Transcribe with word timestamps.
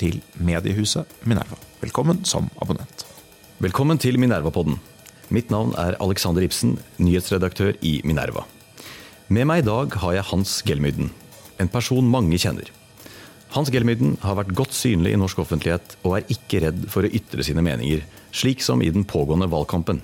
til 0.00 0.20
mediehuset 0.40 1.08
Minerva. 1.28 1.58
Velkommen 1.82 2.24
som 2.28 2.48
abonnent. 2.62 3.04
Velkommen 3.60 4.00
til 4.00 4.16
Minerva-podden. 4.20 4.78
Mitt 5.30 5.52
navn 5.52 5.74
er 5.78 5.98
Alexander 6.00 6.42
Ibsen, 6.42 6.78
nyhetsredaktør 6.98 7.76
i 7.86 8.00
Minerva. 8.08 8.46
Med 9.30 9.46
meg 9.46 9.62
i 9.62 9.66
dag 9.68 9.94
har 10.02 10.16
jeg 10.16 10.28
Hans 10.32 10.56
Gelmyden, 10.66 11.12
en 11.60 11.70
person 11.70 12.08
mange 12.08 12.40
kjenner. 12.40 12.72
Hans 13.54 13.70
Gelmyden 13.74 14.16
har 14.22 14.38
vært 14.38 14.54
godt 14.58 14.74
synlig 14.74 15.12
i 15.14 15.20
norsk 15.20 15.42
offentlighet 15.42 15.96
og 16.00 16.16
er 16.16 16.32
ikke 16.32 16.64
redd 16.64 16.84
for 16.90 17.06
å 17.06 17.12
ytre 17.14 17.44
sine 17.46 17.62
meninger, 17.66 18.02
slik 18.32 18.62
som 18.62 18.82
i 18.82 18.90
den 18.94 19.06
pågående 19.06 19.50
valgkampen. 19.50 20.00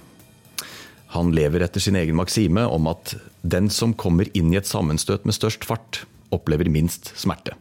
Han 1.14 1.30
lever 1.34 1.62
etter 1.64 1.82
sin 1.82 1.96
egen 1.96 2.18
maksime 2.18 2.66
om 2.68 2.90
at 2.90 3.14
den 3.46 3.70
som 3.72 3.94
kommer 3.94 4.28
inn 4.34 4.52
i 4.52 4.58
et 4.60 4.68
sammenstøt 4.68 5.24
med 5.24 5.38
størst 5.38 5.64
fart, 5.66 6.04
opplever 6.34 6.68
minst 6.70 7.14
smerte. 7.16 7.54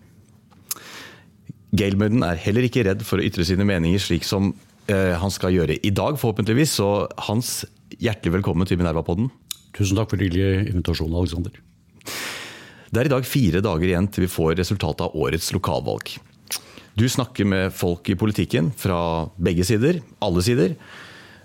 Gelmyden 1.76 2.24
er 2.26 2.40
heller 2.40 2.68
ikke 2.68 2.86
redd 2.88 3.04
for 3.06 3.20
å 3.20 3.26
ytre 3.26 3.46
sine 3.48 3.66
meninger 3.68 4.02
slik 4.02 4.26
som 4.28 4.54
eh, 4.92 5.16
han 5.20 5.34
skal 5.34 5.56
gjøre 5.56 5.80
i 5.84 5.92
dag, 5.96 6.20
forhåpentligvis. 6.22 6.78
Så 6.80 6.90
Hans, 7.28 7.64
hjertelig 7.98 8.38
velkommen 8.38 8.70
til 8.70 8.80
Minerva-podden. 8.80 9.32
Tusen 9.76 9.98
takk 10.00 10.12
for 10.14 10.22
hyggelig 10.22 10.70
invitasjon, 10.72 11.12
Alexander. 11.12 11.58
Det 12.92 13.02
er 13.02 13.10
i 13.10 13.12
dag 13.12 13.26
fire 13.28 13.64
dager 13.66 13.90
igjen 13.90 14.08
til 14.08 14.24
vi 14.24 14.32
får 14.32 14.56
resultatet 14.62 15.08
av 15.08 15.18
årets 15.20 15.50
lokalvalg. 15.56 16.14
Du 16.96 17.04
snakker 17.12 17.48
med 17.50 17.74
folk 17.76 18.08
i 18.08 18.16
politikken 18.16 18.70
fra 18.80 19.28
begge 19.36 19.66
sider, 19.68 20.00
alle 20.24 20.46
sider. 20.46 20.78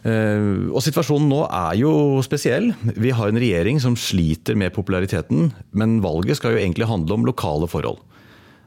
Eh, 0.07 0.69
og 0.71 0.79
situasjonen 0.85 1.27
nå 1.33 1.41
er 1.49 1.81
jo 1.81 2.21
spesiell. 2.23 2.71
Vi 2.95 3.11
har 3.17 3.33
en 3.33 3.41
regjering 3.41 3.83
som 3.83 3.99
sliter 3.99 4.55
med 4.55 4.77
populariteten, 4.77 5.51
men 5.75 5.99
valget 6.05 6.39
skal 6.39 6.55
jo 6.55 6.63
egentlig 6.63 6.89
handle 6.93 7.19
om 7.19 7.27
lokale 7.27 7.67
forhold. 7.73 7.99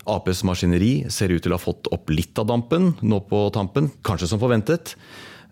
Aps 0.10 0.44
maskineri 0.48 1.10
ser 1.14 1.32
ut 1.32 1.44
til 1.44 1.54
å 1.54 1.60
ha 1.60 1.62
fått 1.62 1.88
opp 1.96 2.12
litt 2.12 2.40
av 2.42 2.50
dampen 2.50 2.92
nå 3.02 3.22
på 3.30 3.46
tampen, 3.56 3.92
kanskje 4.04 4.30
som 4.34 4.42
forventet. 4.42 4.96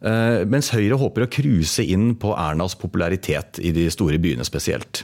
Eh, 0.01 0.41
mens 0.49 0.71
Høyre 0.73 0.97
håper 0.97 1.27
å 1.27 1.31
cruise 1.31 1.83
inn 1.85 2.15
på 2.19 2.33
Ernas 2.33 2.75
popularitet 2.79 3.61
i 3.61 3.73
de 3.75 3.85
store 3.93 4.19
byene 4.21 4.45
spesielt. 4.47 5.03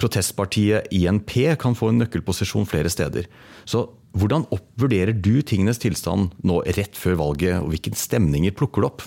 Protestpartiet 0.00 0.88
INP 0.94 1.36
kan 1.60 1.76
få 1.78 1.92
en 1.92 2.00
nøkkelposisjon 2.02 2.66
flere 2.66 2.90
steder. 2.90 3.28
Så 3.68 3.86
hvordan 4.18 4.46
vurderer 4.80 5.14
du 5.14 5.42
tingenes 5.46 5.80
tilstand 5.82 6.34
nå 6.46 6.62
rett 6.76 6.98
før 6.98 7.20
valget, 7.20 7.60
og 7.62 7.70
hvilke 7.72 7.94
stemninger 7.98 8.54
plukker 8.56 8.82
du 8.82 8.88
opp? 8.90 9.04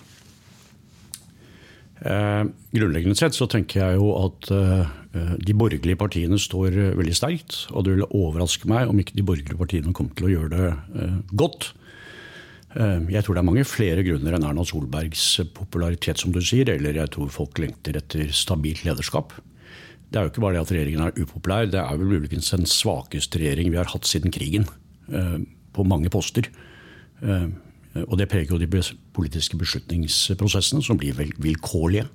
Eh, 2.05 2.43
grunnleggende 2.77 3.17
sett 3.17 3.33
så 3.33 3.47
tenker 3.49 3.81
jeg 3.81 3.97
jo 3.97 4.11
at 4.19 4.51
eh, 4.53 4.95
de 5.41 5.55
borgerlige 5.57 5.97
partiene 5.99 6.37
står 6.41 6.75
eh, 6.75 6.93
veldig 6.97 7.15
sterkt. 7.17 7.59
Og 7.73 7.85
det 7.85 7.95
vil 7.95 8.07
overraske 8.07 8.69
meg 8.69 8.91
om 8.91 9.01
ikke 9.01 9.17
de 9.17 9.25
borgerlige 9.25 9.59
partiene 9.59 9.95
kommer 9.95 10.17
til 10.17 10.29
å 10.29 10.33
gjøre 10.35 10.51
det 10.53 10.69
eh, 11.01 11.17
godt. 11.41 11.71
Eh, 12.77 13.09
jeg 13.15 13.25
tror 13.25 13.37
det 13.37 13.43
er 13.43 13.49
mange 13.49 13.67
flere 13.67 14.05
grunner 14.05 14.37
enn 14.37 14.47
Erna 14.49 14.65
Solbergs 14.67 15.25
popularitet, 15.57 16.21
som 16.21 16.35
du 16.35 16.41
sier. 16.41 16.69
Eller 16.73 17.01
jeg 17.01 17.13
tror 17.15 17.33
folk 17.33 17.61
lengter 17.61 17.97
etter 17.99 18.33
stabilt 18.35 18.85
lederskap. 18.87 19.35
Det 20.07 20.19
er 20.19 20.27
jo 20.27 20.31
ikke 20.31 20.45
bare 20.45 20.55
det 20.55 20.65
at 20.65 20.71
regjeringen 20.71 21.03
er 21.03 21.17
upopulær, 21.19 21.65
det 21.67 21.81
er 21.81 21.97
vel 21.99 22.13
muligens 22.13 22.53
den 22.53 22.69
svakeste 22.69 23.41
regjering 23.41 23.73
vi 23.73 23.79
har 23.81 23.89
hatt 23.91 24.07
siden 24.07 24.31
krigen. 24.31 24.63
På 25.75 25.83
mange 25.83 26.07
poster. 26.11 26.47
Og 28.05 28.13
det 28.15 28.29
preger 28.31 28.53
jo 28.53 28.61
de 28.61 28.69
politiske 29.17 29.57
beslutningsprosessene, 29.59 30.83
som 30.85 30.99
blir 31.01 31.17
vilkårlige. 31.41 32.05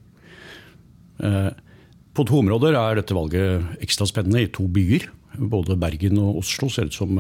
På 2.13 2.27
to 2.29 2.39
områder 2.41 2.77
er 2.79 3.01
dette 3.01 3.17
valget 3.17 3.83
ekstra 3.85 4.07
spennende. 4.09 4.45
I 4.45 4.53
to 4.55 4.69
byer, 4.71 5.09
både 5.37 5.77
Bergen 5.81 6.21
og 6.23 6.43
Oslo, 6.43 6.71
ser 6.71 6.89
ut 6.89 6.97
som 6.97 7.19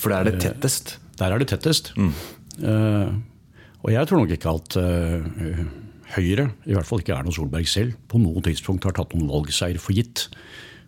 For 0.00 0.10
der 0.12 0.18
er 0.18 0.30
det 0.32 0.42
tettest? 0.44 0.96
Der 1.20 1.30
er 1.30 1.38
det 1.40 1.48
tettest. 1.52 1.92
Mm. 1.96 2.12
Og 3.84 3.92
jeg 3.92 4.08
tror 4.08 4.22
nok 4.22 4.34
ikke 4.34 4.54
at 4.58 4.78
Høyre, 6.14 6.44
i 6.68 6.74
hvert 6.76 6.86
fall 6.86 7.00
ikke 7.02 7.14
Erna 7.16 7.32
Solberg 7.34 7.66
selv, 7.66 7.96
på 8.08 8.20
noe 8.22 8.42
tidspunkt 8.44 8.84
har 8.86 8.94
tatt 8.94 9.14
noen 9.16 9.30
valgseier 9.32 9.80
for 9.82 9.96
gitt. 9.96 10.28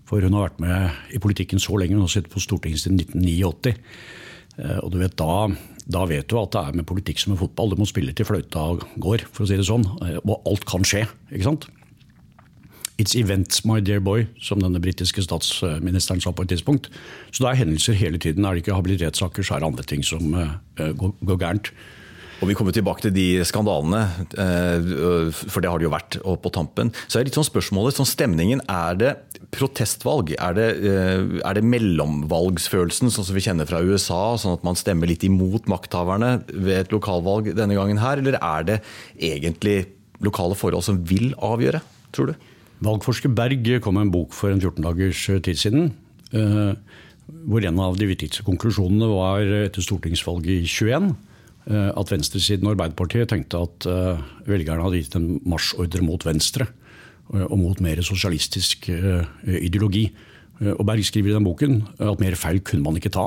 For 0.07 0.23
hun 0.23 0.37
har 0.37 0.51
vært 0.51 0.61
med 0.63 1.17
i 1.17 1.21
politikken 1.23 1.59
så 1.63 1.75
lenge, 1.81 1.97
hun 1.97 2.05
har 2.07 2.13
sittet 2.13 2.31
på 2.31 2.43
Stortinget 2.43 2.85
siden 2.85 3.01
1989. 3.01 3.75
Og 4.85 4.93
du 4.95 5.01
vet, 5.01 5.17
da, 5.19 5.49
da, 5.87 6.03
vet 6.11 6.27
du 6.31 6.39
at 6.41 6.51
det 6.55 6.63
er 6.67 6.77
med 6.81 6.87
politikk 6.89 7.21
som 7.23 7.33
med 7.33 7.41
fotball. 7.41 7.71
Du 7.71 7.79
må 7.79 7.87
spille 7.87 8.15
til 8.17 8.27
fløyta 8.27 8.65
går, 9.03 9.27
for 9.31 9.45
å 9.45 9.49
si 9.51 9.59
det 9.59 9.69
sånn. 9.69 9.87
Og 10.25 10.49
alt 10.51 10.67
kan 10.67 10.87
skje. 10.87 11.05
ikke 11.31 11.47
sant? 11.47 11.69
It's 12.99 13.15
events, 13.15 13.61
my 13.69 13.79
dear 13.85 14.01
boy, 14.01 14.25
som 14.41 14.63
denne 14.63 14.81
britiske 14.81 15.23
statsministeren 15.23 16.23
sa 16.25 16.33
på 16.33 16.47
et 16.47 16.55
tidspunkt. 16.55 16.89
Så 17.31 17.45
det 17.45 17.51
er 17.51 17.61
hendelser 17.61 17.99
hele 18.01 18.19
tiden. 18.19 18.45
Er 18.45 18.57
det 18.57 18.65
ikke 18.65 18.79
habilitetssaker, 18.79 19.45
så 19.45 19.57
er 19.57 19.63
det 19.63 19.69
andre 19.69 19.85
ting 19.85 20.03
som 20.07 20.33
uh, 20.33 20.57
går, 20.81 21.13
går, 21.21 21.39
gærent. 21.45 21.71
Og 22.37 22.51
Vi 22.51 22.57
kommer 22.59 22.75
tilbake 22.75 23.01
til 23.01 23.15
de 23.17 23.27
skandalene, 23.49 24.03
uh, 24.37 25.31
for 25.33 25.65
det 25.65 25.71
har 25.73 25.81
det 25.81 25.87
jo 25.87 25.95
vært. 25.95 26.19
På 26.43 26.53
tampen. 26.53 26.93
Så 27.09 27.19
er 27.19 27.29
litt 27.29 27.37
sånn 27.39 27.47
spørsmålet, 27.49 27.97
sånn 27.97 28.09
stemningen, 28.09 28.61
er 28.69 28.99
det 29.01 29.13
protestvalg? 29.57 30.35
Er 30.37 30.57
det, 30.59 30.67
uh, 30.85 31.41
er 31.41 31.57
det 31.57 31.65
mellomvalgsfølelsen, 31.65 33.13
sånn 33.15 33.29
som 33.31 33.37
vi 33.37 33.45
kjenner 33.47 33.69
fra 33.69 33.81
USA? 33.81 34.37
Sånn 34.41 34.59
at 34.59 34.67
man 34.67 34.77
stemmer 34.77 35.09
litt 35.09 35.25
imot 35.25 35.71
makthaverne 35.71 36.43
ved 36.53 36.85
et 36.85 36.93
lokalvalg 36.93 37.55
denne 37.57 37.79
gangen 37.79 38.03
her? 38.03 38.21
Eller 38.21 38.37
er 38.43 38.69
det 38.69 38.83
egentlig 39.17 39.87
lokale 40.25 40.57
forhold 40.59 40.85
som 40.85 41.01
vil 41.09 41.33
avgjøre, 41.45 41.81
tror 42.13 42.33
du? 42.33 42.47
Valgforsker 42.85 43.33
Berg 43.33 43.69
kom 43.85 43.97
med 43.97 44.09
en 44.09 44.13
bok 44.13 44.35
for 44.37 44.53
en 44.53 44.61
14 44.61 44.85
dagers 44.85 45.23
eh, 45.33 45.41
tid 45.45 45.61
siden. 45.61 45.93
Eh, 46.37 46.75
hvor 47.49 47.65
en 47.65 47.81
av 47.83 47.97
de 47.99 48.09
viktigste 48.09 48.45
konklusjonene 48.47 49.09
var 49.11 49.55
etter 49.65 49.83
stortingsvalget 49.83 50.61
i 50.61 50.69
21 50.69 51.09
eh, 51.09 51.15
at 51.67 52.11
venstresiden 52.13 52.69
og 52.69 52.77
Arbeiderpartiet 52.77 53.27
tenkte 53.33 53.59
at 53.67 53.87
velgerne 54.47 54.85
hadde 54.85 55.01
gitt 55.01 55.17
en 55.19 55.41
marsjordre 55.51 56.05
mot 56.07 56.23
venstre 56.23 56.69
og 57.35 57.57
mot 57.59 57.81
mer 57.83 57.99
sosialistisk 58.07 58.87
ideologi. 58.87 60.05
Og 60.63 60.85
Berg 60.87 61.03
skriver 61.09 61.33
i 61.33 61.35
den 61.35 61.49
boken 61.49 61.81
at 61.99 62.23
mer 62.23 62.39
feil 62.39 62.61
kunne 62.63 62.87
man 62.87 63.01
ikke 63.01 63.11
ta. 63.17 63.25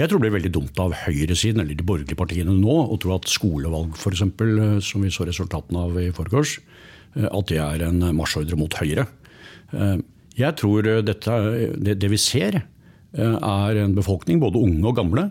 Jeg 0.00 0.08
tror 0.08 0.22
det 0.22 0.30
blir 0.30 0.38
veldig 0.38 0.54
dumt 0.56 0.80
av 0.80 0.96
høyresiden 1.04 1.60
eller 1.60 1.76
de 1.76 1.84
borgerlige 1.84 2.16
partiene 2.16 2.56
nå 2.56 2.78
å 2.88 2.96
tro 3.02 3.12
at 3.18 3.28
skolevalg, 3.28 3.92
for 4.00 4.16
eksempel, 4.16 4.80
som 4.80 5.04
vi 5.04 5.12
så 5.12 5.28
resultatene 5.28 5.84
av 5.84 6.00
i 6.00 6.08
forgårs, 6.16 6.56
Eh, 7.14 7.28
at 7.30 7.50
det 7.50 7.60
er 7.62 7.86
en 7.86 8.02
marsjordre 8.16 8.58
mot 8.58 8.80
Høyre. 8.80 9.06
Eh, 9.74 9.96
jeg 10.38 10.58
tror 10.58 10.90
dette, 11.06 11.38
det, 11.78 11.98
det 12.02 12.10
vi 12.10 12.20
ser, 12.20 12.62
eh, 13.14 13.36
er 13.38 13.82
en 13.84 13.94
befolkning, 13.96 14.42
både 14.42 14.62
unge 14.62 14.90
og 14.90 14.98
gamle, 14.98 15.28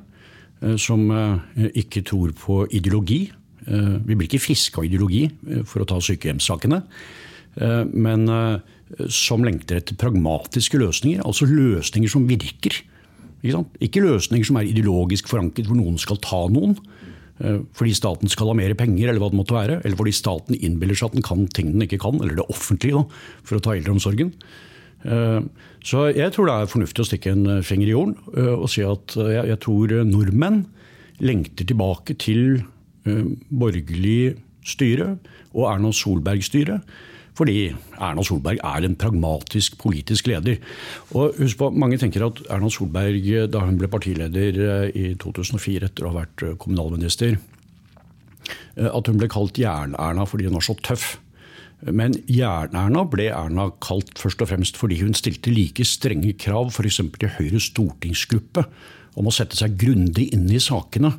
som 0.80 1.08
ikke 1.56 2.04
tror 2.08 2.32
på 2.38 2.64
ideologi. 2.72 3.26
Vi 3.64 4.16
blir 4.16 4.28
ikke 4.28 4.42
friske 4.44 4.80
av 4.80 4.88
ideologi, 4.88 5.26
for 5.68 5.84
å 5.84 5.88
ta 5.88 5.98
sykehjemssakene. 6.04 6.80
Men 7.92 8.24
som 9.12 9.44
lengter 9.46 9.80
etter 9.80 9.98
pragmatiske 10.00 10.80
løsninger, 10.82 11.24
altså 11.26 11.48
løsninger 11.50 12.12
som 12.12 12.28
virker. 12.30 12.76
Ikke, 13.44 13.64
ikke 13.84 14.04
løsninger 14.06 14.48
som 14.48 14.60
er 14.60 14.70
ideologisk 14.70 15.32
forankret, 15.32 15.68
hvor 15.68 15.80
noen 15.80 16.00
skal 16.02 16.22
ta 16.24 16.46
noen. 16.52 16.78
Eh, 17.42 17.60
fordi 17.76 17.96
staten 17.98 18.32
skal 18.32 18.52
ha 18.52 18.58
mer 18.58 18.76
penger, 18.78 19.10
eller 19.10 19.22
hva 19.24 19.32
det 19.34 19.40
måtte 19.40 19.58
være. 19.58 19.80
Eller 19.84 20.00
fordi 20.00 20.14
staten 20.16 20.60
innbiller 20.60 20.98
seg 20.98 21.12
at 21.12 21.18
den 21.18 21.26
kan 21.26 21.48
ting 21.56 21.74
den 21.74 21.88
ikke 21.88 22.02
kan, 22.04 22.22
eller 22.22 22.38
det 22.40 22.48
offentlige, 22.54 23.02
da, 23.02 23.42
for 23.48 23.60
å 23.60 23.64
ta 23.64 23.76
eldreomsorgen. 23.76 24.34
Eh, 25.04 25.40
så 25.84 26.08
jeg 26.16 26.32
tror 26.36 26.50
det 26.50 26.56
er 26.56 26.72
fornuftig 26.72 27.04
å 27.04 27.08
stikke 27.10 27.34
en 27.36 27.58
eh, 27.58 27.64
finger 27.66 27.90
i 27.90 27.96
jorden 27.96 28.16
og 28.58 28.70
si 28.72 28.86
at 28.88 29.18
jeg 29.20 29.60
tror 29.64 29.92
nordmenn 30.08 30.64
lengter 31.24 31.68
tilbake 31.68 32.16
til 32.20 32.64
borgerlig 33.04 34.38
styre 34.66 35.18
og 35.54 35.68
Erna 35.68 35.92
Solberg-styre. 35.94 36.80
Fordi 37.38 37.72
Erna 37.98 38.24
Solberg 38.26 38.62
er 38.62 38.86
en 38.86 38.98
pragmatisk 39.00 39.80
politisk 39.82 40.30
leder. 40.30 40.60
Og 41.18 41.34
husk 41.40 41.58
på, 41.58 41.72
Mange 41.74 41.98
tenker 41.98 42.26
at 42.28 42.44
Erna 42.54 42.70
Solberg, 42.70 43.26
da 43.50 43.64
hun 43.66 43.80
ble 43.82 43.90
partileder 43.90 44.60
eh, 44.68 44.86
i 44.94 45.06
2004 45.22 45.90
etter 45.90 46.06
å 46.06 46.14
ha 46.14 46.22
vært 46.22 46.46
eh, 46.46 46.56
kommunalminister, 46.62 47.40
eh, 48.78 48.90
at 48.90 49.10
hun 49.10 49.18
ble 49.22 49.32
kalt 49.34 49.58
Jern-Erna 49.58 50.28
fordi 50.30 50.50
hun 50.50 50.60
var 50.60 50.68
så 50.70 50.78
tøff. 50.86 51.16
Men 51.92 52.16
Jern-Erna 52.32 53.04
ble 53.12 53.28
Erna 53.34 53.68
kalt 53.84 54.16
først 54.22 54.44
og 54.46 54.54
fremst 54.54 54.80
fordi 54.80 55.02
hun 55.02 55.18
stilte 55.18 55.52
like 55.52 55.84
strenge 55.88 56.32
krav 56.40 56.72
f.eks. 56.72 57.02
til 57.20 57.34
Høyres 57.40 57.68
stortingsgruppe 57.74 58.64
om 59.20 59.28
å 59.28 59.36
sette 59.36 59.60
seg 59.60 59.76
grundig 59.80 60.30
inn 60.34 60.48
i 60.50 60.62
sakene. 60.64 61.12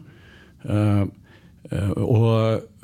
Og 0.64 2.24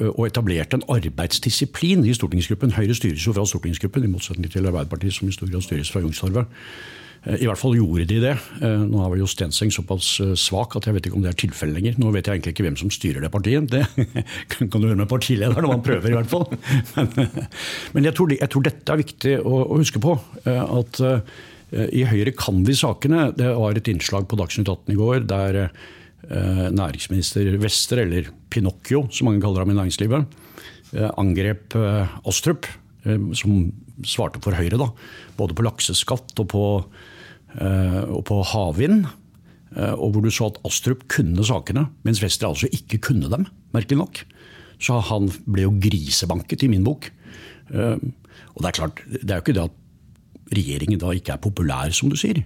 og 0.00 0.26
etablerte 0.26 0.78
en 0.78 0.86
arbeidsdisiplin 0.88 2.04
i 2.08 2.14
stortingsgruppen. 2.16 2.72
Høyre 2.72 2.94
styres 2.96 3.26
jo 3.26 3.34
fra 3.36 3.44
stortingsgruppen, 3.46 4.04
i 4.04 4.12
motsetning 4.12 4.52
til 4.52 4.66
Arbeiderpartiet, 4.66 5.12
som 5.12 5.28
i 5.28 5.36
stor 5.36 5.50
grad 5.50 5.66
styres 5.66 5.90
fra 5.92 6.00
Youngstorget. 6.00 6.46
I 7.20 7.44
hvert 7.44 7.60
fall 7.60 7.74
gjorde 7.76 8.06
de 8.08 8.16
det. 8.22 8.32
Nå 8.62 9.00
er 9.04 9.10
vel 9.12 9.20
jo 9.20 9.28
Stenseng 9.28 9.68
såpass 9.74 10.14
svak 10.40 10.78
at 10.78 10.86
jeg 10.88 10.96
vet 10.96 11.08
ikke 11.08 11.18
om 11.18 11.24
det 11.26 11.34
er 11.34 11.40
tilfellet 11.42 11.76
lenger. 11.76 11.98
Nå 12.00 12.12
vet 12.14 12.24
jeg 12.24 12.38
egentlig 12.38 12.54
ikke 12.54 12.64
hvem 12.64 12.78
som 12.80 12.92
styrer 12.94 13.20
det 13.20 13.28
partiet. 13.34 13.68
Det 13.68 13.84
kan 14.72 14.80
du 14.80 14.86
gjøre 14.88 15.02
med 15.02 15.10
partilederen, 15.10 15.68
om 15.68 15.74
han 15.74 15.84
prøver 15.84 16.14
i 16.14 16.16
hvert 16.16 16.32
fall. 16.32 16.46
Men, 17.92 18.08
jeg, 18.08 18.14
tror, 18.16 18.32
jeg, 18.32 18.48
tror, 18.54 18.64
dette 18.64 18.94
er 18.94 19.02
viktig 19.02 19.34
å, 19.44 19.60
huske 19.74 20.00
på. 20.00 20.16
At 20.48 21.02
i 21.92 22.06
Høyre 22.08 22.32
kan 22.38 22.64
de 22.64 22.78
sakene. 22.78 23.28
Det 23.36 23.52
var 23.58 23.76
et 23.76 23.92
innslag 23.92 24.24
på 24.30 24.40
Dagsnytt 24.40 24.72
18 24.72 24.96
i 24.96 24.98
går 25.02 25.28
der 25.28 25.60
næringsminister 26.72 27.52
Wester, 27.60 28.00
eller 28.06 28.32
Pinocchio 28.48 29.04
som 29.12 29.28
mange 29.28 29.44
kaller 29.44 29.66
ham 29.66 29.74
i 29.74 29.76
næringslivet, 29.76 30.40
angrep 31.20 31.76
Astrup, 32.28 32.68
som 33.36 33.62
svarte 34.06 34.40
for 34.42 34.56
Høyre, 34.56 34.78
da, 34.80 34.88
både 35.38 35.56
på 35.56 35.64
lakseskatt 35.66 36.38
og 36.40 36.48
på, 36.50 36.64
eh, 36.80 37.09
og 37.58 38.22
på 38.28 38.36
havvind. 38.46 39.08
Eh, 39.76 39.94
og 39.94 40.14
hvor 40.14 40.24
du 40.24 40.30
så 40.34 40.48
at 40.50 40.58
Astrup 40.66 41.04
kunne 41.10 41.44
sakene, 41.46 41.86
mens 42.06 42.22
Wester 42.22 42.48
altså 42.50 42.70
ikke 42.74 42.98
kunne 43.10 43.30
dem. 43.30 43.46
merkelig 43.72 43.98
nok. 43.98 44.24
Så 44.80 44.98
han 44.98 45.30
ble 45.46 45.62
jo 45.62 45.76
grisebanket 45.78 46.64
i 46.64 46.70
min 46.72 46.84
bok. 46.84 47.12
Eh, 47.70 47.98
og 48.54 48.62
det 48.62 48.68
er 48.68 48.78
klart, 48.78 49.02
det 49.06 49.30
er 49.30 49.38
jo 49.38 49.44
ikke 49.44 49.58
det 49.58 49.68
at 49.68 49.76
regjeringen 50.50 50.98
da 50.98 51.12
ikke 51.14 51.32
er 51.32 51.44
populær, 51.44 51.92
som 51.94 52.10
du 52.10 52.16
sier 52.18 52.42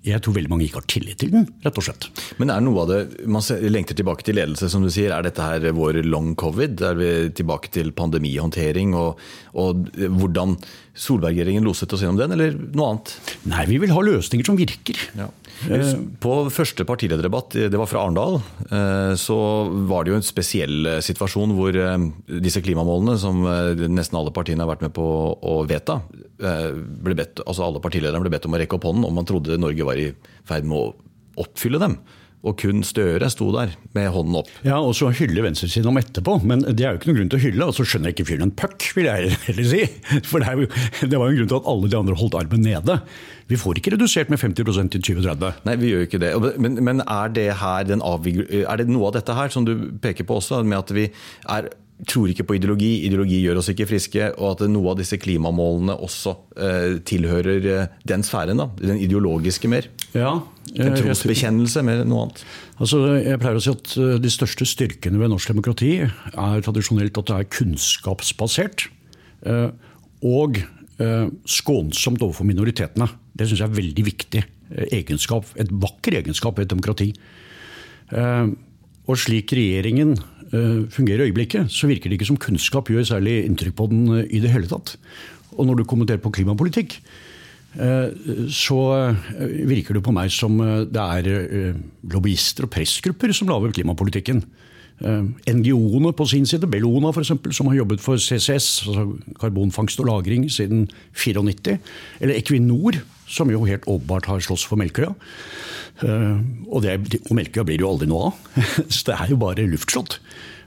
jeg 0.00 0.22
tror 0.24 0.36
veldig 0.38 0.48
mange 0.48 0.64
ikke 0.64 0.80
har 0.80 0.88
tillit 0.88 1.18
til 1.20 1.32
den, 1.34 1.46
rett 1.60 1.76
og 1.76 1.84
slett. 1.84 2.06
Men 2.40 2.52
er 2.54 2.62
noe 2.64 2.84
av 2.84 2.88
det, 2.88 3.00
Man 3.28 3.44
lengter 3.68 3.98
tilbake 3.98 4.24
til 4.24 4.38
ledelse, 4.38 4.70
som 4.72 4.84
du 4.84 4.88
sier. 4.92 5.12
Er 5.12 5.26
dette 5.26 5.44
her 5.44 5.66
vår 5.76 6.00
long 6.06 6.32
covid? 6.40 6.80
Er 6.80 6.96
vi 6.96 7.10
tilbake 7.36 7.68
til 7.74 7.92
pandemihåndtering 7.92 8.94
og, 8.96 9.20
og 9.52 9.90
hvordan 9.98 10.56
Solberg-regjeringen 11.00 11.64
loset 11.64 11.92
oss 11.92 12.02
gjennom 12.04 12.18
den, 12.20 12.32
eller 12.36 12.56
noe 12.72 12.94
annet? 12.94 13.12
Nei, 13.52 13.66
vi 13.68 13.78
vil 13.82 13.92
ha 13.92 14.02
løsninger 14.04 14.48
som 14.48 14.58
virker. 14.58 14.98
Ja. 15.18 15.28
På 16.20 16.34
første 16.52 16.86
partilederdebatt, 16.88 17.58
det 17.68 17.76
var 17.78 17.88
fra 17.90 18.06
Arendal, 18.06 18.38
eh, 18.70 19.12
så 19.20 19.36
var 19.90 20.04
det 20.04 20.14
jo 20.14 20.18
en 20.20 20.24
spesiell 20.24 20.88
eh, 20.88 21.00
situasjon 21.04 21.52
hvor 21.56 21.76
eh, 21.76 22.08
disse 22.40 22.62
klimamålene, 22.64 23.18
som 23.20 23.44
nesten 23.44 24.16
alle 24.16 24.32
partiene 24.32 24.64
har 24.64 24.72
vært 24.72 24.86
med 24.86 24.94
på 24.96 25.04
å 25.36 25.60
vedta, 25.68 26.00
ble 26.40 27.16
bedt, 27.18 27.42
altså 27.46 27.66
alle 27.66 27.82
partilederne 27.84 28.22
ble 28.24 28.32
bedt 28.32 28.48
om 28.48 28.56
å 28.56 28.62
rekke 28.62 28.78
opp 28.78 28.88
hånden 28.88 29.06
om 29.08 29.20
man 29.20 29.28
trodde 29.28 29.60
Norge 29.60 29.86
var 29.86 30.00
i 30.00 30.10
ferd 30.48 30.68
med 30.68 30.78
å 30.78 31.44
oppfylle 31.44 31.80
dem. 31.82 32.00
Og 32.40 32.56
kun 32.56 32.80
Støre 32.86 33.28
sto 33.28 33.50
der 33.52 33.74
med 33.92 34.06
hånden 34.14 34.38
opp. 34.40 34.48
Ja, 34.64 34.78
og 34.80 34.94
så 34.96 35.10
hyller 35.12 35.44
venstresiden 35.44 35.90
om 35.90 35.98
etterpå. 36.00 36.38
Men 36.48 36.62
det 36.64 36.86
er 36.86 36.94
jo 36.94 37.00
ikke 37.00 37.10
noen 37.10 37.18
grunn 37.18 37.32
til 37.34 37.40
å 37.40 37.42
hylle. 37.42 37.66
Og 37.68 37.76
så 37.76 37.84
skjønner 37.84 38.10
jeg 38.10 38.16
ikke 38.16 38.28
fyren 38.30 38.46
en 38.46 38.54
puck, 38.62 38.86
vil 38.96 39.10
jeg 39.10 39.34
heller 39.48 39.68
si. 39.68 39.82
For 40.28 40.40
det, 40.40 40.54
jo, 40.56 40.70
det, 41.02 41.18
var 41.20 41.28
jo 41.28 41.34
en 41.34 41.38
grunn 41.42 41.50
til 41.52 41.58
at 41.58 41.68
alle 41.74 41.90
de 41.92 41.98
andre 41.98 42.16
holdt 42.22 42.38
armen 42.40 42.64
nede. 42.64 42.96
Vi 43.52 43.60
får 43.60 43.80
ikke 43.82 43.92
redusert 43.96 44.32
med 44.32 44.40
50% 44.40 44.96
i 44.96 45.02
2030. 45.10 45.60
Nei, 45.68 45.76
vi 45.82 45.92
gjør 45.92 46.04
jo 46.04 46.08
ikke 46.08 46.22
det. 46.24 46.32
Men, 46.64 46.80
men 46.86 47.04
er, 47.04 47.36
det 47.36 47.46
her 47.60 47.92
er 47.92 48.80
det 48.80 48.88
noe 48.88 49.10
av 49.10 49.18
dette 49.18 49.36
her 49.36 49.52
som 49.52 49.68
du 49.68 49.74
peker 50.00 50.24
på 50.24 50.40
også, 50.40 50.62
med 50.64 50.80
at 50.80 50.96
vi 50.96 51.10
er 51.44 51.68
tror 52.08 52.30
ikke 52.30 52.46
på 52.48 52.56
ideologi, 52.56 52.90
ideologi 53.06 53.40
gjør 53.42 53.60
oss 53.60 53.70
ikke 53.72 53.88
friske, 53.90 54.30
og 54.38 54.54
at 54.54 54.64
noe 54.70 54.92
av 54.92 55.00
disse 55.00 55.18
klimamålene 55.20 55.96
også 56.06 56.34
eh, 56.56 56.96
tilhører 57.06 57.68
eh, 57.74 57.92
den 58.08 58.24
sfæren. 58.26 58.60
da, 58.60 58.68
Den 58.80 59.00
ideologiske 59.02 59.70
mer. 59.70 59.88
Ja, 60.14 60.38
en 60.74 60.92
eh, 60.92 60.98
trosbekjennelse 60.98 61.84
mer 61.86 62.02
enn 62.02 62.12
noe 62.12 62.26
annet. 62.26 62.44
Altså, 62.80 63.02
jeg 63.18 63.40
pleier 63.42 63.60
å 63.60 63.64
si 63.64 63.72
at 63.74 63.94
eh, 64.00 64.16
De 64.22 64.32
største 64.32 64.68
styrkene 64.68 65.20
ved 65.20 65.32
norsk 65.32 65.52
demokrati 65.52 65.92
er 66.04 66.64
tradisjonelt 66.66 67.20
at 67.20 67.32
det 67.32 67.38
er 67.38 67.50
kunnskapsbasert. 67.58 68.88
Og 70.20 70.58
skånsomt 71.48 72.20
overfor 72.20 72.44
minoritetene. 72.44 73.06
Det 73.32 73.46
syns 73.48 73.62
jeg 73.62 73.70
er 73.70 73.78
veldig 73.78 74.02
viktig 74.04 74.42
egenskap. 74.92 75.48
Et 75.56 75.70
vakker 75.72 76.18
egenskap 76.18 76.58
ved 76.58 76.66
et 76.66 76.74
demokrati. 76.74 77.06
Og 79.08 79.16
slik 79.16 79.54
regjeringen 79.56 80.12
fungerer 80.50 81.24
i 81.24 81.30
øyeblikket, 81.30 81.70
så 81.70 81.86
virker 81.90 82.10
det 82.10 82.18
ikke 82.18 82.30
som 82.32 82.38
kunnskap 82.40 82.90
gjør 82.90 83.06
særlig 83.06 83.44
inntrykk 83.46 83.76
på 83.78 83.90
den 83.90 84.06
eh, 84.18 84.24
i 84.30 84.40
det 84.42 84.50
hele 84.50 84.70
tatt. 84.70 84.96
Og 85.56 85.66
når 85.66 85.80
du 85.80 85.84
kommenterer 85.84 86.22
på 86.22 86.32
klimapolitikk, 86.34 86.96
eh, 87.78 88.08
så 88.50 88.80
virker 89.70 89.94
det 89.94 90.02
på 90.06 90.14
meg 90.14 90.32
som 90.34 90.58
det 90.90 91.04
er 91.04 91.76
lobbyister 92.10 92.66
og 92.66 92.74
pressgrupper 92.74 93.34
som 93.36 93.50
lager 93.50 93.74
klimapolitikken. 93.78 94.44
NGO-ene 95.00 96.10
på 96.12 96.26
sin 96.28 96.44
side, 96.44 96.68
Bellona 96.68 97.08
f.eks., 97.08 97.30
som 97.56 97.70
har 97.70 97.78
jobbet 97.78 98.02
for 98.04 98.20
CCS, 98.20 98.66
altså 98.84 99.06
karbonfangst 99.40 100.02
og 100.02 100.10
-lagring, 100.10 100.44
siden 100.52 100.90
94. 101.16 101.78
Eller 102.20 102.36
Equinor, 102.36 102.98
som 103.30 103.50
jo 103.52 103.62
helt 103.68 103.86
åpenbart 103.86 104.26
har 104.30 104.42
slåss 104.44 104.66
for 104.66 104.80
Melkøya. 104.80 105.14
Og, 106.02 106.78
det, 106.82 106.96
og 107.22 107.34
Melkøya 107.36 107.66
blir 107.68 107.78
det 107.78 107.84
jo 107.84 107.92
aldri 107.92 108.08
noe 108.10 108.30
av. 108.30 108.62
Så 108.94 109.04
det 109.10 109.18
er 109.18 109.34
jo 109.34 109.38
bare 109.40 109.68
luftslott. 109.70 110.18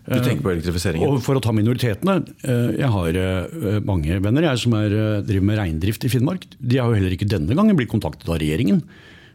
Du 0.03 0.17
tenker 0.19 0.43
på 0.43 0.51
elektrifiseringen? 0.51 1.07
Og 1.07 1.21
for 1.23 1.39
å 1.39 1.41
ta 1.43 1.53
minoritetene. 1.55 2.17
Eh, 2.43 2.71
jeg 2.81 2.89
har 2.91 3.19
eh, 3.19 3.77
mange 3.87 4.17
venner 4.23 4.49
jeg 4.49 4.63
som 4.65 4.75
er, 4.75 4.91
eh, 4.91 5.21
driver 5.23 5.47
med 5.47 5.59
reindrift 5.61 6.03
i 6.03 6.11
Finnmark. 6.11 6.47
De 6.59 6.81
har 6.81 6.91
jo 6.91 6.97
heller 6.97 7.15
ikke 7.15 7.29
denne 7.31 7.55
gangen 7.55 7.77
blitt 7.79 7.91
kontaktet 7.93 8.27
av 8.27 8.41
regjeringen. 8.41 8.83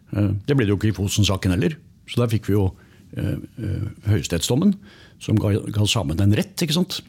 Det 0.09 0.55
ble 0.57 0.65
det 0.65 0.73
jo 0.73 0.79
ikke 0.79 0.89
i 0.89 0.97
Fosen-saken 0.97 1.53
heller. 1.53 1.75
Så 2.09 2.21
der 2.23 2.31
fikk 2.33 2.47
vi 2.49 2.55
jo 2.55 2.71
høyesterettsdommen, 4.09 4.73
som 5.21 5.37
ga, 5.41 5.51
ga 5.69 5.85
samene 5.89 6.25
en 6.25 6.37
rett. 6.37 6.55
ikke 6.65 6.77
sant? 6.77 7.03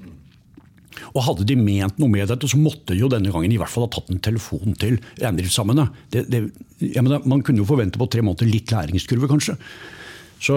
Og 1.13 1.23
Hadde 1.25 1.45
de 1.47 1.55
ment 1.59 1.99
noe 2.01 2.11
med 2.11 2.29
dette, 2.31 2.49
så 2.49 2.59
måtte 2.59 2.93
de 2.93 3.03
jo 3.03 3.11
denne 3.11 3.31
gangen 3.33 3.53
i 3.53 3.59
hvert 3.59 3.71
fall 3.71 3.85
ha 3.85 3.93
tatt 3.93 4.09
en 4.13 4.21
telefon 4.23 4.75
til 4.79 4.97
reindriftssamene. 5.21 5.87
Man 7.29 7.45
kunne 7.45 7.63
jo 7.63 7.69
forvente 7.69 8.01
på 8.01 8.09
tre 8.11 8.25
måneder 8.25 8.49
litt 8.49 8.73
læringskurve, 8.73 9.29
kanskje. 9.31 9.57
Så, 10.39 10.55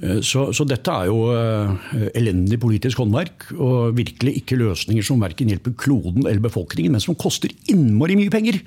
eh, 0.00 0.20
så, 0.24 0.46
så, 0.56 0.64
dette 0.68 0.92
er 0.92 1.10
jo 1.10 1.26
eh, 1.36 2.06
elendig 2.16 2.58
politisk 2.62 3.02
håndverk, 3.02 3.50
og 3.58 3.96
virkelig 3.98 4.38
ikke 4.40 4.58
løsninger 4.60 5.04
som 5.04 5.20
verken 5.22 5.52
hjelper 5.52 5.76
kloden 5.78 6.24
eller 6.24 6.40
befolkningen, 6.44 6.94
men 6.96 7.04
som 7.04 7.18
koster 7.20 7.52
innmari 7.70 8.16
mye 8.16 8.32
penger. 8.32 8.62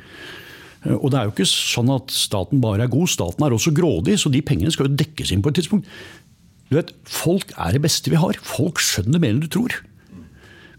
Eh, 0.85 0.93
og 0.93 1.09
det 1.09 1.19
er 1.19 1.25
jo 1.25 1.33
ikke 1.33 1.49
sånn 1.49 1.89
at 1.95 2.13
staten 2.13 2.61
bare 2.63 2.85
er 2.85 2.93
god, 2.93 3.09
staten 3.09 3.45
er 3.45 3.57
også 3.57 3.73
grådig, 3.75 4.19
så 4.21 4.29
de 4.33 4.45
pengene 4.45 4.73
skal 4.73 4.91
jo 4.91 4.99
dekkes 5.01 5.33
inn 5.33 5.41
på 5.45 5.51
et 5.51 5.61
tidspunkt. 5.63 5.89
Du 6.69 6.77
vet, 6.77 6.93
Folk 7.09 7.51
er 7.61 7.75
det 7.75 7.83
beste 7.83 8.13
vi 8.13 8.21
har. 8.21 8.37
Folk 8.45 8.81
skjønner 8.81 9.21
mer 9.21 9.35
enn 9.35 9.43
du 9.43 9.49
tror. 9.53 9.73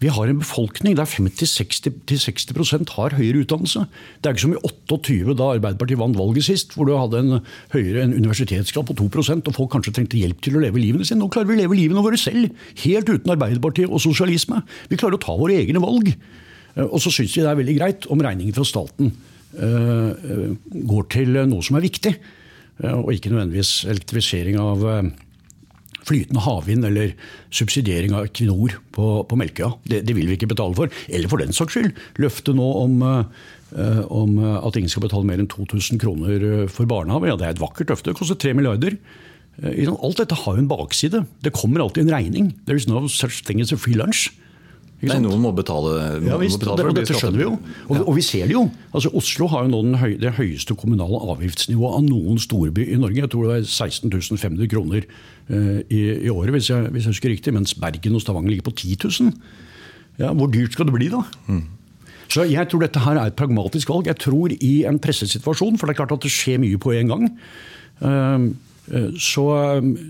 Vi 0.03 0.11
har 0.13 0.29
en 0.29 0.41
befolkning 0.41 0.97
der 0.99 1.09
50-60% 1.09 2.93
har 2.97 3.17
høyere 3.17 3.43
utdannelse. 3.45 3.87
Det 4.21 4.29
er 4.29 4.37
ikke 4.37 4.45
som 4.45 4.55
i 4.57 4.61
28 4.61 5.37
da 5.39 5.51
Arbeiderpartiet 5.55 6.01
vant 6.01 6.19
valget 6.19 6.49
sist, 6.49 6.75
hvor 6.77 6.89
du 6.89 6.95
hadde 6.97 7.23
en 7.23 7.39
høyere 7.73 8.05
en 8.05 8.17
universitetsgrad 8.17 8.89
på 8.91 8.97
2% 9.01 9.49
og 9.49 9.57
folk 9.57 9.73
kanskje 9.73 9.95
trengte 9.97 10.21
hjelp 10.21 10.43
til 10.45 10.59
å 10.59 10.65
leve 10.65 10.83
livene 10.83 11.07
sine. 11.07 11.23
Nå 11.23 11.31
klarer 11.33 11.49
vi 11.51 11.57
å 11.57 11.63
leve 11.63 11.79
livene 11.79 12.05
våre 12.05 12.21
selv, 12.21 12.53
helt 12.85 13.13
uten 13.13 13.37
Arbeiderpartiet 13.37 13.89
og 13.89 14.03
sosialisme. 14.05 14.61
Vi 14.91 15.01
klarer 15.01 15.17
å 15.17 15.25
ta 15.25 15.37
våre 15.39 15.57
egne 15.57 15.83
valg. 15.83 16.13
Eh, 16.13 16.85
og 16.85 17.01
så 17.01 17.13
syns 17.15 17.37
vi 17.37 17.47
det 17.47 17.53
er 17.53 17.61
veldig 17.63 17.79
greit 17.81 18.11
om 18.13 18.25
regningen 18.25 18.57
fra 18.57 18.67
staten 18.69 19.15
uh, 19.57 20.11
går 20.93 21.07
til 21.15 21.39
noe 21.49 21.65
som 21.65 21.79
er 21.79 21.87
viktig, 21.87 22.13
og 22.77 23.09
ikke 23.15 23.31
nødvendigvis 23.33 23.87
elektrifisering 23.89 24.59
av 24.61 24.83
flytende 26.07 26.45
havvind 26.45 26.87
eller 26.87 27.13
subsidiering 27.55 28.15
av 28.17 28.29
Equinor 28.29 28.79
på, 28.95 29.11
på 29.29 29.39
Melkøya. 29.39 29.73
Det, 29.85 30.03
det, 30.07 30.17
vil 30.17 30.31
vi 30.31 30.39
ikke 30.39 30.51
betale 30.53 30.77
for. 30.79 30.93
Eller 31.11 31.31
for 31.33 31.43
den 31.43 31.55
saks 31.57 31.77
skyld, 31.77 31.93
løftet 32.23 32.57
nå 32.59 32.67
om, 32.85 33.03
uh, 33.03 34.03
om 34.15 34.39
at 34.61 34.79
ingen 34.79 34.93
skal 34.93 35.07
betale 35.07 35.27
mer 35.29 35.43
enn 35.43 35.51
2000 35.51 36.01
kroner 36.03 36.45
eh, 36.47 36.67
for 36.71 36.89
barnehage. 36.89 37.33
Ja, 37.33 37.39
det 37.39 37.49
er 37.49 37.57
et 37.57 37.63
vakkert 37.63 37.91
løfte. 37.93 38.13
Det 38.13 38.21
koster 38.21 38.39
3 38.39 38.55
milliarder. 38.57 38.99
Alt 39.65 40.21
dette 40.21 40.37
har 40.39 40.57
jo 40.57 40.63
en 40.63 40.71
bakside. 40.71 41.25
Det 41.43 41.55
kommer 41.57 41.83
alltid 41.83 42.07
en 42.07 42.15
regning. 42.15 42.51
There 42.69 42.79
is 42.79 42.87
no 42.89 43.07
such 43.09 43.43
thing 43.45 43.63
as 43.65 43.73
a 43.75 43.81
free 43.81 43.99
lunch. 43.99 44.29
Nei, 45.11 45.19
noen 45.25 45.43
må 45.43 45.53
betale, 45.57 45.93
noen 46.19 46.29
ja, 46.29 46.39
visst, 46.41 46.59
må 46.59 46.65
betale 46.65 46.85
for 46.85 46.97
det. 46.97 47.05
Dette 47.07 47.21
skjønner 47.21 47.41
vi 47.41 47.45
jo. 47.47 47.53
Og, 47.87 47.95
og, 48.03 48.11
vi 48.17 48.25
ser 48.27 48.49
det 48.49 48.57
jo. 48.57 48.65
Altså, 48.91 49.13
Oslo 49.21 49.49
har 49.53 49.67
jo 49.67 49.71
nå 49.73 50.01
høy, 50.01 50.17
det 50.23 50.33
høyeste 50.39 50.77
kommunale 50.79 51.21
avgiftsnivået 51.35 51.99
av 52.01 52.05
noen 52.07 52.41
storby 52.43 52.89
i 52.91 52.99
Norge. 53.01 53.23
Jeg 53.23 53.33
tror 53.33 53.49
det 53.49 53.61
er 53.61 53.71
16 53.71 54.13
500 54.13 54.71
kroner 54.73 55.07
uh, 55.07 55.81
i, 55.87 56.03
i, 56.27 56.33
året, 56.33 56.53
hvis 56.57 56.71
jeg, 56.73 56.91
hvis 56.95 57.09
jeg, 57.09 57.17
husker 57.17 57.35
riktig. 57.35 57.55
Mens 57.57 57.77
Bergen 57.79 58.19
og 58.19 58.25
Stavanger 58.25 58.55
ligger 58.55 58.69
på 58.71 58.77
10 58.77 58.99
000. 59.07 59.33
Ja, 60.21 60.33
hvor 60.37 60.51
dyrt 60.53 60.77
skal 60.77 60.89
det 60.89 60.97
bli 60.97 61.11
da? 61.13 61.23
Mm. 61.49 61.65
Så 62.33 62.47
jeg 62.51 62.67
tror 62.69 62.83
dette 62.83 63.03
her 63.05 63.21
er 63.21 63.31
et 63.31 63.39
pragmatisk 63.39 63.91
valg. 63.93 64.09
Jeg 64.11 64.19
tror 64.23 64.55
i 64.55 64.75
en 64.89 65.01
pressesituasjon, 65.03 65.79
for 65.79 65.87
det 65.87 65.95
er 65.95 66.03
klart 66.03 66.17
at 66.17 66.25
det 66.27 66.33
skjer 66.35 66.59
mye 66.63 66.81
på 66.83 66.95
en 66.97 67.13
gang, 67.13 67.29
uh, 68.03 68.49
så, 69.19 69.47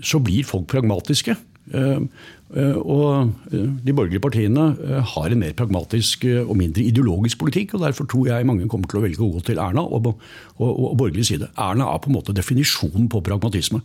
så, 0.05 0.19
blir 0.21 0.45
folk 0.45 0.67
pragmatiske. 0.69 1.33
Uh, 1.73 2.07
Eh, 2.55 2.77
og 2.79 3.33
eh, 3.51 3.65
de 3.83 3.91
borgerlige 3.95 4.23
partiene 4.23 4.69
eh, 4.79 5.01
har 5.03 5.33
en 5.33 5.41
mer 5.41 5.55
pragmatisk 5.57 6.23
og 6.45 6.53
mindre 6.59 6.85
ideologisk 6.85 7.41
politikk. 7.41 7.75
og 7.75 7.83
Derfor 7.83 8.07
tror 8.07 8.29
jeg 8.29 8.47
mange 8.47 8.69
kommer 8.71 8.87
til 8.87 9.01
å 9.01 9.03
velge 9.03 9.23
å 9.23 9.31
gå 9.33 9.43
til 9.49 9.59
Erna 9.59 9.83
og, 9.83 10.13
og, 10.55 10.71
og 10.71 10.95
borgerlig 11.01 11.27
side. 11.27 11.51
Erna 11.59 11.89
er 11.91 11.99
på 12.03 12.11
en 12.11 12.15
måte 12.15 12.35
definisjonen 12.37 13.09
på 13.11 13.23
pragmatisme. 13.25 13.81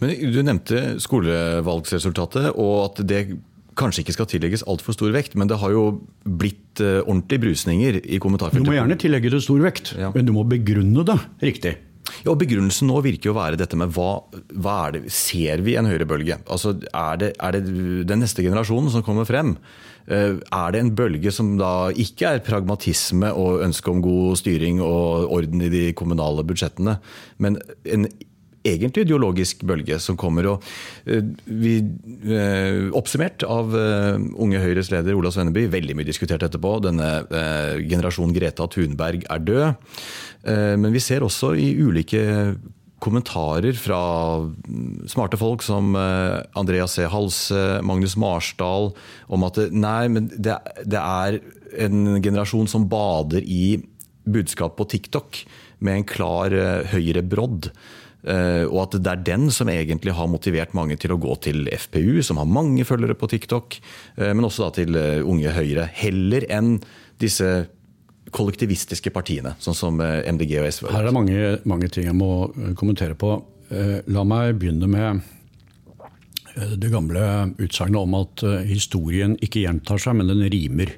Men 0.00 0.16
Du 0.32 0.40
nevnte 0.42 0.96
skolevalgsresultatet, 1.04 2.54
og 2.56 2.78
at 2.86 3.04
det 3.06 3.22
kanskje 3.78 4.02
ikke 4.02 4.16
skal 4.16 4.26
tillegges 4.26 4.64
altfor 4.66 4.96
stor 4.96 5.12
vekt, 5.14 5.36
men 5.38 5.46
det 5.46 5.60
har 5.60 5.70
jo 5.70 6.00
blitt 6.24 6.80
ordentlige 6.80 7.44
brusninger 7.44 8.00
i 8.00 8.18
kommentarfeltet. 8.18 8.66
Du 8.66 8.72
må 8.72 8.74
gjerne 8.74 8.96
tillegge 8.98 9.30
det 9.30 9.38
stor 9.44 9.60
vekt, 9.62 9.92
Ja. 10.00 10.10
men 10.16 10.26
du 10.26 10.32
må 10.34 10.42
begrunne 10.48 11.04
det 11.06 11.14
riktig. 11.44 11.76
Ja, 12.24 12.32
og 12.32 12.38
Begrunnelsen 12.40 12.88
nå 12.90 13.02
virker 13.04 13.30
jo 13.30 13.34
å 13.36 13.40
være 13.40 13.58
dette 13.60 13.78
med 13.78 13.92
hva, 13.96 14.22
hva 14.54 14.78
er 14.86 14.96
det, 14.96 15.04
Ser 15.14 15.64
vi 15.66 15.76
en 15.78 15.88
høyrebølge? 15.88 16.40
Altså, 16.50 16.74
er 16.92 17.20
det, 17.20 17.34
er 17.38 17.56
det 17.56 17.62
den 18.08 18.24
neste 18.24 18.44
generasjonen 18.46 18.92
som 18.92 19.04
kommer 19.06 19.28
frem? 19.28 19.56
Eh, 20.08 20.38
Er 20.40 20.72
det 20.72 20.80
en 20.80 20.94
bølge 20.96 21.32
som 21.34 21.56
da 21.60 21.90
ikke 21.92 22.30
er 22.32 22.44
pragmatisme 22.44 23.32
og 23.36 23.62
ønske 23.66 23.92
om 23.92 24.00
god 24.04 24.38
styring 24.40 24.80
og 24.84 25.28
orden 25.36 25.64
i 25.66 25.72
de 25.72 25.84
kommunale 25.92 26.44
budsjettene, 26.48 26.96
men 27.38 27.60
en 27.84 28.08
egentlig 28.68 29.04
ideologisk 29.06 29.64
bølge 29.68 29.98
som 30.02 30.16
kommer. 30.20 30.46
og 30.52 30.64
eh, 31.06 31.24
vi, 31.44 31.78
eh, 32.28 32.88
Oppsummert 32.96 33.44
av 33.46 33.74
eh, 33.76 34.16
Unge 34.38 34.62
Høyres 34.62 34.92
leder 34.92 35.18
Ola 35.18 35.32
Svenneby, 35.34 35.66
veldig 35.72 35.98
mye 35.98 36.08
diskutert 36.08 36.44
etterpå. 36.46 36.78
Denne 36.84 37.10
eh, 37.28 37.76
generasjon 37.88 38.34
Greta 38.36 38.68
Thunberg 38.70 39.26
er 39.28 39.44
død. 39.44 39.94
Men 40.48 40.94
vi 40.94 41.00
ser 41.02 41.24
også 41.26 41.50
i 41.58 41.72
ulike 41.82 42.20
kommentarer 43.02 43.74
fra 43.76 43.98
mm, 44.46 45.08
smarte 45.10 45.36
folk 45.36 45.64
som 45.66 45.92
Andreas 45.98 46.94
C. 46.96 47.04
Halse, 47.10 47.82
Magnus 47.84 48.14
Marsdal, 48.16 48.92
om 49.28 49.44
at 49.44 49.58
nei, 49.74 50.06
men 50.14 50.30
det, 50.30 50.56
det 50.86 51.02
er 51.02 51.40
en 51.84 52.22
generasjon 52.22 52.70
som 52.70 52.86
bader 52.88 53.44
i 53.44 53.80
budskap 54.30 54.78
på 54.78 54.86
TikTok 54.94 55.42
med 55.84 55.98
en 56.00 56.08
klar 56.08 56.54
høyrebrodd. 56.94 57.72
Eh, 58.26 58.64
og 58.66 58.80
at 58.82 58.96
det 58.98 59.10
er 59.12 59.24
den 59.28 59.46
som 59.54 59.68
egentlig 59.70 60.14
har 60.16 60.30
motivert 60.30 60.74
mange 60.74 60.96
til 60.98 61.14
å 61.14 61.20
gå 61.22 61.36
til 61.44 61.68
FPU, 61.70 62.18
som 62.26 62.40
har 62.40 62.50
mange 62.50 62.86
følgere 62.86 63.14
på 63.18 63.28
TikTok, 63.30 63.78
eh, 64.18 64.32
men 64.32 64.46
også 64.48 64.66
da 64.66 64.70
til 64.80 64.98
eh, 64.98 65.22
Unge 65.22 65.54
Høyre. 65.54 65.86
Heller 66.00 66.46
enn 66.50 66.78
disse 67.22 67.68
kollektivistiske 68.34 69.12
partiene, 69.14 69.54
sånn 69.62 69.76
som 69.76 70.02
MDG 70.02 70.58
og 70.60 70.66
SV. 70.68 70.90
Her 70.92 71.06
er 71.06 71.08
det 71.08 71.16
mange, 71.16 71.44
mange 71.70 71.88
ting 71.88 72.10
jeg 72.10 72.16
må 72.18 72.50
kommentere 72.76 73.16
på. 73.16 73.38
La 74.12 74.24
meg 74.28 74.58
begynne 74.60 74.84
med 74.88 75.22
det 76.76 76.90
gamle 76.92 77.22
utsagnet 77.56 78.02
om 78.02 78.18
at 78.18 78.44
historien 78.68 79.32
ikke 79.40 79.62
gjentar 79.62 80.02
seg, 80.02 80.18
men 80.20 80.28
den 80.28 80.44
rimer. 80.52 80.92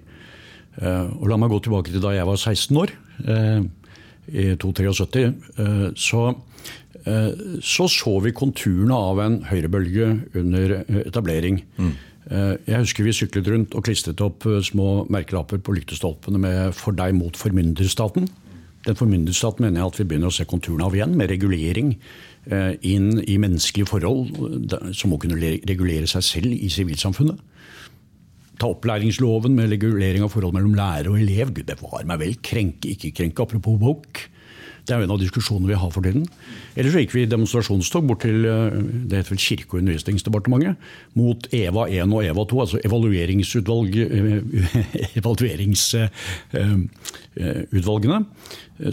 Og 0.83 1.23
la 1.31 1.39
meg 1.39 1.55
gå 1.55 1.61
tilbake 1.69 1.95
til 1.95 2.03
da 2.03 2.17
jeg 2.17 2.27
var 2.27 2.43
16 2.43 2.83
år, 2.83 2.97
i 4.31 4.57
273. 4.57 5.35
eh, 5.59 5.91
Så 5.97 6.35
så 7.65 7.87
så 7.89 8.13
vi 8.25 8.35
konturene 8.37 8.95
av 8.95 9.21
en 9.25 9.41
høyrebølge 9.49 10.13
under 10.37 10.77
eh, 10.83 11.03
etablering. 11.07 11.63
Mm. 11.81 11.93
Jeg 12.31 12.85
husker 12.85 13.07
vi 13.07 13.15
syklet 13.17 13.49
rundt 13.51 13.75
og 13.75 13.83
klistret 13.87 14.21
opp 14.23 14.45
eh, 14.47 14.61
små 14.63 15.07
merkelapper 15.11 15.59
på 15.65 15.75
lyktestolpene 15.79 16.39
med 16.39 16.75
'For 16.77 16.95
deg 16.95 17.17
mot 17.17 17.37
formynderstaten'. 17.37 18.29
Den 18.87 18.97
formynderstaten 18.97 19.65
mener 19.65 19.81
jeg 19.81 19.91
at 19.91 19.99
vi 19.99 20.05
begynner 20.09 20.31
å 20.31 20.35
se 20.35 20.47
konturene 20.49 20.87
av 20.87 20.95
igjen, 20.97 21.17
med 21.17 21.29
regulering 21.33 21.97
eh, 22.49 22.77
inn 22.81 23.19
i 23.21 23.37
menneskelige 23.37 23.89
forhold 23.91 24.31
eh, 24.73 24.93
som 24.97 25.13
må 25.13 25.19
kunne 25.21 25.41
regulere 25.41 26.09
seg 26.09 26.25
selv 26.25 26.55
i 26.55 26.71
sivilsamfunnet. 26.73 27.41
Ta 28.61 28.69
opplæringsloven 28.69 29.57
med 29.57 29.73
regulering 29.73 30.25
av 30.25 30.33
forhold 30.33 30.55
mellom 30.57 30.77
lærer 30.77 31.11
og 31.13 31.21
elev. 31.21 31.53
Gud 31.57 31.69
bevare 31.69 32.07
meg 32.09 32.21
vel, 32.21 32.37
krenke, 32.45 32.93
ikke 32.93 33.13
krenke. 33.17 33.43
Apropos 33.43 33.81
woke. 33.81 34.29
Det 34.87 34.95
er 34.95 34.99
jo 35.03 35.07
en 35.09 35.15
av 35.15 35.21
diskusjonene 35.21 35.69
vi 35.71 35.79
har 35.79 35.91
for 35.95 36.03
tiden. 36.07 36.25
Eller 36.77 36.91
så 36.93 37.01
gikk 37.03 37.13
vi 37.15 37.23
i 37.25 37.31
demonstrasjonstog 37.31 38.07
bort 38.09 38.23
til 38.25 38.39
eh, 38.49 38.79
det 39.11 39.17
heter 39.21 39.35
vel 39.35 39.43
Kirke- 39.45 39.75
og 39.75 39.81
undervisningsdepartementet 39.83 40.75
mot 41.19 41.41
EVA 41.55 41.83
1 42.01 42.15
og 42.17 42.21
EVA 42.27 42.43
2, 42.53 42.57
altså 42.65 42.77
evalueringsutvalg, 42.87 43.91
evalueringsutvalgene, 45.21 48.19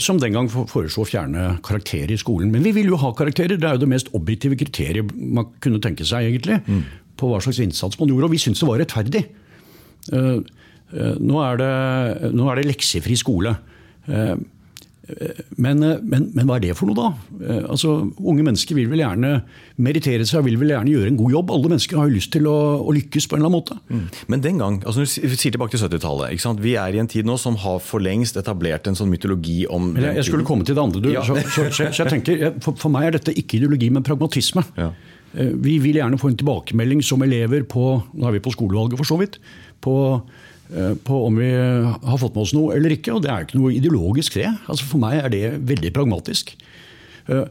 som 0.04 0.20
den 0.22 0.36
gang 0.36 0.48
foreslo 0.52 1.04
å 1.04 1.08
fjerne 1.08 1.44
karakterer 1.66 2.12
i 2.14 2.18
skolen. 2.20 2.52
Men 2.54 2.66
vi 2.66 2.72
vil 2.76 2.90
jo 2.92 2.98
ha 3.02 3.10
karakterer, 3.18 3.58
det 3.60 3.68
er 3.70 3.76
jo 3.78 3.84
det 3.86 3.94
mest 3.94 4.12
objektive 4.18 4.56
kriteriet 4.60 5.08
man 5.16 5.46
kunne 5.64 5.82
tenke 5.84 6.06
seg, 6.08 6.20
egentlig, 6.32 6.58
på 7.18 7.24
hva 7.32 7.40
slags 7.44 7.62
innsats 7.64 8.00
man 8.02 8.10
gjorde. 8.12 8.28
Og 8.30 8.34
vi 8.36 8.44
syntes 8.44 8.62
det 8.64 8.70
var 8.70 8.82
rettferdig. 8.84 9.24
Eh, 10.14 10.38
eh, 10.94 11.16
Nå 11.20 11.36
er 11.44 11.56
det, 11.60 11.74
nå 12.36 12.44
er 12.52 12.56
det 12.62 12.70
leksefri 12.70 13.16
skole. 13.20 13.52
Men, 15.58 15.82
eh, 15.84 16.02
men, 16.04 16.26
men 16.36 16.48
hva 16.48 16.58
er 16.58 16.66
det 16.66 16.76
for 16.78 16.90
noe, 16.90 16.98
da? 16.98 17.10
Eh, 17.40 17.64
Altså, 17.68 17.94
Unge 18.20 18.44
mennesker 18.44 18.76
vil 18.76 18.90
vel 18.92 19.02
gjerne 19.04 19.32
meritere 19.84 20.26
seg, 20.28 20.44
vil 20.48 20.58
vel 20.60 20.74
gjerne 20.74 20.92
gjøre 20.92 21.12
en 21.14 21.20
god 21.20 21.36
jobb. 21.36 21.52
Alle 21.56 21.72
mennesker 21.74 22.00
har 22.00 22.10
jo 22.10 22.16
lyst 22.18 22.32
til 22.36 22.48
å, 22.50 22.56
å 22.84 22.96
lykkes 22.96 23.28
på 23.30 23.38
en 23.38 23.44
eller 23.44 23.52
annen 23.52 23.60
måte. 23.62 24.08
Men 24.32 24.44
den 24.44 24.62
gang, 24.62 24.80
altså 24.84 25.04
når 25.04 25.32
du 25.32 25.38
sier 25.40 25.56
tilbake 25.56 25.76
til 25.76 25.84
70-tallet, 25.86 26.62
vi 26.64 26.76
er 26.80 26.96
i 26.98 27.02
en 27.04 27.12
tid 27.12 27.28
nå 27.28 27.38
som 27.40 27.56
har 27.64 27.80
for 27.84 28.04
lengst 28.04 28.40
etablert 28.40 28.90
en 28.90 28.98
sånn 28.98 29.12
mytologi 29.12 29.62
om 29.70 29.94
den 29.96 30.18
jeg 30.18 30.28
skulle 30.30 30.48
komme 30.48 30.68
til 30.68 30.76
det 30.78 30.84
andre. 30.84 31.04
Du. 31.04 31.12
Ja. 31.14 31.24
Så, 31.24 31.38
så, 31.46 31.70
så, 31.72 31.92
jeg 32.04 32.12
tenker, 32.12 32.50
for, 32.66 32.76
for 32.80 32.94
meg 32.94 33.08
er 33.10 33.18
dette 33.20 33.36
ikke 33.38 33.60
ideologi, 33.62 33.92
men 33.94 34.06
pragmatisme. 34.08 34.66
Ja. 34.80 34.92
Eh, 35.38 35.54
Vi 35.64 35.78
vil 35.84 36.00
gjerne 36.02 36.20
få 36.20 36.32
en 36.34 36.40
tilbakemelding 36.40 37.04
som 37.06 37.24
elever 37.26 37.64
på 37.70 37.88
nå 38.14 38.28
er 38.28 38.38
vi 38.38 38.44
på 38.44 38.54
skolevalget 38.56 39.00
for 39.00 39.08
så 39.08 39.20
vidt, 39.22 39.40
på, 39.84 39.94
på 41.08 41.18
om 41.28 41.36
vi 41.40 41.50
har 41.54 42.18
fått 42.20 42.36
med 42.36 42.44
oss 42.44 42.54
noe 42.58 42.76
eller 42.76 42.92
ikke. 42.98 43.14
Og 43.16 43.22
det 43.24 43.32
er 43.32 43.46
ikke 43.46 43.60
noe 43.60 43.74
ideologisk, 43.76 44.34
det. 44.40 44.50
Altså 44.68 44.88
For 44.90 45.00
meg 45.00 45.22
er 45.24 45.30
det 45.34 45.44
veldig 45.70 45.94
pragmatisk. 45.96 46.56
Eh, 47.28 47.46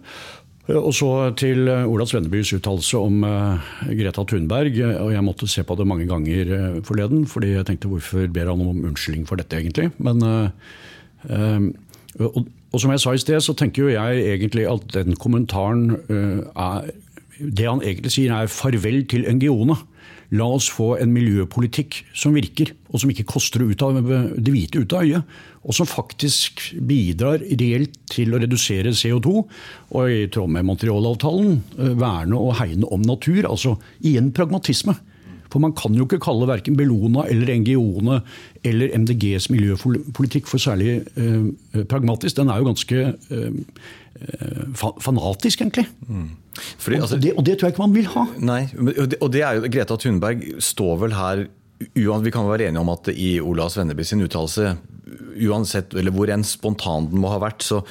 Og 0.67 0.91
så 0.99 1.09
til 1.39 1.69
eh, 1.71 1.85
Ola 1.87 2.03
Svennebys 2.11 2.51
uttalelse 2.57 2.99
om 2.99 3.21
eh, 3.23 3.67
Greta 4.01 4.25
Thunberg. 4.27 4.75
eh, 4.83 4.97
og 4.99 5.13
Jeg 5.15 5.23
måtte 5.23 5.47
se 5.47 5.63
på 5.63 5.77
det 5.79 5.87
mange 5.87 6.09
ganger 6.11 6.51
eh, 6.57 6.81
forleden, 6.83 7.23
fordi 7.31 7.53
jeg 7.55 7.67
tenkte 7.69 7.87
hvorfor 7.93 8.27
ber 8.35 8.51
han 8.51 8.65
om 8.65 8.81
unnskyldning 8.89 9.29
for 9.29 9.39
dette, 9.39 9.55
egentlig. 9.61 9.93
Men 10.03 10.23
eh, 10.27 10.51
eh, 11.31 11.69
og, 12.19 12.49
og 12.73 12.83
som 12.83 12.91
jeg 12.91 13.01
sa 13.05 13.15
i 13.15 13.23
sted, 13.23 13.39
så 13.47 13.55
tenker 13.55 13.85
jo 13.87 13.95
jeg 13.95 14.27
egentlig 14.35 14.67
at 14.67 14.89
den 14.97 15.15
kommentaren 15.23 15.93
eh, 16.11 16.43
er 16.57 16.91
Det 17.39 17.67
han 17.69 17.83
egentlig 17.85 18.11
sier 18.17 18.33
er 18.33 18.49
farvel 18.51 19.03
til 19.07 19.27
NGO-ene. 19.29 19.77
La 20.35 20.47
oss 20.51 20.67
få 20.73 20.97
en 20.99 21.13
miljøpolitikk 21.15 22.01
som 22.17 22.35
virker, 22.35 22.73
og 22.91 23.03
som 23.03 23.13
ikke 23.13 23.29
koster 23.31 23.63
det, 23.63 24.51
hvite 24.51 24.83
ut 24.83 24.95
av 24.97 25.05
øyet. 25.07 25.35
Og 25.67 25.75
som 25.75 25.87
faktisk 25.87 26.63
bidrar 26.87 27.43
reelt 27.43 27.95
til 28.11 28.35
å 28.35 28.41
redusere 28.43 28.95
CO2, 28.95 29.35
og 29.95 30.11
i 30.11 30.27
tråd 30.31 30.51
med 30.55 30.67
Montreal-avtalen 30.67 31.59
eh, 31.79 31.93
verne 31.99 32.39
og 32.39 32.57
hegne 32.61 32.91
om 32.91 33.03
natur. 33.07 33.47
Altså 33.51 33.77
igjen 34.03 34.33
pragmatisme. 34.35 34.97
For 35.47 35.63
man 35.63 35.75
kan 35.79 35.95
jo 35.95 36.07
ikke 36.07 36.21
kalle 36.23 36.49
verken 36.51 36.77
Bellona 36.79 37.25
eller 37.31 37.53
NGO-ene 37.63 38.19
eller 38.67 38.91
MDGs 38.99 39.47
miljøpolitikk 39.55 40.51
for 40.51 40.63
særlig 40.63 40.99
eh, 41.17 41.85
pragmatisk. 41.87 42.37
Den 42.41 42.51
er 42.51 42.61
jo 42.61 42.71
ganske 42.73 43.05
eh, 43.15 43.63
fanatisk, 44.77 45.63
egentlig. 45.63 45.87
Fordi, 46.79 46.99
altså, 47.01 47.17
og, 47.17 47.23
det, 47.23 47.33
og 47.37 47.47
det 47.47 47.57
tror 47.57 47.69
jeg 47.69 47.77
ikke 47.77 47.85
man 47.85 47.97
vil 47.97 48.11
ha. 48.15 48.27
Nei, 48.39 48.61
og 48.77 49.09
det, 49.13 49.21
og 49.21 49.33
det 49.35 49.43
er 49.45 49.59
jo, 49.59 49.71
Greta 49.73 49.97
Thunberg 50.01 50.45
står 50.63 51.01
vel 51.05 51.17
her 51.17 51.47
Vi 51.93 52.33
kan 52.33 52.49
være 52.49 52.71
enige 52.71 52.81
om 52.81 52.93
at 52.95 53.11
i 53.13 53.37
Ola 53.45 53.69
Svenneby 53.69 54.05
sin 54.09 54.25
uttalelse, 54.25 54.77
uansett 55.45 55.93
eller 55.93 56.15
hvor 56.15 56.31
enn 56.33 56.45
spontan 56.47 57.11
den 57.11 57.21
må 57.21 57.29
ha 57.35 57.41
vært, 57.43 57.61
så, 57.67 57.83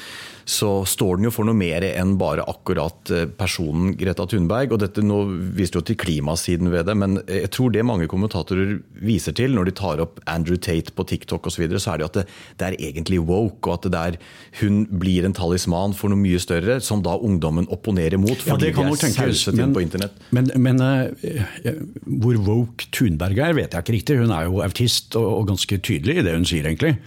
så 0.46 0.70
står 0.86 1.18
den 1.18 1.28
jo 1.28 1.34
for 1.34 1.48
noe 1.48 1.58
mer 1.58 1.82
enn 1.88 2.16
bare 2.22 2.44
akkurat 2.46 3.10
eh, 3.10 3.26
personen 3.26 3.96
Greta 3.98 4.28
Thunberg. 4.30 4.76
og 4.76 4.82
dette 4.84 5.02
Nå 5.06 5.24
viste 5.58 5.80
jo 5.80 5.86
til 5.86 5.98
klimasiden 5.98 6.70
ved 6.74 6.86
det, 6.86 6.96
men 6.98 7.18
jeg 7.26 7.50
tror 7.54 7.74
det 7.74 7.86
mange 7.86 8.08
kommentatorer 8.10 8.78
viser 9.02 9.34
til 9.38 9.56
når 9.58 9.70
de 9.70 9.76
tar 9.82 10.04
opp 10.04 10.22
Andrew 10.30 10.58
Tate 10.58 10.94
på 10.94 11.06
TikTok 11.10 11.50
osv., 11.50 11.56
så, 11.56 11.64
videre, 11.64 11.80
så 11.82 11.94
er 11.94 11.98
det 11.98 12.06
jo 12.06 12.10
at 12.12 12.18
det, 12.20 12.26
det 12.60 12.68
er 12.68 12.78
egentlig 12.92 13.22
woke, 13.26 13.70
og 13.70 13.78
at 13.78 13.88
det 13.88 13.94
der, 13.96 14.18
hun 14.62 14.82
blir 14.92 15.26
en 15.26 15.34
talisman 15.36 15.96
for 15.98 16.12
noe 16.12 16.20
mye 16.20 16.42
større, 16.42 16.78
som 16.84 17.02
da 17.06 17.16
ungdommen 17.16 17.70
opponerer 17.74 18.20
mot. 18.22 18.36
Ja, 18.36 18.52
fordi 18.52 18.70
det 18.70 18.76
kan 18.76 18.92
de 18.92 18.98
er 19.08 19.16
sauset 19.16 19.62
inn 19.62 19.74
på 19.76 19.86
internett. 19.86 20.20
men, 20.36 20.52
men 20.60 20.84
eh, 20.84 21.40
eh, 21.64 21.80
hvor 22.06 22.38
woke 22.46 22.90
Thunberg 22.94 23.40
er, 23.40 23.56
vet 23.58 23.74
jeg 23.74 23.86
ikke 23.86 23.98
riktig. 23.98 24.20
Hun 24.22 24.36
er 24.36 24.50
jo 24.50 24.62
autist 24.66 25.16
og, 25.18 25.32
og 25.40 25.50
ganske 25.54 25.80
tydelig 25.80 26.20
i 26.20 26.28
det 26.28 26.36
hun 26.36 26.46
sier, 26.48 26.68
egentlig. 26.68 26.98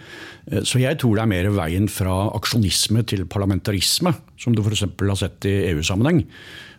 Eh, 0.51 0.63
Så 0.63 0.81
jeg 0.81 0.99
tror 0.99 1.15
det 1.15 1.25
er 1.25 1.33
mer 1.33 1.51
veien 1.55 1.89
fra 1.91 2.29
aksjonisme 2.35 3.03
til 3.07 3.25
parlamentarisme, 3.29 4.13
som 4.39 4.55
du 4.55 4.63
f.eks. 4.63 4.85
har 4.85 5.19
sett 5.19 5.45
i 5.49 5.55
EU-sammenheng. 5.71 6.23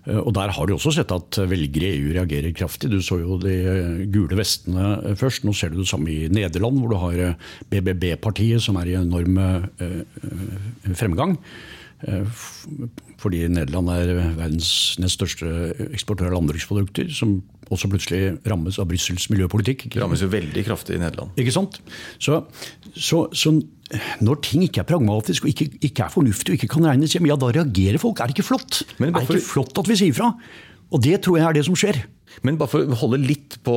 Eh, 0.06 0.18
Og 0.18 0.32
der 0.34 0.50
har 0.50 0.66
du 0.66 0.74
også 0.74 0.94
sett 0.94 1.12
at 1.12 1.38
velgere 1.48 1.90
i 1.90 2.00
EU 2.00 2.14
reagerer 2.14 2.54
kraftig. 2.54 2.90
Du 2.90 3.00
så 3.00 3.20
jo 3.20 3.38
de 3.38 3.54
eh, 3.54 4.06
gule 4.10 4.36
vestene 4.36 5.14
først. 5.16 5.44
Nå 5.44 5.54
ser 5.54 5.70
du 5.70 5.80
det 5.80 5.88
samme 5.88 6.10
i 6.10 6.28
Nederland, 6.28 6.80
hvor 6.80 6.90
du 6.90 6.96
har 6.96 7.36
BBB-partiet, 7.70 8.62
som 8.62 8.76
er 8.76 8.90
i 8.90 8.98
enorm 8.98 9.38
fremgang. 10.94 11.38
Fordi 13.20 13.42
Nederland 13.52 13.90
er 13.92 14.32
verdens 14.38 14.96
nest 14.98 15.18
største 15.18 15.50
eksportør 15.90 16.30
av 16.30 16.38
landbruksprodukter, 16.38 17.10
som 17.12 17.42
også 17.70 17.90
plutselig 17.90 18.22
rammes 18.50 18.78
av 18.82 18.88
Brussels 18.90 19.28
miljøpolitikk. 19.32 19.86
Ikke? 19.88 20.00
rammes 20.02 20.22
jo 20.24 20.30
veldig 20.32 20.64
kraftig 20.66 20.96
i 20.96 21.02
Nederland. 21.02 21.34
Ikke 21.40 21.54
sant? 21.54 21.78
Så, 22.22 22.42
så, 22.94 23.24
så 23.36 23.54
når 24.22 24.40
ting 24.46 24.64
ikke 24.66 24.82
er 24.82 24.88
pragmatisk 24.90 25.46
og 25.46 25.52
ikke, 25.52 25.68
ikke 25.90 26.06
er 26.06 26.14
fornuftig 26.14 26.54
og 26.54 26.58
ikke 26.58 26.72
kan 26.74 26.88
regnes 26.90 27.14
hjem, 27.14 27.30
ja 27.30 27.38
da 27.38 27.52
reagerer 27.54 28.02
folk. 28.02 28.20
Er 28.20 28.30
det 28.30 28.38
ikke 28.38 28.48
flott? 28.50 28.82
Men 28.98 29.12
er 29.12 29.22
det 29.22 29.38
ikke 29.38 29.52
flott 29.52 29.82
at 29.82 29.90
vi 29.90 29.98
sier 30.02 30.16
fra? 30.16 30.32
Og 30.90 31.02
det 31.04 31.20
tror 31.24 31.38
jeg 31.38 31.46
er 31.46 31.58
det 31.58 31.66
som 31.68 31.78
skjer. 31.78 32.02
Men 32.46 32.58
bare 32.60 32.70
for 32.70 32.86
å 32.86 32.98
holde 33.02 33.20
litt 33.20 33.58
på, 33.66 33.76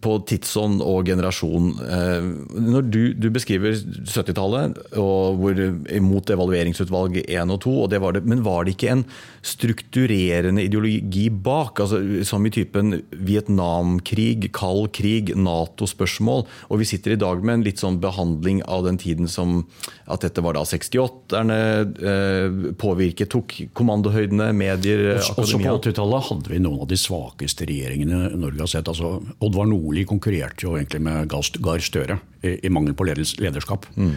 på 0.00 0.12
tidsånd 0.30 0.80
og 0.84 1.08
generasjon. 1.10 1.72
Eh, 1.84 2.28
når 2.56 2.86
du, 2.88 3.00
du 3.18 3.28
beskriver 3.34 3.74
70-tallet 3.74 4.78
og 5.00 5.40
hvor 5.40 5.60
imot 5.60 6.32
evalueringsutvalg 6.32 7.20
1 7.24 7.54
og 7.54 7.60
2, 7.66 7.74
og 7.84 7.90
det 7.92 8.00
var 8.02 8.16
det, 8.16 8.24
men 8.30 8.44
var 8.46 8.64
det 8.64 8.76
ikke 8.76 8.92
en 8.94 9.04
strukturerende 9.46 10.64
ideologi 10.64 11.26
bak? 11.30 11.82
Altså, 11.84 12.00
som 12.26 12.46
i 12.46 12.54
typen 12.54 13.00
Vietnamkrig, 13.10 14.50
kald 14.56 14.90
krig, 14.96 15.34
Nato-spørsmål. 15.36 16.46
Og 16.70 16.82
vi 16.82 16.88
sitter 16.88 17.16
i 17.16 17.20
dag 17.20 17.44
med 17.44 17.58
en 17.60 17.66
litt 17.66 17.82
sånn 17.82 18.00
behandling 18.02 18.62
av 18.70 18.86
den 18.88 19.00
tiden 19.00 19.28
som 19.30 19.64
at 20.10 20.24
dette 20.24 20.42
var 20.44 20.56
da 20.56 20.64
68-erne 20.66 21.60
eh, 22.00 22.72
påvirket, 22.80 23.30
tok 23.34 23.56
kommandohøydene, 23.76 24.50
medier, 24.56 25.04
akademia. 25.18 25.44
Også 25.44 25.60
på 25.60 25.76
80-tallet 25.76 26.28
hadde 26.30 26.54
vi 26.54 26.62
noen 26.62 26.84
av 26.84 26.90
de 26.90 26.98
svake 27.00 27.39
svakeste 27.40 27.66
regjeringene 27.66 28.36
Norge 28.36 28.60
har 28.60 28.68
sett. 28.68 28.88
Altså, 28.88 29.20
Oddvar 29.40 29.66
Nordli 29.66 30.04
konkurrerte 30.04 30.66
jo 30.66 30.76
egentlig 30.76 31.00
med 31.02 31.28
Gahr 31.28 31.80
Støre 31.80 32.20
i, 32.42 32.66
i, 32.66 32.68
mangel 32.68 32.94
på 32.94 33.06
lederskap. 33.06 33.86
Mm. 33.96 34.14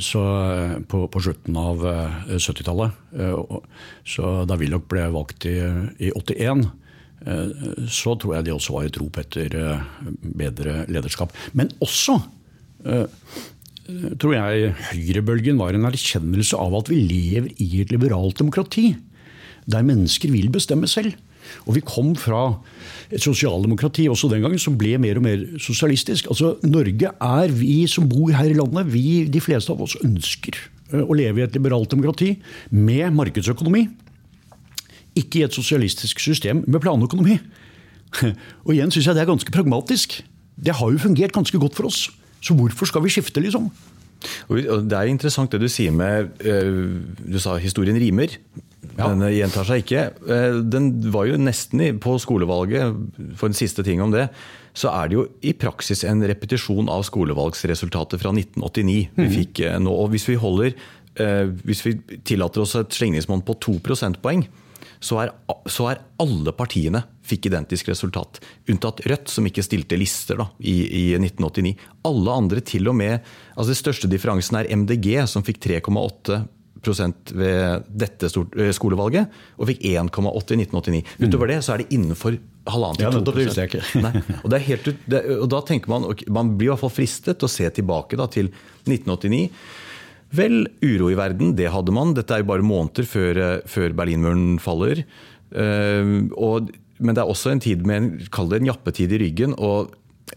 Så 0.00 0.20
på, 0.88 1.06
på, 1.06 1.20
slutten 1.22 1.56
av 1.56 1.78
70-tallet, 2.26 2.96
eh, 3.14 3.58
så 4.02 4.44
da 4.48 4.56
Willoch 4.58 4.88
ble 4.90 5.04
valgt 5.12 5.46
i, 5.46 5.60
i 6.02 6.10
81, 6.10 6.64
så 7.86 8.16
tror 8.18 8.34
jeg 8.34 8.48
de 8.48 8.54
også 8.56 8.72
var 8.74 8.88
et 8.88 8.96
rop 8.98 9.20
etter 9.20 9.52
bedre 10.34 10.80
lederskap. 10.90 11.30
Men 11.54 11.70
også 11.78 12.16
tror 14.18 14.34
jeg 14.34 14.72
høyrebølgen 14.88 15.60
var 15.60 15.78
en 15.78 15.86
erkjennelse 15.86 16.58
av 16.58 16.74
at 16.80 16.90
vi 16.90 16.98
lever 16.98 17.52
i 17.62 17.84
et 17.84 17.94
liberalt 17.94 18.40
demokrati. 18.42 18.96
Der 19.70 19.86
mennesker 19.86 20.34
vil 20.34 20.50
bestemme 20.50 20.90
selv. 20.90 21.14
Og 21.66 21.76
vi 21.76 21.84
kom 21.86 22.12
fra 22.18 22.44
et 23.12 23.22
sosialdemokrati 23.22 24.08
også 24.10 24.30
den 24.32 24.44
gangen 24.44 24.60
som 24.60 24.76
ble 24.78 24.96
mer 25.02 25.20
og 25.20 25.26
mer 25.26 25.44
sosialistisk. 25.62 26.30
Altså, 26.32 26.56
Norge 26.64 27.12
er 27.12 27.56
vi 27.56 27.82
som 27.90 28.08
bor 28.10 28.32
her 28.34 28.50
i 28.50 28.56
landet, 28.58 28.92
vi, 28.92 29.24
de 29.28 29.42
fleste 29.42 29.72
av 29.74 29.82
oss 29.84 29.98
ønsker 30.02 30.58
eh, 30.92 31.02
å 31.02 31.16
leve 31.18 31.42
i 31.42 31.46
et 31.46 31.58
liberalt 31.58 31.92
demokrati 31.92 32.34
med 32.70 33.12
markedsøkonomi. 33.18 33.86
Ikke 35.18 35.42
i 35.42 35.46
et 35.46 35.56
sosialistisk 35.56 36.22
system 36.24 36.64
med 36.66 36.80
planøkonomi. 36.82 37.38
Og 38.66 38.74
igjen 38.74 38.92
syns 38.92 39.08
jeg 39.08 39.16
det 39.16 39.24
er 39.24 39.32
ganske 39.32 39.54
pragmatisk. 39.54 40.20
Det 40.56 40.76
har 40.78 40.92
jo 40.92 41.00
fungert 41.00 41.34
ganske 41.34 41.58
godt 41.60 41.78
for 41.78 41.88
oss. 41.88 42.06
Så 42.42 42.56
hvorfor 42.58 42.88
skal 42.88 43.04
vi 43.04 43.12
skifte, 43.12 43.40
liksom? 43.40 43.70
Det 44.48 44.94
er 44.94 45.08
interessant 45.10 45.50
det 45.50 45.60
du 45.62 45.68
sier 45.70 45.90
med 45.94 46.30
eh, 46.46 46.68
Du 47.26 47.38
sa 47.42 47.56
historien 47.58 47.98
rimer. 47.98 48.36
Ja. 48.98 49.08
Den 49.08 49.24
gjentar 49.32 49.66
seg 49.68 49.84
ikke. 49.84 50.08
Eh, 50.28 50.58
den 50.68 50.90
var 51.14 51.28
jo 51.28 51.38
nesten 51.40 51.84
på 52.02 52.16
skolevalget, 52.20 52.96
for 53.38 53.50
en 53.50 53.56
siste 53.56 53.84
ting 53.86 54.02
om 54.04 54.12
det, 54.14 54.28
så 54.76 54.92
er 54.92 55.10
det 55.10 55.18
jo 55.18 55.26
i 55.44 55.52
praksis 55.56 56.04
en 56.08 56.24
repetisjon 56.24 56.88
av 56.92 57.04
skolevalgsresultatet 57.08 58.20
fra 58.22 58.32
1989. 58.32 58.98
Vi 59.16 59.26
mhm. 59.26 59.36
fikk 59.36 59.62
eh, 59.66 59.78
nå, 59.82 59.92
og 59.92 60.12
hvis 60.14 60.28
vi 60.30 60.40
holder 60.40 60.72
eh, 60.72 61.46
hvis 61.64 61.84
vi 61.86 61.96
tillater 62.24 62.64
oss 62.64 62.76
et 62.80 62.96
slingringsmonn 62.96 63.44
på 63.46 63.58
to 63.62 63.78
prosentpoeng, 63.84 64.46
så 65.02 65.18
er, 65.24 65.32
så 65.66 65.88
er, 65.90 66.00
alle 66.22 66.52
partiene 66.54 67.02
fikk 67.26 67.48
identisk 67.50 67.88
resultat. 67.90 68.38
Unntatt 68.70 69.02
Rødt, 69.10 69.32
som 69.32 69.46
ikke 69.48 69.64
stilte 69.66 69.98
lister 69.98 70.38
da, 70.38 70.46
i, 70.62 70.76
i, 70.86 71.04
1989. 71.18 71.72
Alle 72.06 72.36
andre 72.38 72.62
til 72.66 72.86
og 72.90 72.94
med 73.00 73.16
altså 73.56 73.72
Den 73.72 73.80
største 73.80 74.10
differansen 74.10 74.60
er 74.60 74.70
MDG, 74.70 75.16
som 75.30 75.42
fikk 75.46 75.58
3,8 75.64 76.38
ved 76.86 77.84
dette 77.88 78.30
eh, 78.30 78.72
skolevalget, 78.74 79.36
og 79.58 79.68
fikk 79.70 79.84
1,8 79.92 80.56
i 80.56 80.60
1989. 80.64 81.02
Mm. 81.18 81.28
Utover 81.28 81.52
det 81.52 81.60
så 81.62 81.74
er 81.74 81.82
det 81.82 81.94
innenfor 81.94 82.38
halvannen 82.72 82.98
til 82.98 83.06
ja, 83.06 83.12
2 83.14 83.22
det 83.26 83.36
visste 83.38 83.64
jeg 83.64 83.70
ikke. 83.70 83.84
Nei, 84.04 84.12
og, 84.42 84.50
og, 85.38 85.46
da 85.50 85.62
tenker 85.66 85.92
man, 85.92 86.10
man 86.30 86.52
blir 86.58 86.70
i 86.70 86.72
hvert 86.72 86.82
fall 86.84 86.94
fristet 86.94 87.40
til 87.40 87.48
å 87.48 87.52
se 87.52 87.70
tilbake 87.78 88.18
da, 88.18 88.28
til 88.30 88.52
1989. 88.86 89.46
Vel, 90.32 90.62
uro 90.80 91.10
i 91.12 91.18
verden, 91.18 91.56
det 91.58 91.72
hadde 91.74 91.94
man. 91.94 92.14
Dette 92.16 92.34
er 92.34 92.42
jo 92.42 92.50
bare 92.52 92.64
måneder 92.64 93.08
før, 93.08 93.40
eh, 93.40 93.58
før 93.68 93.96
Berlinmuren 93.96 94.56
faller. 94.62 95.04
Uh, 95.52 96.32
og, 96.40 96.70
men 97.04 97.12
det 97.12 97.20
er 97.20 97.28
også 97.28 97.50
en 97.52 97.60
tid 97.60 97.82
med 97.84 97.98
en, 97.98 98.06
kall 98.32 98.48
det 98.48 98.62
en 98.62 98.70
jappetid 98.70 99.12
i 99.12 99.18
ryggen. 99.20 99.52
og 99.60 99.92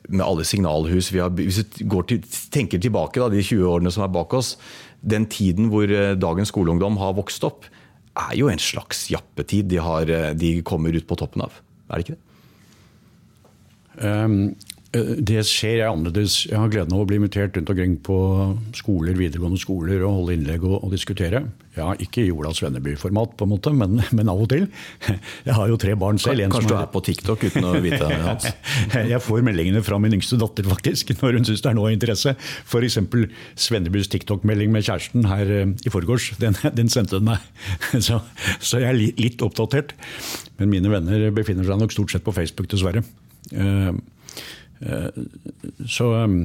med 0.09 0.25
alle 0.25 0.43
signalhus 0.43 1.11
vi 1.13 1.21
har, 1.21 1.29
Hvis 1.29 1.61
vi 1.79 2.01
til, 2.09 2.25
tenker 2.51 2.81
tilbake 2.81 3.21
da, 3.21 3.29
de 3.29 3.43
20 3.43 3.63
årene 3.69 3.93
som 3.93 4.03
er 4.03 4.11
bak 4.11 4.33
oss, 4.33 4.55
den 5.05 5.27
tiden 5.31 5.69
hvor 5.73 5.89
eh, 5.89 6.15
dagens 6.17 6.51
skoleungdom 6.53 6.97
har 7.01 7.15
vokst 7.17 7.45
opp, 7.47 7.67
er 8.15 8.35
jo 8.39 8.49
en 8.49 8.61
slags 8.61 9.05
jappetid 9.11 9.69
de, 9.71 9.81
har, 9.83 10.09
eh, 10.09 10.31
de 10.37 10.57
kommer 10.65 10.95
ut 10.95 11.07
på 11.07 11.17
toppen 11.19 11.45
av. 11.45 11.59
Er 11.89 11.99
det 11.99 12.05
ikke 12.05 12.17
det? 12.17 12.23
Um, 13.95 14.55
det 14.95 15.41
skjer 15.47 15.79
jeg 15.81 15.89
annerledes. 15.89 16.39
Jeg 16.47 16.59
har 16.59 16.71
gleden 16.71 16.95
av 16.95 17.03
å 17.03 17.07
bli 17.09 17.19
invitert 17.19 17.57
rundt 17.57 17.71
omkring 17.73 17.95
på 18.05 18.17
skoler, 18.77 19.17
videregående 19.17 19.59
skoler 19.59 20.03
og 20.05 20.21
holde 20.21 20.35
innlegg 20.37 20.63
og, 20.67 20.77
og 20.81 20.93
diskutere. 20.93 21.41
Ja, 21.75 21.89
ikke 21.99 22.23
i 22.23 22.31
Olavs 22.31 22.61
Venneby-format, 22.63 23.33
på 23.35 23.45
en 23.45 23.51
måte, 23.51 23.73
men, 23.75 23.97
men, 24.15 24.29
av 24.31 24.39
og 24.45 24.47
til. 24.51 24.63
Jeg 25.43 25.55
har 25.57 25.67
jo 25.67 25.79
tre 25.81 25.95
barn 25.99 26.19
selv. 26.21 26.45
Kanskje 26.53 26.71
du 26.71 26.77
er 26.77 26.87
på 26.93 27.01
TikTok 27.03 27.43
uten 27.49 27.67
å 27.67 27.73
vite 27.83 27.99
det, 27.99 28.19
Hans? 28.23 28.47
Jeg 29.11 29.19
får 29.25 29.43
meldingene 29.43 29.83
fra 29.83 29.99
min 29.99 30.15
yngste 30.15 30.39
datter 30.39 30.67
faktisk, 30.71 31.11
når 31.19 31.41
hun 31.41 31.49
syns 31.49 31.65
det 31.65 31.71
er 31.73 31.77
noe 31.79 31.91
av 31.91 31.97
interesse. 31.97 32.35
F.eks. 32.63 32.99
Svennebys 33.67 34.11
TikTok-melding 34.13 34.71
med 34.71 34.87
kjæresten 34.87 35.27
her 35.27 35.51
eh, 35.51 35.75
i 35.83 35.91
forgårs. 35.91 36.31
Den, 36.39 36.55
den 36.79 36.91
sendte 36.93 37.19
hun 37.19 37.33
meg. 37.33 37.43
Så, 38.05 38.19
så, 38.59 38.79
jeg 38.79 38.89
er 38.89 38.97
litt 39.19 39.41
oppdatert. 39.43 39.95
Men 40.59 40.71
mine 40.71 40.91
venner 40.91 41.31
befinner 41.35 41.65
seg 41.67 41.79
nok 41.79 41.93
stort 41.95 42.13
sett 42.13 42.23
på 42.25 42.33
Facebook, 42.35 42.69
dessverre. 42.71 43.03
Eh, 44.83 45.09
så 45.87 46.09
um, 46.25 46.41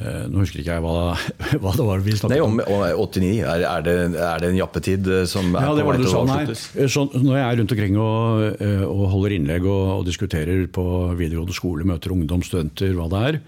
eh, 0.00 0.24
nå 0.30 0.42
husker 0.42 0.60
ikke 0.62 0.78
jeg 0.78 0.84
hva, 0.84 1.14
hva, 1.62 1.74
det 1.76 1.86
var 1.86 2.02
vi 2.04 2.16
snakket 2.18 2.42
om. 2.44 2.58
Nei, 2.58 2.66
om 2.96 3.06
89, 3.06 3.30
er, 3.44 3.62
er, 3.68 3.86
det, 3.86 3.94
er, 4.16 4.42
det, 4.42 4.50
en 4.50 4.60
jappetid 4.60 5.12
eh, 5.20 5.22
som 5.30 5.54
er 5.54 5.68
ja, 5.68 5.76
på 5.76 5.86
vei 5.92 6.00
til 6.02 6.10
å 6.10 6.24
avsluttes? 6.24 6.66
Når 7.14 7.38
jeg 7.38 7.46
er 7.46 7.62
rundt 7.62 7.76
omkring 7.76 8.02
og, 8.02 8.66
og 8.90 9.06
holder 9.14 9.38
innlegg 9.38 9.70
og, 9.70 9.86
og, 10.00 10.04
diskuterer 10.08 10.66
på 10.72 10.84
videregående 11.14 11.56
skole, 11.56 11.88
møter 11.88 12.14
ungdom, 12.16 12.44
studenter, 12.46 12.94
hva 12.98 13.10
det 13.14 13.24
er, 13.30 13.42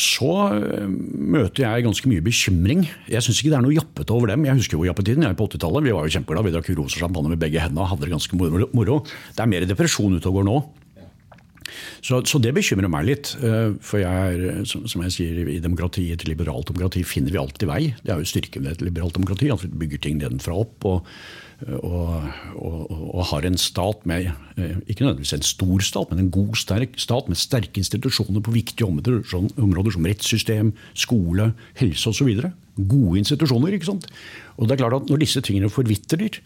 så 0.00 0.30
møter 0.88 1.60
jeg 1.60 1.84
ganske 1.84 2.08
mye 2.08 2.22
bekymring. 2.24 2.86
Jeg 3.04 3.20
syns 3.20 3.42
ikke 3.42 3.50
det 3.52 3.58
er 3.58 3.64
noe 3.66 3.74
jappete 3.76 4.14
over 4.16 4.32
dem. 4.32 4.46
Jeg 4.48 4.62
husker 4.62 4.78
jo 4.78 4.86
jappetiden 4.88 5.26
jeg 5.26 5.34
er 5.34 5.36
på 5.36 5.44
80-tallet. 5.44 5.84
Vi 5.84 5.92
var 5.92 6.08
jo 6.08 6.14
kjempeglade. 6.14 6.46
Vi 6.48 6.54
drakk 6.54 6.70
rosa 6.78 7.02
champagne 7.02 7.34
med 7.34 7.42
begge 7.42 7.60
hendene 7.60 7.84
og 7.84 7.90
hadde 7.90 8.06
det 8.06 8.14
ganske 8.14 8.38
moro. 8.72 8.96
Det 9.04 9.44
er 9.44 9.52
mer 9.52 9.68
depresjon 9.68 10.16
utover 10.16 10.48
nå. 10.48 10.56
Så, 12.00 12.22
så, 12.28 12.40
det 12.42 12.54
bekymrer 12.56 12.90
meg 12.92 13.08
litt. 13.08 13.34
Eh, 13.42 13.76
for 13.84 14.02
jeg 14.02 14.38
er, 14.38 14.64
som 14.68 15.06
jeg 15.06 15.16
sier, 15.16 15.44
i 15.46 15.60
demokrati, 15.62 16.10
et 16.14 16.26
liberalt 16.28 16.70
demokrati 16.72 17.04
finner 17.06 17.34
vi 17.34 17.40
alltid 17.42 17.70
vei. 17.70 17.82
Det 18.02 18.14
er 18.14 18.20
jo 18.20 18.32
styrken 18.32 18.66
ved 18.66 18.76
et 18.76 18.84
liberalt 18.88 19.16
demokrati, 19.18 19.52
at 19.54 19.64
vi 19.64 19.72
bygger 19.84 20.04
ting 20.06 20.20
nedenfra 20.22 20.58
opp. 20.64 20.76
og 20.88 21.08
og, 21.62 22.24
og, 22.58 22.90
og, 22.90 23.20
har 23.30 23.46
en 23.46 23.58
stat 23.58 24.06
med 24.08 24.30
eh, 24.58 24.78
ikke 24.90 25.04
nødvendigvis 25.04 25.34
en 25.36 25.46
stor 25.46 25.84
stat, 25.86 26.10
men 26.10 26.24
en 26.24 26.30
god, 26.34 26.56
sterk 26.58 26.96
stat 26.98 27.28
med 27.30 27.38
sterke 27.38 27.78
institusjoner 27.78 28.42
på 28.42 28.54
viktige 28.54 28.88
områder, 28.88 29.22
sånn, 29.30 29.50
områder 29.60 29.94
som 29.94 30.08
rettssystem, 30.08 30.72
skole, 30.98 31.52
helse 31.78 32.10
osv. 32.10 32.32
Gode 32.72 33.20
institusjoner. 33.20 33.74
ikke 33.76 33.90
sant? 33.90 34.06
Og 34.56 34.68
det 34.68 34.74
er 34.74 34.80
klart 34.80 34.96
at 34.96 35.10
Når 35.10 35.20
disse 35.20 35.40
tingene 35.44 35.68
forvitrer, 35.68 36.38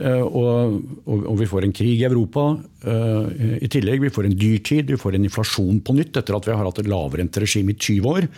eh, 0.00 0.22
og, 0.24 0.80
og, 1.04 1.34
vi 1.38 1.48
får 1.48 1.66
en 1.66 1.74
krig 1.76 2.00
i 2.00 2.06
Europa 2.08 2.54
uh, 2.56 3.26
i 3.60 3.68
tillegg, 3.68 4.00
vi 4.00 4.12
får 4.12 4.28
en 4.28 4.38
dyrtid, 4.38 4.88
vi 4.88 5.00
får 5.00 5.16
en 5.16 5.26
inflasjon 5.28 5.82
på 5.84 5.96
nytt 5.96 6.16
etter 6.16 6.36
at 6.36 6.48
vi 6.48 6.54
har 6.54 6.64
hatt 6.64 6.80
et 6.80 6.88
lavrenteregime 6.88 7.74
i 7.74 7.76
20 7.76 8.08
år, 8.08 8.28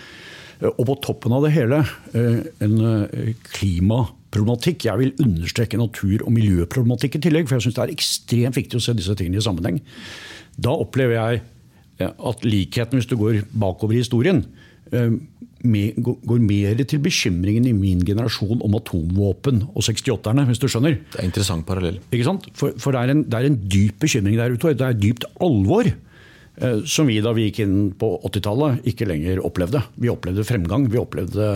uh, 0.62 0.72
og 0.72 0.82
på 0.90 0.98
toppen 1.06 1.36
av 1.36 1.46
det 1.46 1.54
hele 1.54 1.82
en 2.16 2.76
klimaproblematikk. 3.52 4.88
Jeg 4.88 5.02
vil 5.02 5.14
understreke 5.22 5.78
natur- 5.78 6.26
og 6.26 6.34
miljøproblematikk 6.34 7.20
i 7.20 7.24
tillegg, 7.28 7.46
for 7.46 7.58
jeg 7.58 7.68
syns 7.68 7.78
det 7.78 7.84
er 7.84 7.94
ekstremt 7.94 8.58
viktig 8.58 8.80
å 8.80 8.86
se 8.88 8.96
disse 8.96 9.14
tingene 9.18 9.38
i 9.38 9.46
sammenheng. 9.46 9.82
Da 10.58 10.74
opplever 10.74 11.18
jeg 11.18 11.44
at 12.02 12.44
likheten, 12.44 12.98
hvis 12.98 13.08
du 13.08 13.16
går 13.20 13.44
bakover 13.54 13.94
i 13.94 14.02
historien, 14.02 14.42
går 15.64 16.40
mer 16.44 16.82
til 16.84 17.00
bekymringen 17.02 17.66
i 17.66 17.74
min 17.74 18.02
generasjon 18.04 18.60
om 18.64 18.76
atomvåpen 18.78 19.62
og 19.72 19.82
68-erne, 19.82 20.46
hvis 20.48 20.60
du 20.62 20.68
skjønner. 20.68 20.98
Det 21.12 21.20
er 21.20 21.28
interessant 21.28 21.66
parallell. 21.66 22.00
Ikke 22.10 22.26
sant? 22.28 22.48
For, 22.54 22.76
for 22.78 22.92
det, 22.92 23.02
er 23.02 23.14
en, 23.14 23.22
det, 23.24 23.38
er 23.38 23.48
en, 23.48 23.60
dyp 23.66 24.02
bekymring 24.04 24.36
der 24.38 24.54
ute. 24.54 24.74
Det 24.76 24.86
er 24.86 24.98
dypt 25.00 25.26
alvor. 25.40 25.88
Eh, 26.56 26.78
som 26.88 27.08
vi 27.08 27.18
da 27.24 27.34
vi 27.36 27.50
gikk 27.50 27.62
inn 27.66 27.78
på 27.98 28.14
80-tallet 28.28 28.86
ikke 28.92 29.08
lenger 29.08 29.42
opplevde. 29.44 29.82
Vi 30.00 30.12
opplevde 30.12 30.46
fremgang. 30.48 30.88
Vi 30.92 31.00
opplevde 31.00 31.48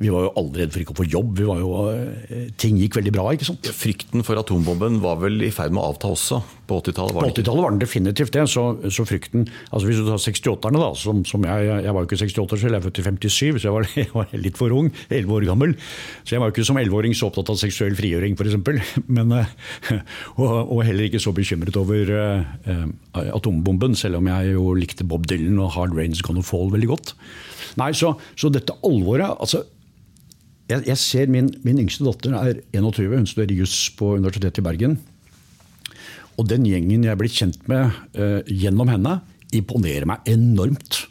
vi 0.00 0.10
var 0.12 0.26
jo 0.26 0.32
aldri 0.40 0.64
redd 0.64 0.74
for 0.74 0.82
ikke 0.82 0.94
å 0.94 0.98
få 1.00 1.06
jobb. 1.08 1.32
Vi 1.38 1.46
var 1.48 1.60
jo, 1.62 1.70
eh, 1.92 2.48
ting 2.60 2.78
gikk 2.80 2.98
veldig 2.98 3.12
bra. 3.14 3.24
ikke 3.32 3.48
sant? 3.48 3.68
Frykten 3.72 4.24
for 4.26 4.38
atombomben 4.40 5.00
var 5.00 5.16
vel 5.22 5.42
i 5.42 5.50
ferd 5.54 5.72
med 5.72 5.82
å 5.82 5.92
avta 5.92 6.10
også 6.12 6.40
på 6.66 6.80
80-tallet? 6.82 7.18
På 7.20 7.30
80-tallet 7.30 7.64
var 7.64 7.74
den 7.74 7.82
definitivt 7.82 8.32
det. 8.32 8.44
Så, 8.50 8.64
så, 8.90 9.06
frykten 9.06 9.46
altså 9.70 9.86
Hvis 9.86 10.00
du 10.00 10.06
tar 10.08 10.20
68-erne, 10.22 10.82
da, 10.82 10.90
som, 10.98 11.24
som 11.28 11.46
jeg, 11.46 11.70
jeg 11.86 11.94
var 11.94 12.04
jo 12.04 12.10
ikke 12.10 12.20
68 12.20 12.60
selv, 12.60 12.76
jeg 12.76 12.80
er 12.80 12.86
født 12.86 13.00
i 13.00 13.06
57, 13.06 13.60
så 13.60 13.68
jeg 13.68 13.76
var, 13.76 13.88
jeg 14.02 14.12
var 14.12 14.36
litt 14.46 14.60
for 14.60 14.76
ung. 14.76 14.90
11 15.08 15.36
år 15.38 15.48
gammel. 15.50 15.76
Så 16.24 16.36
jeg 16.36 16.42
var 16.42 16.50
jo 16.50 16.56
ikke 16.56 16.68
som 16.68 16.80
11-åring 16.80 17.16
så 17.16 17.30
opptatt 17.30 17.54
av 17.54 17.60
seksuell 17.60 17.96
frigjøring, 17.98 18.36
f.eks. 18.36 18.56
Og, 20.36 20.52
og 20.72 20.80
heller 20.84 21.06
ikke 21.06 21.20
så 21.22 21.32
bekymret 21.34 21.76
over 21.78 22.10
uh, 22.12 22.84
atombomben, 23.14 23.94
selv 23.96 24.20
om 24.20 24.28
jeg 24.28 24.52
jo 24.56 24.72
likte 24.76 25.06
Bob 25.08 25.26
Dylan 25.30 25.60
og 25.62 25.72
Hard 25.76 25.94
Rain's 25.96 26.22
Gonna 26.24 26.44
Fall 26.44 26.72
veldig 26.74 26.90
godt. 26.90 27.14
Nei, 27.80 27.92
Så, 27.96 28.14
så 28.36 28.50
dette 28.52 28.74
alvoret 28.86 29.36
altså 29.36 29.62
jeg, 30.66 30.82
jeg, 30.88 30.98
ser 30.98 31.30
min, 31.30 31.50
min, 31.66 31.78
yngste 31.84 32.06
datter 32.06 32.34
er 32.38 32.60
21, 32.74 33.12
hun 33.14 33.28
studerer 33.28 33.60
juss 33.60 33.86
på 33.96 34.16
Universitetet 34.16 34.62
i 34.62 34.66
Bergen. 34.66 34.96
Og 36.36 36.48
den 36.50 36.66
gjengen 36.68 37.04
jeg 37.06 37.12
er 37.12 37.20
blitt 37.20 37.36
kjent 37.36 37.62
med 37.70 37.94
uh, 38.18 38.40
gjennom 38.50 38.90
henne, 38.92 39.20
imponerer 39.56 40.08
meg 40.10 40.26
enormt. 40.28 41.04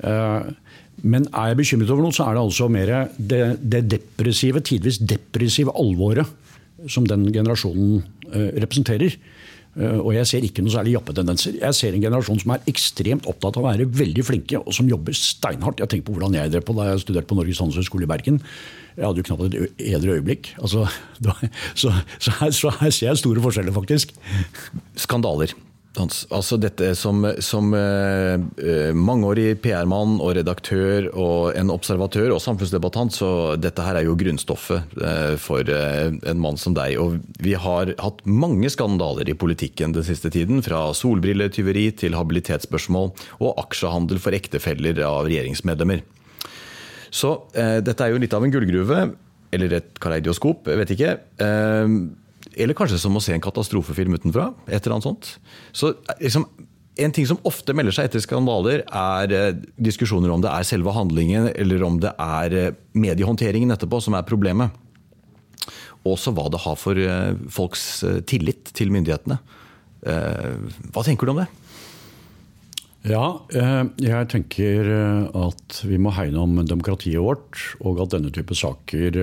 Uh, 0.00 0.48
men 1.04 1.26
er 1.28 1.50
jeg 1.50 1.60
bekymret 1.60 1.90
over 1.92 2.06
noe, 2.06 2.14
så 2.16 2.28
er 2.28 2.36
det 2.36 2.44
altså 2.46 2.68
mer 2.72 2.92
det, 3.18 3.42
det 3.60 3.82
depressive, 3.90 4.62
tidvis 4.64 5.00
depressive 5.02 5.74
alvoret 5.76 6.30
som 6.92 7.04
den 7.08 7.26
generasjonen 7.34 8.00
uh, 8.30 8.50
representerer. 8.62 9.18
Eh, 9.76 9.98
og 10.00 10.14
jeg 10.16 10.28
ser 10.30 10.46
ikke 10.46 10.64
noe 10.64 10.72
særlig 10.72 10.94
jappetendenser. 10.96 11.58
Jeg 11.60 11.76
ser 11.76 11.96
en 11.96 12.04
generasjon 12.04 12.40
som 12.40 12.54
er 12.54 12.64
ekstremt 12.70 13.28
opptatt 13.28 13.58
av 13.58 13.64
å 13.64 13.68
være 13.68 13.88
veldig 13.98 14.24
flinke, 14.24 14.60
og 14.62 14.72
som 14.76 14.88
jobber 14.88 15.16
steinhardt. 15.16 15.82
Jeg 15.82 15.92
tenker 15.92 16.08
på 16.08 16.16
hvordan 16.16 16.38
jeg 16.38 16.54
drev 16.54 16.64
på 16.66 16.76
da 16.78 16.90
jeg 16.90 17.04
studerte 17.04 17.30
på 17.32 17.38
Norges 17.38 17.60
handelshøyskole 17.62 18.08
i 18.08 18.10
Bergen. 18.14 18.40
Jeg 18.96 19.04
hadde 19.04 19.20
jo 19.20 19.28
knapt 19.28 19.46
et 19.46 19.86
edre 19.92 20.16
øyeblikk. 20.16 20.54
Altså, 20.56 20.86
så, 21.80 21.92
så, 22.16 22.36
her, 22.40 22.56
så, 22.56 22.72
her, 22.80 22.90
ser 22.90 23.10
jeg 23.10 23.22
store 23.24 23.44
forskjeller, 23.44 23.76
faktisk. 23.76 24.16
Skandaler. 24.96 25.52
Altså 25.96 26.58
dette 26.60 26.90
som, 26.98 27.24
som 27.44 27.70
uh, 27.72 28.36
mangeårig 28.96 29.60
PR-mann 29.64 30.18
og 30.20 30.34
redaktør 30.36 31.08
og 31.12 31.56
en 31.56 31.72
observatør 31.72 32.34
og 32.34 32.42
samfunnsdebattant, 32.44 33.14
så 33.16 33.30
dette 33.60 33.84
her 33.84 34.00
er 34.00 34.06
jo 34.08 34.16
grunnstoffet 34.18 34.96
uh, 35.00 35.34
for 35.40 35.64
uh, 35.64 36.12
en 36.12 36.42
mann 36.42 36.60
som 36.60 36.76
deg. 36.76 36.98
Og 37.00 37.16
vi 37.42 37.56
har 37.56 37.94
hatt 38.02 38.20
mange 38.28 38.70
skandaler 38.72 39.28
i 39.30 39.38
politikken 39.38 39.96
den 39.96 40.06
siste 40.06 40.32
tiden. 40.34 40.60
Fra 40.66 40.90
solbrilletyveri 40.96 41.88
til 42.02 42.18
habilitetsspørsmål 42.18 43.12
og 43.40 43.64
aksjehandel 43.66 44.20
for 44.22 44.36
ektefeller 44.36 45.00
av 45.06 45.30
regjeringsmedlemmer. 45.30 46.04
Så 47.14 47.30
dette 47.54 48.02
er 48.02 48.12
jo 48.12 48.18
litt 48.20 48.34
av 48.36 48.44
en 48.44 48.52
gullgruve. 48.52 49.06
Eller 49.54 49.76
et 49.78 49.98
kaleidoskop, 50.02 50.66
jeg 50.68 50.80
vet 50.82 50.92
ikke. 50.96 51.10
Eller 52.56 52.76
kanskje 52.76 52.98
som 53.00 53.16
å 53.16 53.20
se 53.20 53.34
en 53.34 53.44
katastrofefilm 53.44 54.16
utenfra. 54.16 54.52
et 54.66 54.80
eller 54.80 54.96
annet 54.96 55.10
sånt. 55.10 55.38
Så 55.72 55.94
liksom, 56.20 56.46
En 56.98 57.12
ting 57.12 57.26
som 57.26 57.36
ofte 57.44 57.74
melder 57.76 57.92
seg 57.92 58.06
etter 58.08 58.22
skandaler, 58.24 58.80
er 58.88 59.32
eh, 59.36 59.58
diskusjoner 59.76 60.30
om 60.32 60.40
det 60.40 60.48
er 60.48 60.64
selve 60.64 60.94
handlingen 60.96 61.50
eller 61.52 61.82
om 61.84 61.98
det 62.00 62.14
er 62.16 62.54
eh, 62.56 62.72
mediehåndteringen 62.96 63.68
etterpå 63.68 64.00
som 64.00 64.16
er 64.16 64.24
problemet. 64.24 64.70
Også 66.08 66.32
hva 66.32 66.46
det 66.48 66.62
har 66.64 66.78
for 66.80 66.96
eh, 66.96 67.36
folks 67.52 68.00
tillit 68.24 68.72
til 68.72 68.88
myndighetene. 68.94 69.36
Hva 70.06 71.02
tenker 71.04 71.26
du 71.26 71.34
om 71.34 71.42
det? 71.42 71.48
Ja, 73.10 73.42
jeg 74.00 74.28
tenker 74.30 74.88
at 75.34 75.80
vi 75.84 75.98
må 75.98 76.12
hegne 76.14 76.44
om 76.46 76.56
demokratiet 76.64 77.20
vårt, 77.20 77.58
og 77.80 78.00
at 78.04 78.14
denne 78.14 78.30
type 78.32 78.54
saker 78.56 79.18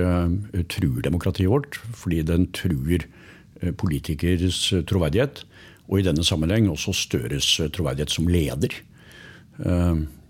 truer 0.68 1.02
demokratiet 1.08 1.50
vårt. 1.50 1.80
Fordi 1.96 2.20
den 2.28 2.50
truer 2.54 3.08
Eh, 3.08 3.23
politikers 3.72 4.72
eh, 4.72 4.84
troverdighet. 4.88 5.44
Og 5.88 6.00
i 6.00 6.04
denne 6.06 6.24
sammenheng 6.24 6.68
også 6.72 6.94
Støres 6.96 7.48
eh, 7.60 7.70
troverdighet 7.72 8.12
som 8.12 8.28
leder. 8.28 8.82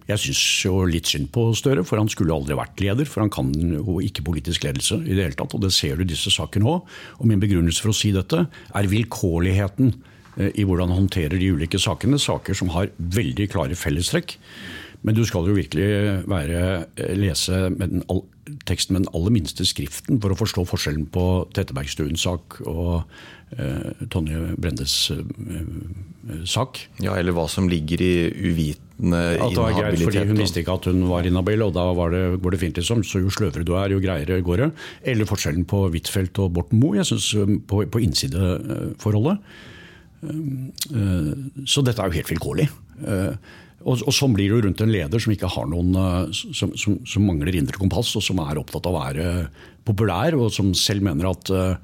Jeg 0.04 0.20
syns 0.20 0.40
jo 0.66 0.82
litt 0.84 1.08
synd 1.08 1.30
på 1.32 1.46
Støre, 1.56 1.80
for 1.88 1.96
han 1.96 2.10
skulle 2.12 2.34
aldri 2.34 2.58
vært 2.58 2.82
leder. 2.84 3.08
For 3.08 3.24
han 3.24 3.32
kan 3.32 3.52
jo 3.56 3.96
ikke 4.04 4.26
politisk 4.26 4.66
ledelse 4.66 4.98
i 5.00 5.14
det 5.14 5.30
hele 5.30 5.38
tatt, 5.38 5.54
og 5.56 5.62
det 5.64 5.72
ser 5.72 5.96
du 5.96 6.04
i 6.04 6.10
disse 6.10 6.32
sakene 6.34 6.68
òg. 6.68 6.90
Og 7.16 7.30
min 7.30 7.40
begrunnelse 7.40 7.80
for 7.80 7.94
å 7.94 7.96
si 7.96 8.12
dette 8.12 8.44
er 8.44 8.90
vilkårligheten 8.92 9.94
i 10.34 10.66
hvordan 10.66 10.90
han 10.90 11.06
håndterer 11.06 11.38
de 11.40 11.52
ulike 11.56 11.80
sakene. 11.80 12.20
Saker 12.20 12.58
som 12.58 12.74
har 12.74 12.92
veldig 12.98 13.48
klare 13.54 13.78
fellestrekk. 13.78 14.36
Men 15.04 15.16
du 15.16 15.24
skal 15.28 15.48
jo 15.48 15.56
virkelig 15.56 15.88
være, 16.30 16.86
lese 17.18 17.68
med 17.74 17.92
den 17.92 18.04
teksten 18.68 18.94
med 18.94 19.04
den 19.04 19.12
aller 19.16 19.32
minste 19.32 19.64
skriften 19.66 20.20
for 20.22 20.32
å 20.32 20.38
forstå 20.38 20.64
forskjellen 20.68 21.06
på 21.12 21.24
Tettebergstuens 21.56 22.24
sak 22.26 22.58
og 22.68 23.04
eh, 23.56 24.04
Tonje 24.12 24.54
Brendes 24.60 24.96
eh, 25.14 26.42
sak. 26.48 26.82
Ja, 27.04 27.16
Eller 27.16 27.36
hva 27.36 27.46
som 27.50 27.68
ligger 27.70 28.02
i 28.04 28.12
uvitende 28.28 29.22
inhabilitet. 29.34 29.44
At 29.44 29.56
det 29.56 29.62
var 29.62 29.78
greit 29.78 30.04
fordi 30.04 30.24
Hun 30.28 30.42
visste 30.42 30.62
ikke 30.62 30.78
at 30.78 30.88
hun 30.90 31.04
var 31.10 31.28
inhabil, 31.28 31.66
og 31.66 31.74
da 31.76 31.86
var 31.96 32.14
det, 32.14 32.24
går 32.44 32.56
det 32.56 32.62
fint. 32.62 32.80
liksom. 32.80 33.04
Så 33.06 33.24
jo 33.24 33.32
sløvere 33.32 33.66
du 33.66 33.74
er, 33.80 33.96
jo 33.96 34.02
greiere 34.04 34.40
går 34.44 34.64
det. 34.64 34.70
Eller 35.12 35.28
forskjellen 35.28 35.64
på 35.68 35.86
Huitfeldt 35.88 36.42
og 36.44 36.52
Borten 36.58 36.80
Moe, 36.82 36.98
jeg 37.00 37.08
synes 37.12 37.30
eh, 37.40 37.56
på, 37.68 37.84
på 37.88 38.04
innsideforholdet. 38.04 39.40
Eh, 40.24 41.34
så 41.68 41.84
dette 41.84 42.00
er 42.00 42.12
jo 42.12 42.20
helt 42.20 42.34
vilkårlig. 42.36 42.68
Og, 43.84 44.00
og 44.00 44.14
Sånn 44.16 44.32
blir 44.36 44.48
det 44.52 44.62
rundt 44.64 44.80
en 44.80 44.92
leder 44.92 45.20
som 45.20 45.34
noen, 45.70 45.96
eh, 46.00 46.34
som, 46.56 46.72
som, 46.80 46.96
som, 47.04 47.26
mangler 47.26 47.58
indre 47.58 47.80
kompass, 47.80 48.14
og 48.16 48.24
som 48.24 48.40
er 48.44 48.60
opptatt 48.60 48.88
av 48.88 48.96
å 48.96 49.02
være 49.02 49.26
populær, 49.84 50.36
og 50.40 50.52
som 50.54 50.72
selv 50.78 51.04
mener 51.04 51.28
at 51.28 51.50
uh, 51.52 51.76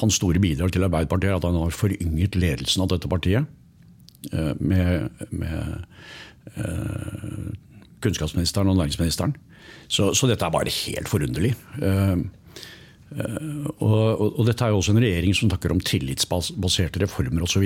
hans 0.00 0.16
store 0.16 0.40
bidrag 0.40 0.72
til 0.72 0.86
Arbeiderpartiet 0.86 1.34
er 1.34 1.36
at 1.36 1.44
han 1.44 1.58
har 1.60 1.74
forynget 1.76 2.38
ledelsen 2.40 2.84
av 2.84 2.88
dette 2.94 3.10
partiet. 3.12 3.44
Uh, 4.32 4.54
med, 4.56 5.10
med 5.28 5.84
uh, 6.56 7.50
kunnskapsministeren 8.00 8.72
og 8.72 8.80
næringsministeren. 8.80 9.36
Så, 9.92 10.14
så, 10.16 10.30
dette 10.30 10.48
er 10.48 10.54
bare 10.54 10.72
helt 10.72 11.12
forunderlig. 11.12 11.52
Uh, 11.76 12.24
og, 13.12 13.92
og, 13.92 14.26
og, 14.26 14.42
dette 14.48 14.64
er 14.64 14.72
jo 14.72 14.80
også 14.80 14.94
en 14.94 15.02
regjering 15.02 15.34
som 15.36 15.50
snakker 15.50 15.74
om 15.74 15.80
tillitsbaserte 15.84 17.02
reformer 17.04 17.44
osv. 17.44 17.64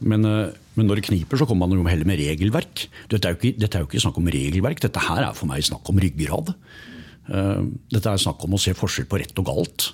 Men, 0.00 0.26
eh, 0.28 0.56
men 0.76 0.88
når 0.88 1.00
det 1.00 1.06
kniper, 1.08 1.40
så 1.40 1.48
kommer 1.48 1.70
man 1.70 1.80
jo 1.80 1.86
heller 1.88 2.08
med 2.08 2.20
regelverk. 2.20 2.86
Dette 3.12 3.30
er, 3.30 3.38
ikke, 3.38 3.54
dette 3.60 3.78
er, 3.78 3.84
jo 3.84 3.90
ikke, 3.90 4.02
snakk 4.04 4.20
om 4.20 4.32
regelverk, 4.32 4.82
dette 4.84 5.04
her 5.08 5.22
er 5.28 5.36
for 5.36 5.48
meg 5.50 5.64
snakk 5.66 5.92
om 5.92 6.00
ryggrad. 6.02 6.52
Eh, 7.30 7.62
dette 7.94 8.12
er 8.12 8.26
snakk 8.26 8.44
om 8.46 8.58
å 8.58 8.60
se 8.62 8.76
forskjell 8.76 9.08
på 9.10 9.22
rett 9.22 9.42
og 9.42 9.48
galt. 9.48 9.88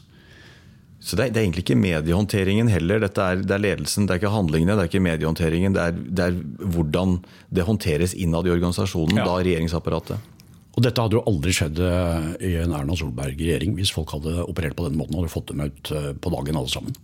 Så 1.02 1.18
det 1.18 1.24
er, 1.24 1.30
det 1.34 1.40
er 1.40 1.46
egentlig 1.48 1.64
ikke 1.64 1.80
mediehåndteringen 1.82 2.68
heller. 2.70 3.02
Er, 3.08 3.40
det 3.42 3.54
er 3.56 3.62
ledelsen, 3.62 4.06
det 4.06 4.14
er 4.14 4.20
ikke 4.22 4.34
handlingene, 4.34 4.76
det 4.78 4.84
er 4.84 4.90
ikke 4.90 5.02
mediehåndteringen. 5.02 5.74
Det 5.74 5.86
er, 5.88 5.96
det 5.98 6.28
er 6.28 6.36
hvordan 6.76 7.16
det 7.50 7.66
håndteres 7.66 8.14
innad 8.14 8.46
i 8.46 8.54
organisasjonen, 8.54 9.18
ja. 9.18 9.26
da 9.26 9.40
regjeringsapparatet. 9.42 10.30
Og 10.72 10.84
dette 10.84 11.04
hadde 11.04 11.18
jo 11.18 11.24
aldri 11.28 11.52
skjedd 11.54 11.80
eh, 11.84 12.28
i 12.48 12.52
en 12.62 12.72
Erna 12.76 12.96
Solberg-regjering 12.96 13.74
hvis 13.76 13.92
folk 13.92 14.14
hadde 14.16 14.40
operert 14.46 14.76
på 14.78 14.86
den 14.86 14.96
måten 14.98 15.16
og 15.16 15.24
hadde 15.24 15.34
fått 15.34 15.52
dem 15.52 15.66
ut 15.66 15.92
eh, 15.92 16.12
på 16.16 16.32
dagen 16.32 16.58
alle 16.60 16.72
sammen. 16.72 16.96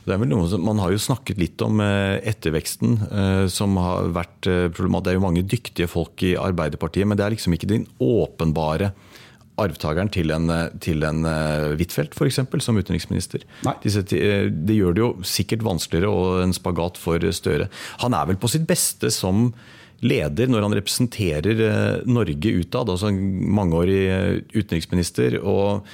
Det 0.00 0.14
er 0.14 0.22
vel 0.22 0.30
noe 0.32 0.48
som, 0.50 0.62
Man 0.64 0.80
har 0.82 0.90
jo 0.90 1.02
snakket 1.02 1.38
litt 1.38 1.62
om 1.62 1.82
eh, 1.84 2.18
etterveksten 2.26 2.98
som 3.52 3.78
har 3.78 4.10
vært 4.16 4.48
problematisk. 4.74 5.06
Det 5.06 5.12
er 5.12 5.20
jo 5.20 5.26
mange 5.28 5.46
dyktige 5.46 5.90
folk 5.90 6.26
i 6.26 6.34
Arbeiderpartiet, 6.40 7.06
men 7.06 7.20
det 7.20 7.26
er 7.26 7.36
liksom 7.36 7.54
ikke 7.54 7.70
den 7.70 7.86
åpenbare 8.02 8.94
arvtakeren 9.60 10.08
til 10.08 10.32
en, 10.32 10.48
til 10.80 11.04
en 11.04 11.26
Huitfeldt 11.76 12.14
f.eks. 12.16 12.38
som 12.64 12.78
utenriksminister. 12.80 13.44
Disse, 13.84 14.02
det 14.08 14.76
gjør 14.76 14.96
det 14.96 15.02
jo 15.02 15.10
sikkert 15.28 15.66
vanskeligere 15.66 16.08
og 16.08 16.46
en 16.46 16.56
spagat 16.56 16.96
for 16.98 17.26
Støre. 17.36 17.68
Han 18.00 18.16
er 18.16 18.30
vel 18.30 18.40
på 18.40 18.48
sitt 18.48 18.64
beste 18.66 19.12
som 19.12 19.50
leder 20.00 20.48
når 20.48 20.64
han 20.64 20.74
representerer 20.78 21.60
eh, 21.64 22.06
Norge 22.08 22.54
utad. 22.62 22.88
altså 22.88 23.10
Mangeårig 23.12 24.00
eh, 24.08 24.38
utenriksminister. 24.54 25.38
og 25.40 25.84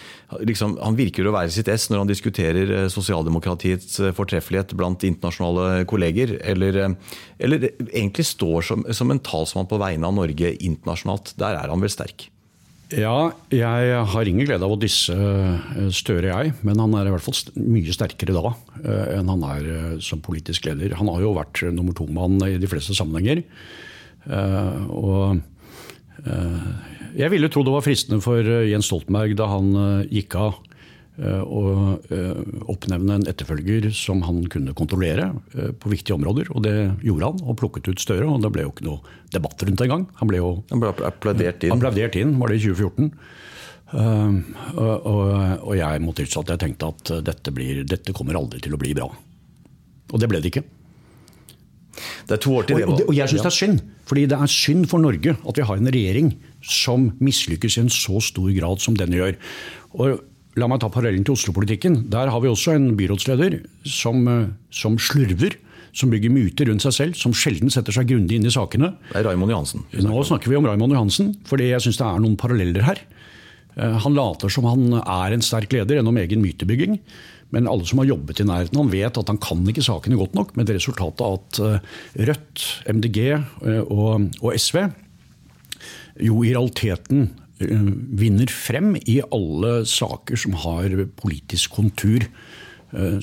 liksom, 0.47 0.77
Han 0.83 0.99
virker 0.99 1.27
å 1.27 1.35
være 1.35 1.53
sitt 1.55 1.71
ess 1.73 1.89
når 1.91 2.05
han 2.05 2.13
diskuterer 2.13 2.71
eh, 2.71 2.87
sosialdemokratiets 2.93 3.99
fortreffelighet 4.17 4.77
blant 4.79 5.07
internasjonale 5.07 5.85
kolleger. 5.91 6.37
Eller, 6.47 6.97
eller 7.39 7.69
egentlig 7.91 8.29
står 8.31 8.71
som, 8.71 8.87
som 8.95 9.11
en 9.11 9.23
talsmann 9.23 9.69
på 9.71 9.81
vegne 9.83 10.07
av 10.07 10.17
Norge 10.17 10.55
internasjonalt. 10.55 11.35
Der 11.41 11.59
er 11.59 11.75
han 11.75 11.83
vel 11.83 11.93
sterk? 11.93 12.31
Ja, 12.95 13.33
jeg 13.51 14.03
har 14.13 14.29
ingen 14.31 14.47
glede 14.47 14.63
av 14.63 14.77
å 14.77 14.79
disse 14.79 15.11
Støre, 15.91 16.29
jeg. 16.31 16.53
Men 16.63 16.79
han 16.79 16.93
er 16.95 17.09
i 17.09 17.15
hvert 17.17 17.25
fall 17.25 17.59
mye 17.59 17.91
sterkere 17.91 18.37
da 18.37 18.53
enn 19.17 19.33
han 19.33 19.43
er 19.49 19.67
som 20.05 20.23
politisk 20.23 20.69
leder. 20.69 20.95
Han 21.01 21.11
har 21.11 21.25
jo 21.25 21.35
vært 21.35 21.65
nummer 21.75 21.97
to-mann 21.99 22.39
i 22.47 22.55
de 22.63 22.71
fleste 22.71 22.95
sammenhenger. 22.95 23.43
Eh, 24.27 24.87
og 24.91 25.39
eh, 26.27 26.71
jeg 27.17 27.33
ville 27.33 27.51
tro 27.53 27.63
det 27.67 27.75
var 27.75 27.85
fristende 27.87 28.23
for 28.25 28.41
eh, 28.43 28.69
Jens 28.73 28.89
Stoltenberg 28.91 29.37
da 29.39 29.51
han 29.53 29.77
gikk 30.13 30.41
av 30.41 30.63
å 31.17 31.61
oppnevne 32.69 33.15
en 33.17 33.23
etterfølger 33.25 33.87
som 33.97 34.19
han 34.27 34.43
kunne 34.53 34.75
kontrollere 34.77 35.31
på 35.81 35.89
viktige 35.89 36.13
områder. 36.13 36.51
Og 36.53 36.61
det 36.67 36.75
gjorde 37.09 37.31
han, 37.31 37.39
og 37.41 37.57
plukket 37.57 37.89
ut 37.89 38.03
Støre. 38.05 38.27
Og 38.29 38.43
det 38.45 38.51
ble 38.53 38.67
jo 38.67 38.75
ikke 38.75 38.85
noe 38.85 39.15
debatt 39.33 39.65
rundt 39.65 39.81
det 39.81 39.87
engang. 39.87 40.05
Han 40.21 40.29
ble 40.29 40.43
jo 40.43 40.51
han 40.69 40.83
ble 40.83 40.91
applaudert 41.09 41.65
inn. 41.65 41.73
Applaudert 41.73 42.21
inn, 42.21 42.37
var 42.37 42.53
det 42.53 42.59
i 42.61 42.67
2014. 42.67 43.09
Uh, 43.97 44.45
og, 44.77 45.09
og, 45.63 45.73
jeg 45.79 46.05
må 46.05 46.13
tilstå 46.21 46.45
at 46.45 46.53
jeg 46.53 46.65
tenkte 46.67 46.93
at 46.93 47.15
dette, 47.31 47.57
blir, 47.63 47.81
dette, 47.89 48.13
kommer 48.13 48.37
aldri 48.37 48.61
til 48.61 48.77
å 48.77 48.83
bli 48.85 48.93
bra. 49.01 49.09
Og 50.13 50.21
det 50.21 50.29
ble 50.29 50.45
det 50.45 50.53
ikke. 50.53 50.67
Det 52.29 52.37
er 52.39 52.43
to 52.43 52.55
år 52.59 52.69
til 52.69 52.81
det. 52.81 52.87
Og, 52.87 52.95
og, 53.01 53.11
og 53.11 53.17
jeg 53.17 53.33
syns 53.33 53.45
det 53.45 53.51
er 53.53 53.59
synd. 53.59 53.83
Fordi 54.07 54.25
det 54.31 54.39
er 54.39 54.53
synd 54.53 54.87
for 54.91 55.03
Norge 55.03 55.35
at 55.37 55.59
vi 55.59 55.67
har 55.67 55.83
en 55.83 55.93
regjering 55.93 56.33
som 56.63 57.11
mislykkes 57.23 57.79
i 57.79 57.85
en 57.85 57.93
så 57.93 58.23
stor 58.23 58.49
grad 58.57 58.83
som 58.85 58.99
denne 58.99 59.19
gjør. 59.19 59.39
Og 59.99 60.25
La 60.57 60.65
meg 60.65 60.79
ta 60.81 60.89
parallellen 60.89 61.21
til 61.21 61.35
Oslo-politikken. 61.35 62.07
Der 62.09 62.31
har 62.33 62.41
vi 62.41 62.49
også 62.49 62.73
en 62.79 62.95
byrådsleder 62.97 63.59
som, 63.93 64.23
som 64.73 64.95
slurver 64.97 65.59
som 65.97 66.13
bygger 66.13 66.33
myter 66.33 66.69
rundt 66.71 66.85
seg 66.85 66.95
selv, 66.97 67.17
som 67.17 67.35
sjelden 67.37 67.73
setter 67.73 67.95
seg 67.95 68.09
grundig 68.11 68.39
inn 68.39 68.49
i 68.49 68.53
sakene. 68.53 68.93
Det 69.11 69.21
er 69.23 69.29
Raimond 69.31 69.53
Johansen. 69.53 69.85
Nå 70.05 70.25
snakker 70.29 70.53
vi 70.53 70.59
om 70.59 70.69
Raimond 70.69 70.93
Johansen, 70.93 71.33
fordi 71.49 71.71
jeg 71.71 71.85
syns 71.87 72.01
det 72.01 72.09
er 72.09 72.25
noen 72.25 72.37
paralleller 72.41 72.85
her. 72.85 73.01
Eh, 73.77 73.97
han 74.05 74.17
later 74.17 74.53
som 74.53 74.69
han 74.69 74.99
er 75.01 75.37
en 75.37 75.45
sterk 75.45 75.73
leder 75.73 75.99
gjennom 75.99 76.21
egen 76.21 76.45
mytebygging. 76.45 76.99
Men 77.55 77.69
alle 77.71 77.87
som 77.87 78.03
har 78.03 78.11
jobbet 78.11 78.43
i 78.43 78.47
nærheten, 78.49 78.79
han 78.81 78.93
vet 78.93 79.19
at 79.21 79.31
han 79.31 79.41
kan 79.43 79.63
ikke 79.71 79.85
sakene 79.87 80.19
godt 80.19 80.37
nok. 80.39 80.55
Med 80.59 80.69
det 80.69 80.79
resultatet 80.79 81.27
at 81.27 81.61
eh, 81.63 81.97
Rødt, 82.31 82.67
MDG 82.91 83.19
eh, 83.33 83.83
og, 83.87 84.31
og 84.43 84.55
SV 84.57 84.87
jo 86.27 86.41
i 86.47 86.55
realiteten 86.55 87.29
vinner 87.57 88.49
frem 88.53 88.95
i 88.97 89.19
alle 89.33 89.83
saker 89.89 90.37
som 90.41 90.57
har 90.61 90.93
politisk 91.17 91.73
kontur, 91.77 92.25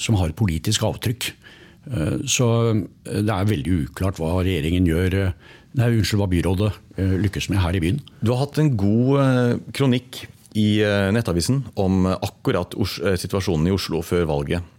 som 0.01 0.17
har 0.17 0.33
politisk 0.37 0.85
avtrykk. 0.85 1.27
Eh, 1.91 2.23
så 2.29 2.47
eh, 2.71 3.21
det 3.23 3.33
er 3.33 3.49
veldig 3.49 3.77
uklart 3.87 4.19
hva 4.21 4.37
regjeringen 4.41 4.87
gjør. 4.87 5.17
Eh, 5.19 5.59
nei, 5.79 5.89
unnskyld, 5.97 6.21
hva 6.21 6.29
byrådet 6.31 6.71
lykkes 7.23 7.49
med 7.49 7.63
her 7.63 7.73
i 7.73 7.81
byen. 7.81 7.99
Du 8.21 8.29
har 8.29 8.43
hatt 8.43 8.59
en 8.61 8.75
god 8.77 9.63
kronikk 9.73 10.19
i 10.59 10.83
Nettavisen 11.15 11.63
om 11.81 12.05
akkurat 12.13 12.75
situasjonen 13.17 13.71
i 13.71 13.73
Oslo 13.73 14.03
før 14.05 14.27
valget. 14.29 14.73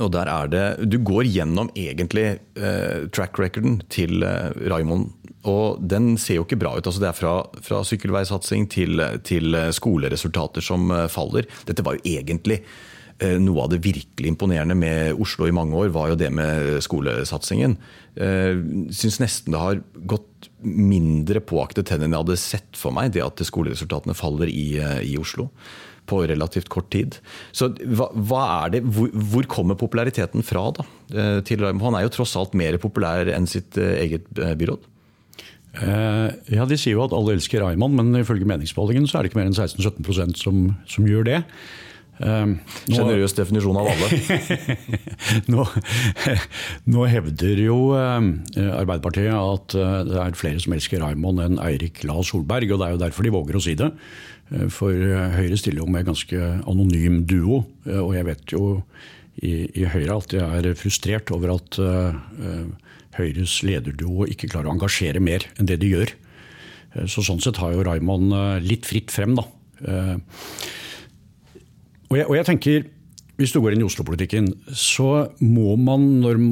Og 0.00 0.12
der 0.12 0.28
er 0.30 0.48
det, 0.48 0.88
Du 0.88 0.98
går 0.98 1.26
gjennom 1.28 1.70
egentlig 1.76 2.38
eh, 2.56 3.08
track 3.12 3.38
recorden 3.38 3.80
til 3.92 4.22
eh, 4.22 4.52
Raimond. 4.70 5.10
Og 5.44 5.82
den 5.82 6.16
ser 6.18 6.38
jo 6.38 6.46
ikke 6.46 6.60
bra 6.60 6.76
ut. 6.76 6.86
altså 6.86 7.00
Det 7.00 7.08
er 7.08 7.18
fra, 7.18 7.34
fra 7.60 7.82
sykkelveisatsing 7.84 8.68
til, 8.70 9.02
til 9.26 9.56
skoleresultater 9.74 10.62
som 10.62 10.92
faller. 11.10 11.48
Dette 11.66 11.82
var 11.82 11.98
jo 11.98 12.04
egentlig 12.06 12.62
Eh, 12.62 12.91
noe 13.20 13.64
av 13.64 13.72
det 13.72 13.82
virkelig 13.84 14.30
imponerende 14.32 14.74
med 14.78 15.20
Oslo 15.20 15.46
i 15.46 15.54
mange 15.54 15.76
år, 15.78 15.92
var 15.94 16.12
jo 16.12 16.18
det 16.18 16.30
med 16.34 16.80
skolesatsingen. 16.84 17.76
Eh, 18.12 18.58
syns 18.92 19.20
nesten 19.22 19.54
det 19.54 19.60
har 19.60 19.78
gått 20.08 20.50
mindre 20.60 21.40
påaktet 21.40 21.94
enn 21.94 22.04
jeg 22.10 22.18
hadde 22.18 22.36
sett 22.40 22.76
for 22.76 22.92
meg, 22.92 23.14
det 23.14 23.24
at 23.24 23.40
skoleresultatene 23.46 24.16
faller 24.16 24.50
i, 24.52 24.76
eh, 24.76 25.00
i 25.14 25.16
Oslo 25.20 25.48
på 26.10 26.18
relativt 26.26 26.68
kort 26.68 26.90
tid. 26.92 27.16
Så 27.54 27.70
hva, 27.78 28.10
hva 28.12 28.42
er 28.64 28.74
det, 28.74 28.82
hvor, 28.84 29.08
hvor, 29.32 29.46
kommer 29.48 29.78
populariteten 29.78 30.42
fra, 30.44 30.66
da? 30.74 30.84
Til, 31.46 31.62
han 31.62 31.94
er 31.96 32.02
jo 32.04 32.10
tross 32.12 32.34
alt 32.36 32.56
mer 32.58 32.76
populær 32.82 33.30
enn 33.30 33.46
sitt 33.46 33.78
eget 33.78 34.26
byråd? 34.34 34.88
Ja, 35.78 36.66
De 36.68 36.76
sier 36.76 36.98
jo 36.98 37.04
at 37.06 37.14
alle 37.16 37.36
elsker 37.38 37.62
Raymond, 37.62 37.94
men 37.96 38.18
ifølge 38.18 38.44
meningsmålingen 38.50 39.06
så 39.06 39.20
er 39.20 39.22
det 39.22 39.30
ikke 39.30 39.40
mer 39.40 39.52
enn 39.52 39.56
16-17 39.56 40.34
som, 40.42 40.58
som 40.90 41.06
gjør 41.08 41.30
det. 41.30 41.38
Sjenerøs 42.20 43.34
definisjon 43.34 43.78
av 43.80 43.88
alle. 43.88 44.08
nå, 45.52 45.64
nå, 46.92 47.06
hevder 47.08 47.62
jo 47.62 47.78
eh, 47.96 48.26
Arbeiderpartiet 48.68 49.32
at 49.32 49.76
eh, 49.78 49.96
det 50.10 50.18
er 50.20 50.36
flere 50.38 50.60
som 50.62 50.76
elsker 50.76 51.02
Raymond 51.02 51.42
enn 51.42 51.62
Eirik 51.62 52.02
La 52.06 52.18
Solberg. 52.26 52.70
og 52.70 52.82
Det 52.82 52.88
er 52.88 52.94
jo 52.94 53.02
derfor 53.02 53.26
de 53.26 53.34
våger 53.34 53.58
å 53.58 53.64
si 53.64 53.74
det. 53.78 53.88
Eh, 54.52 54.68
for 54.72 54.92
Høyre 54.92 55.58
stiller 55.58 55.82
jo 55.82 55.88
med 55.90 56.10
ganske 56.10 56.52
anonym 56.60 57.22
duo. 57.28 57.64
Og 57.88 58.12
jeg 58.18 58.28
vet 58.28 58.54
jo 58.54 58.66
i, 59.40 59.66
i 59.72 59.88
Høyre 59.88 60.20
at 60.20 60.34
de 60.34 60.42
er 60.44 60.76
frustrert 60.78 61.32
over 61.34 61.56
at 61.56 61.80
Høyres 63.16 63.58
lederduo 63.66 64.28
ikke 64.28 64.52
klarer 64.52 64.70
å 64.70 64.76
engasjere 64.76 65.20
mer 65.20 65.48
enn 65.56 65.68
det 65.68 65.80
de 65.82 65.90
gjør. 65.96 66.14
Så 67.08 67.24
Sånn 67.24 67.40
sett 67.40 67.58
har 67.60 67.72
jo 67.72 67.84
Raymond 67.88 68.36
litt 68.68 68.84
fritt 68.84 69.12
frem. 69.12 69.34
da. 69.38 69.48
Og 72.12 72.18
jeg, 72.18 72.28
og 72.28 72.36
jeg 72.36 72.44
tenker, 72.44 72.84
hvis 73.40 73.54
du 73.54 73.62
går 73.64 73.72
inn 73.72 73.82
i 73.82 73.88
Oslo-politikken, 73.88 74.50
så 74.76 75.30
må 75.40 75.78
man 75.80 76.04
når 76.20 76.42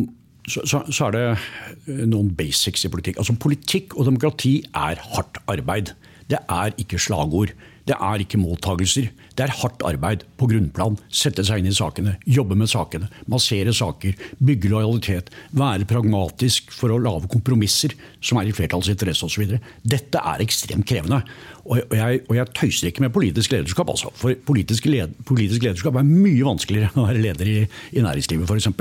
så, 0.48 0.80
så, 0.88 1.10
er 1.10 1.12
det 1.14 2.06
noen 2.08 2.30
basics 2.34 2.86
i 2.88 2.90
politikk. 2.90 3.20
Altså 3.20 3.36
Politikk 3.38 3.92
og 4.00 4.08
demokrati 4.08 4.54
er 4.72 4.98
hardt 5.12 5.36
arbeid. 5.52 5.92
Det 6.32 6.40
er 6.48 6.72
ikke 6.80 6.98
slagord. 6.98 7.52
Det 7.88 7.96
er 7.96 8.22
ikke 8.22 8.40
mottagelser. 8.40 9.08
Det 9.36 9.46
er 9.46 9.54
hardt 9.62 9.82
arbeid 9.86 10.24
på 10.38 10.48
grunnplan. 10.50 10.98
Sette 11.08 11.44
seg 11.46 11.62
inn 11.62 11.70
i 11.70 11.74
sakene, 11.74 12.16
jobbe 12.28 12.58
med 12.58 12.70
sakene, 12.70 13.08
massere 13.30 13.72
saker, 13.76 14.18
bygge 14.42 14.72
lojalitet. 14.72 15.30
Være 15.56 15.88
pragmatisk 15.88 16.74
for 16.76 16.92
å 16.92 17.00
lage 17.00 17.30
kompromisser 17.32 17.96
som 18.20 18.40
er 18.40 18.50
i 18.50 18.54
flertallets 18.56 18.92
interesse 18.92 19.26
osv. 19.26 19.56
Dette 19.82 20.20
er 20.32 20.44
ekstremt 20.44 20.88
krevende. 20.88 21.22
Og 21.64 21.80
jeg, 21.96 22.22
og 22.26 22.36
jeg, 22.36 22.52
tøyser 22.56 22.90
ikke 22.90 23.06
med 23.06 23.14
politisk 23.14 23.54
lederskap. 23.54 23.90
Altså. 23.92 24.12
For 24.18 24.36
politisk, 24.46 24.88
led, 24.90 25.16
politisk, 25.28 25.64
lederskap 25.64 25.96
er 26.00 26.08
mye 26.08 26.46
vanskeligere 26.46 26.92
enn 26.92 27.02
å 27.02 27.08
være 27.08 27.24
leder 27.24 27.50
i, 27.50 27.58
i 27.96 28.04
næringslivet 28.04 28.50
f.eks. 28.50 28.72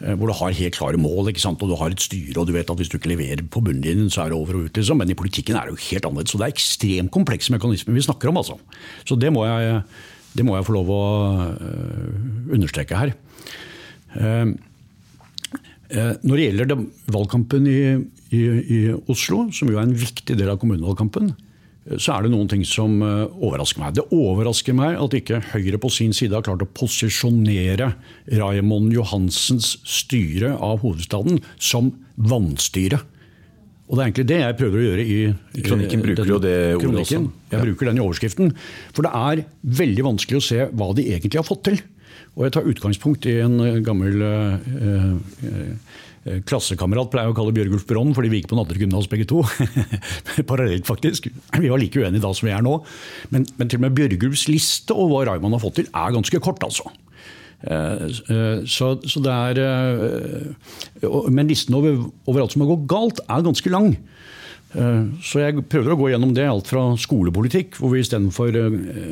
Eh, 0.00 0.14
hvor 0.16 0.30
du 0.30 0.34
har 0.34 0.56
helt 0.56 0.74
klare 0.74 0.98
mål 0.98 1.28
og 1.30 1.68
du 1.68 1.76
har 1.76 1.92
et 1.92 2.00
styre 2.00 2.40
og 2.40 2.48
du 2.48 2.54
vet 2.54 2.70
at 2.70 2.78
hvis 2.78 2.88
du 2.88 2.96
ikke 2.96 3.12
leverer 3.12 3.42
på 3.44 3.60
bunnlinjen, 3.60 4.10
så 4.10 4.24
er 4.24 4.32
det 4.32 4.38
over 4.38 4.56
og 4.56 4.64
ut. 4.66 4.76
Liksom. 4.76 4.98
Men 4.98 5.10
i 5.10 5.18
politikken 5.18 5.56
er 5.56 5.68
det 5.68 5.76
jo 5.76 5.84
helt 5.90 6.08
annerledes. 6.08 6.32
Så 6.32 6.40
det 6.40 6.46
er 6.46 6.56
ekstremt 6.56 7.12
komplekse 7.12 7.52
mekanismer 7.52 7.94
vi 7.94 8.02
snakker 8.02 8.32
om. 8.32 8.40
Altså. 8.40 8.58
Så 9.04 9.18
det 9.20 9.32
må, 9.32 9.44
jeg, 9.46 9.82
det 10.34 10.46
må 10.46 10.56
jeg 10.56 10.66
få 10.66 10.74
lov 10.78 10.90
å 10.90 11.04
uh, 11.52 12.52
understreke 12.56 12.98
her. 12.98 13.14
Uh, 14.16 14.56
når 15.92 16.38
det 16.38 16.44
gjelder 16.46 16.86
valgkampen 17.12 17.66
i, 17.68 17.80
i, 18.32 18.42
i 18.48 18.78
Oslo, 19.12 19.50
som 19.52 19.68
jo 19.68 19.76
er 19.76 19.84
en 19.84 19.92
viktig 19.92 20.38
del 20.38 20.48
av 20.48 20.56
kommunevalgkampen, 20.62 21.34
så 21.98 22.14
er 22.14 22.24
det 22.24 22.30
noen 22.30 22.50
ting 22.50 22.62
som 22.66 23.00
eh, 23.02 23.24
overrasker 23.42 23.82
meg. 23.82 23.96
Det 23.96 24.04
overrasker 24.14 24.76
meg 24.78 24.98
at 25.02 25.16
ikke 25.18 25.40
Høyre 25.50 25.80
på 25.82 25.90
sin 25.90 26.14
side 26.14 26.36
har 26.36 26.44
klart 26.46 26.62
å 26.62 26.70
posisjonere 26.78 27.92
Raymond 28.38 28.94
Johansens 28.94 29.74
styre 29.88 30.54
av 30.62 30.84
hovedstaden 30.84 31.40
som 31.58 31.90
vannstyre. 32.14 33.00
Og 33.90 33.98
Det 33.98 34.02
er 34.02 34.06
egentlig 34.06 34.28
det 34.30 34.38
jeg 34.40 34.58
prøver 34.60 34.78
å 34.78 34.84
gjøre 34.86 35.02
i 35.04 35.64
Kronikken 35.66 36.04
bruker 36.04 36.30
jo 36.30 36.38
det 36.40 36.54
ordet 36.78 37.02
også. 37.02 37.18
Jeg 37.50 37.58
ja. 37.58 37.64
bruker 37.66 37.90
den 37.90 37.98
i 37.98 38.04
overskriften. 38.04 38.54
For 38.94 39.04
det 39.04 39.12
er 39.18 39.42
veldig 39.82 40.06
vanskelig 40.06 40.38
å 40.38 40.46
se 40.46 40.68
hva 40.70 40.92
de 40.96 41.08
egentlig 41.10 41.42
har 41.42 41.48
fått 41.48 41.66
til. 41.66 41.82
Og 42.38 42.46
jeg 42.46 42.54
tar 42.54 42.70
utgangspunkt 42.70 43.26
i 43.28 43.34
en 43.42 43.58
gammel 43.84 44.22
uh, 44.22 44.54
uh, 44.78 45.18
Eh, 45.44 45.74
klassekamerat 46.22 47.10
pleier 47.10 47.32
å 47.32 47.36
kalle 47.36 47.54
Bjørgulf 47.56 47.86
Bronn, 47.88 48.12
fordi 48.14 48.30
vi 48.30 48.40
gikk 48.40 48.52
på 48.52 48.58
Nadderud 48.58 48.84
gymnas 48.84 49.08
begge 49.10 49.26
to. 49.30 49.42
Parallelt, 50.50 50.86
faktisk. 50.86 51.26
Vi 51.58 51.70
var 51.70 51.82
like 51.82 51.98
uenige 51.98 52.22
da 52.22 52.30
som 52.36 52.46
vi 52.46 52.54
er 52.54 52.62
nå. 52.62 52.76
Men, 53.34 53.46
men 53.58 53.70
til 53.70 53.80
og 53.80 53.86
med 53.88 53.96
Bjørgulfs 53.98 54.46
liste 54.50 54.94
og 54.94 55.10
hva 55.10 55.24
Raymond 55.26 55.58
har 55.58 55.64
fått 55.64 55.80
til, 55.80 55.90
er 55.90 56.14
ganske 56.14 56.42
kort, 56.44 56.62
altså. 56.62 56.92
Eh, 57.62 58.06
eh, 58.06 58.62
så, 58.66 58.96
så 59.06 59.20
det 59.22 59.30
er 59.30 59.60
Men 61.30 61.46
listen 61.46 61.76
over, 61.78 62.08
over 62.26 62.42
alt 62.42 62.54
som 62.54 62.64
har 62.64 62.72
gått 62.72 62.88
galt, 62.90 63.22
er 63.28 63.46
ganske 63.46 63.74
lang. 63.74 63.94
Så 64.72 65.42
jeg 65.42 65.66
prøver 65.68 65.92
å 65.92 65.98
gå 66.00 66.06
gjennom 66.08 66.30
det, 66.32 66.46
alt 66.48 66.70
fra 66.70 66.86
skolepolitikk, 66.96 67.74
hvor 67.76 67.90
vi 67.92 68.00
istedenfor 68.00 68.56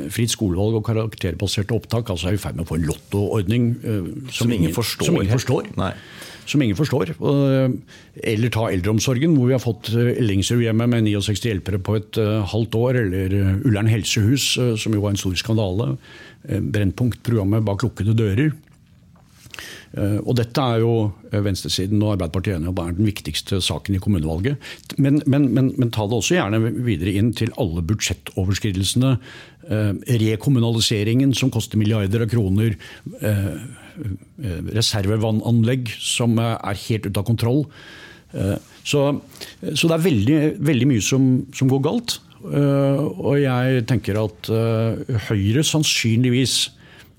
fritt 0.09 0.31
skolevalg 0.33 0.79
og 0.79 0.87
karakterbaserte 0.87 1.75
opptak 1.75 2.09
altså 2.09 2.31
er 2.31 2.39
i 2.39 2.41
ferd 2.41 2.57
med 2.57 2.65
å 2.65 2.69
få 2.71 2.79
en 2.79 2.87
lottoordning 2.87 3.67
som, 3.83 4.39
som, 4.39 4.55
ingen 4.55 4.73
forstår. 4.73 5.11
Som 5.11 5.19
ingen 5.21 5.35
forstår 5.35 5.69
som 6.51 6.61
ingen 6.61 6.77
forstår. 6.77 7.13
Eller 8.15 8.53
ta 8.53 8.67
eldreomsorgen, 8.71 9.35
hvor 9.37 9.49
vi 9.49 9.55
har 9.55 9.63
fått 9.63 9.91
eh, 9.95 10.13
Ellingsrudhjemmet 10.21 10.91
med 10.91 11.07
69 11.07 11.47
hjelpere 11.47 11.81
på 11.83 11.97
et 11.99 12.19
eh, 12.21 12.41
halvt 12.53 12.79
år. 12.79 13.03
Eller 13.05 13.37
eh, 13.37 13.53
Ullern 13.67 13.91
helsehus, 13.91 14.53
som 14.81 14.95
jo 14.97 15.03
var 15.03 15.15
en 15.15 15.21
stor 15.21 15.37
skandale. 15.39 15.95
Brennpunkt-programmet 16.41 17.63
bak 17.65 17.85
lukkede 17.85 18.17
dører. 18.17 18.51
Og 20.23 20.31
Dette 20.39 20.63
er 20.63 20.79
jo 20.79 20.91
venstresiden 21.43 21.99
og 21.99 22.13
Arbeiderpartiet 22.13 22.55
enige 22.55 22.71
om 22.71 22.77
er 22.79 22.93
den 22.95 23.09
viktigste 23.09 23.57
saken 23.61 23.97
i 23.97 23.99
kommunevalget. 24.01 24.55
Men, 24.95 25.19
men, 25.27 25.49
men, 25.51 25.67
men, 25.75 25.91
ta 25.91 26.05
det 26.07 26.15
også 26.15 26.37
gjerne 26.37 26.71
videre 26.85 27.11
inn 27.19 27.33
til 27.35 27.51
alle 27.59 27.83
budsjettoverskridelsene. 27.89 29.17
rekommunaliseringen 30.23 31.35
som 31.35 31.51
koster 31.51 31.77
milliarder 31.77 32.23
av 32.23 32.31
kroner. 32.31 32.79
Eh, 33.99 34.59
reservevannanlegg 34.75 35.91
som 35.99 36.37
eh, 36.39 36.57
er 36.57 36.83
helt 36.87 37.07
ute 37.07 37.21
av 37.21 37.27
kontroll. 37.27 37.63
Eh, 38.33 38.57
så, 38.87 39.05
så 39.75 39.89
det 39.89 39.95
er 39.95 40.05
veldig, 40.05 40.37
veldig 40.63 40.89
mye 40.89 41.05
som, 41.05 41.31
som, 41.55 41.69
går 41.71 41.83
galt. 41.85 42.19
Og 42.41 43.35
jeg 43.37 43.83
tenker 43.85 44.17
at 44.17 44.47
Høyre 45.27 45.61
sannsynligvis, 45.61 46.55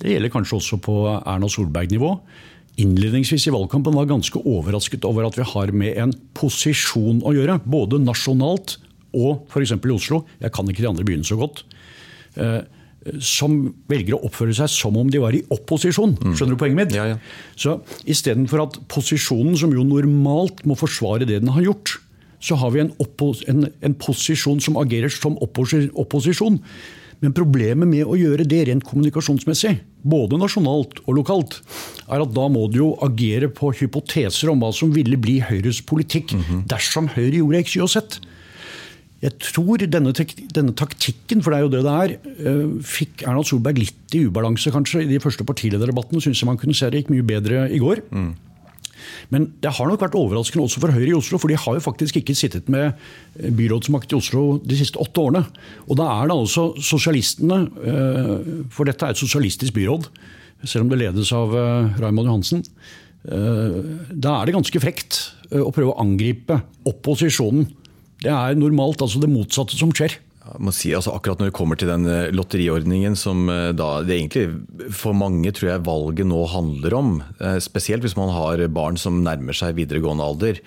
det 0.03 0.17
gjelder 0.17 0.33
kanskje 0.35 0.57
også 0.57 0.79
på 0.83 0.97
Erna 1.13 1.47
Solberg-nivå, 1.47 2.11
innledningsvis 2.83 3.47
i 3.47 3.53
valgkampen 3.55 3.95
var 3.95 4.09
ganske 4.11 4.43
overrasket 4.43 5.07
over 5.07 5.29
at 5.29 5.39
vi 5.39 5.47
har 5.47 5.71
med 5.79 6.01
en 6.03 6.17
posisjon 6.35 7.23
å 7.23 7.37
gjøre. 7.37 7.61
Både 7.63 8.03
nasjonalt 8.03 8.81
og 9.15 9.47
f.eks. 9.47 9.77
i 9.77 9.95
Oslo. 9.95 10.25
Jeg 10.43 10.57
kan 10.57 10.67
ikke 10.67 10.83
de 10.83 10.91
andre 10.91 11.07
byene 11.07 11.29
så 11.29 11.39
godt. 11.39 11.63
Som 13.25 13.59
velger 13.91 14.17
å 14.17 14.23
oppføre 14.29 14.55
seg 14.57 14.71
som 14.71 14.97
om 15.01 15.11
de 15.11 15.21
var 15.23 15.35
i 15.37 15.43
opposisjon. 15.55 16.15
Skjønner 16.23 16.55
du 16.55 16.61
poenget 16.61 16.79
mitt? 16.79 16.97
Ja, 16.97 17.09
ja. 17.13 17.19
Så 17.59 17.81
istedenfor 18.09 18.65
at 18.67 18.79
posisjonen, 18.93 19.57
som 19.59 19.75
jo 19.75 19.85
normalt 19.87 20.65
må 20.69 20.79
forsvare 20.79 21.27
det 21.29 21.43
den 21.43 21.53
har 21.55 21.67
gjort, 21.67 21.97
så 22.43 22.59
har 22.59 22.73
vi 22.75 22.83
en, 22.83 22.91
en, 22.99 23.69
en 23.71 23.95
posisjon 24.03 24.63
som 24.63 24.79
agerer 24.81 25.13
som 25.13 25.39
opposi 25.45 25.87
opposisjon. 25.99 26.59
Men 27.23 27.35
problemet 27.37 27.87
med 27.87 28.09
å 28.11 28.17
gjøre 28.19 28.45
det 28.51 28.65
rent 28.67 28.83
kommunikasjonsmessig, 28.83 29.77
både 30.03 30.41
nasjonalt 30.43 30.99
og 31.05 31.13
lokalt, 31.21 31.61
er 32.11 32.25
at 32.25 32.33
da 32.35 32.49
må 32.51 32.67
du 32.67 32.81
jo 32.81 32.89
agere 33.07 33.47
på 33.47 33.71
hypoteser 33.79 34.51
om 34.51 34.63
hva 34.65 34.73
som 34.75 34.91
ville 34.95 35.19
bli 35.23 35.39
Høyres 35.47 35.79
politikk 35.87 36.35
dersom 36.71 37.07
Høyre 37.15 37.39
gjorde 37.39 37.63
X, 37.63 37.77
Y 37.79 37.85
og 37.87 37.93
Z. 37.95 38.19
Jeg 39.23 39.37
tror 39.39 39.79
denne, 39.87 40.11
denne 40.51 40.73
taktikken, 40.75 41.43
for 41.45 41.55
det 41.55 41.59
er 41.61 41.63
jo 41.67 41.71
det 41.71 41.83
det 41.87 41.93
er, 41.95 42.15
eh, 42.43 42.71
fikk 42.83 43.23
Erna 43.23 43.45
Solberg 43.47 43.79
litt 43.79 44.17
i 44.19 44.25
ubalanse 44.27 44.73
kanskje 44.75 45.05
i 45.05 45.11
de 45.13 45.21
første 45.23 45.47
partilederdebattene. 45.47 46.21
Syns 46.25 46.41
jeg 46.43 46.49
man 46.49 46.59
kunne 46.59 46.75
se 46.75 46.89
det 46.91 47.05
gikk 47.05 47.13
mye 47.15 47.27
bedre 47.29 47.69
i 47.71 47.79
går. 47.79 48.03
Men 49.31 49.53
det 49.63 49.73
har 49.75 49.87
nok 49.89 50.01
vært 50.03 50.15
overraskende 50.19 50.65
også 50.67 50.81
for 50.83 50.93
Høyre 50.95 51.11
i 51.11 51.17
Oslo, 51.17 51.39
for 51.39 51.51
de 51.51 51.57
har 51.59 51.75
jo 51.79 51.83
faktisk 51.83 52.19
ikke 52.21 52.35
sittet 52.39 52.69
med 52.71 52.95
byrådsmakt 53.39 54.13
i 54.13 54.19
Oslo 54.19 54.59
de 54.63 54.77
siste 54.79 54.99
åtte 55.03 55.23
årene. 55.23 55.45
Og 55.89 55.97
da 55.99 56.07
er 56.23 56.29
det 56.31 56.37
altså 56.37 56.67
sosialistene, 56.83 57.63
eh, 57.83 58.67
for 58.71 58.85
dette 58.87 59.03
er 59.07 59.15
et 59.15 59.23
sosialistisk 59.23 59.75
byråd, 59.79 60.09
selv 60.65 60.85
om 60.87 60.91
det 60.91 60.99
ledes 60.99 61.33
av 61.35 61.55
eh, 61.55 62.01
Raymond 62.03 62.27
Johansen. 62.31 62.65
eh, 63.27 63.79
Da 64.15 64.41
er 64.41 64.47
det 64.47 64.55
ganske 64.55 64.83
frekt 64.83 65.33
eh, 65.51 65.59
å 65.63 65.73
prøve 65.75 65.95
å 65.95 66.01
angripe 66.03 66.61
opposisjonen. 66.87 67.67
Det 68.23 68.31
er 68.33 68.59
normalt 68.59 69.03
altså 69.03 69.23
det 69.23 69.31
motsatte 69.33 69.79
som 69.79 69.93
skjer. 69.95 70.19
Si, 70.75 70.91
altså 70.91 71.13
akkurat 71.15 71.39
når 71.39 71.53
det 71.53 71.55
kommer 71.55 71.79
til 71.79 71.89
den 71.93 72.07
eh, 72.11 72.33
lotteriordningen 72.35 73.15
som 73.19 73.47
eh, 73.51 73.71
da 73.79 74.01
det 74.03 74.17
egentlig 74.17 74.91
for 74.91 75.15
mange 75.15 75.53
tror 75.55 75.69
jeg 75.71 75.85
valget 75.87 76.27
nå 76.29 76.41
handler 76.51 76.97
om, 76.99 77.13
eh, 77.39 77.61
spesielt 77.63 78.03
hvis 78.03 78.19
man 78.19 78.33
har 78.35 78.65
barn 78.75 78.99
som 78.99 79.23
nærmer 79.23 79.55
seg 79.57 79.79
videregående 79.79 80.27
alder, 80.27 80.59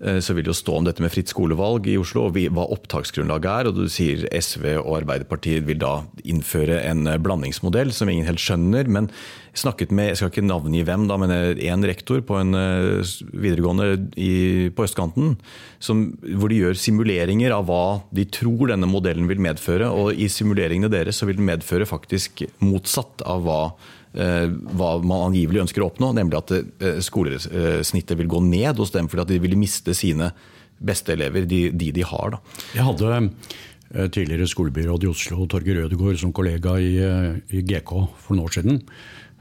så 0.00 0.32
vil 0.32 0.46
det 0.46 0.52
jo 0.54 0.56
stå 0.56 0.78
om 0.78 0.86
dette 0.86 1.02
med 1.04 1.12
fritt 1.12 1.28
skolevalg 1.28 1.84
i 1.90 1.98
Oslo 2.00 2.24
og 2.26 2.38
hva 2.38 2.64
opptaksgrunnlaget 2.72 3.50
er. 3.52 3.68
og 3.68 3.76
Du 3.76 3.84
sier 3.92 4.24
SV 4.32 4.64
og 4.80 4.94
Arbeiderpartiet 5.02 5.66
vil 5.68 5.80
da 5.82 6.00
innføre 6.24 6.80
en 6.88 7.06
eh, 7.10 7.20
blandingsmodell 7.20 7.92
som 7.92 8.08
ingen 8.08 8.28
helt 8.28 8.40
skjønner. 8.40 8.88
men 8.88 9.10
jeg 9.50 9.64
snakket 9.64 9.90
med, 9.90 10.12
jeg 10.12 10.18
skal 10.20 10.30
ikke 10.30 10.46
navngi 10.46 10.84
hvem, 10.86 11.08
da, 11.10 11.16
men 11.18 11.32
en 11.34 11.86
rektor 11.88 12.20
på 12.22 12.38
en 12.38 12.54
eh, 12.54 13.12
videregående 13.34 13.88
i, 14.14 14.70
på 14.70 14.86
østkanten, 14.86 15.34
som, 15.82 16.04
hvor 16.38 16.52
de 16.52 16.60
gjør 16.60 16.78
simuleringer 16.78 17.52
av 17.56 17.66
hva 17.66 17.84
de 18.14 18.28
tror 18.30 18.70
denne 18.70 18.88
modellen 18.88 19.26
vil 19.28 19.42
medføre. 19.42 19.90
Og 19.90 20.14
i 20.14 20.30
simuleringene 20.30 20.92
deres 20.92 21.18
så 21.18 21.26
vil 21.28 21.40
den 21.40 21.50
medføre 21.50 21.88
faktisk 21.88 22.44
motsatt 22.62 23.26
av 23.26 23.42
hva, 23.44 23.62
eh, 23.74 23.98
hva 24.12 24.90
man 25.06 25.28
angivelig 25.28 25.60
ønsker 25.66 25.84
å 25.84 25.90
oppnå, 25.90 26.12
nemlig 26.16 26.38
at 26.40 26.50
eh, 26.56 26.96
skolesnittet 27.04 28.16
vil 28.18 28.30
gå 28.30 28.40
ned 28.42 28.80
hos 28.82 28.90
dem 28.94 29.06
fordi 29.10 29.22
at 29.22 29.30
de 29.34 29.38
vil 29.44 29.54
miste 29.60 29.94
sine 29.94 30.32
beste 30.80 31.12
elever, 31.14 31.44
de 31.46 31.68
de, 31.70 31.90
de 31.92 32.02
har. 32.08 32.32
Da. 32.34 32.40
Jeg 32.74 32.86
hadde 32.88 33.10
eh, 33.20 34.08
tidligere 34.10 34.48
skolebyråd 34.50 35.04
i 35.04 35.10
Oslo, 35.12 35.46
Torgeir 35.46 35.82
Rødegård, 35.84 36.18
som 36.22 36.32
kollega 36.34 36.78
i, 36.80 36.94
eh, 37.04 37.34
i 37.54 37.62
GK 37.68 37.92
for 38.16 38.34
noen 38.34 38.46
år 38.48 38.54
siden. 38.56 38.80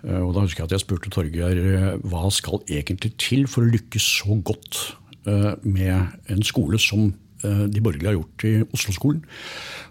Eh, 0.03 0.19
Og 0.21 0.33
da 0.35 0.43
husker 0.45 0.63
jeg 0.63 0.69
at 0.69 0.75
jeg 0.77 0.83
spurte 0.85 1.09
Torgeir 1.15 1.57
eh, 1.63 1.97
hva 2.11 2.27
skal 2.31 2.61
egentlig 2.67 3.15
til 3.17 3.47
for 3.47 3.63
å 3.65 3.71
lykkes 3.71 4.05
så 4.19 4.37
godt 4.43 4.83
eh, 5.25 5.55
med 5.63 6.29
en 6.29 6.43
skole 6.45 6.77
som 6.79 7.09
eh, 7.43 7.65
de 7.71 7.81
borgerlige 7.81 8.11
har 8.11 8.19
gjort 8.19 8.45
i 8.51 8.53
Oslo-skolen. 8.75 9.23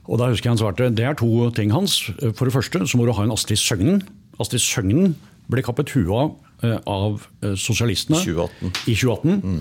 Og 0.09 0.21
da 0.21 0.31
husker 0.31 0.49
jeg 0.49 0.55
han 0.55 0.61
svarte 0.63 0.93
det 0.97 1.05
er 1.05 1.17
to 1.19 1.49
ting 1.57 1.73
hans. 1.75 1.99
For 2.37 2.45
det 2.49 2.55
første 2.55 2.85
så 2.89 2.97
må 3.01 3.05
du 3.09 3.13
ha 3.17 3.25
en 3.27 3.33
Astrid 3.35 3.61
Søgnen. 3.61 4.05
Astrid 4.43 4.63
Søgnen 4.63 5.17
ble 5.49 5.65
kappet 5.65 5.95
huet 5.97 6.13
av 6.13 6.37
eh, 6.63 6.79
av 6.87 7.27
eh, 7.43 7.55
sosialistene 7.59 8.21
2018. 8.21 8.73
i 8.91 8.95
2018. 8.95 9.41
Mm. 9.43 9.61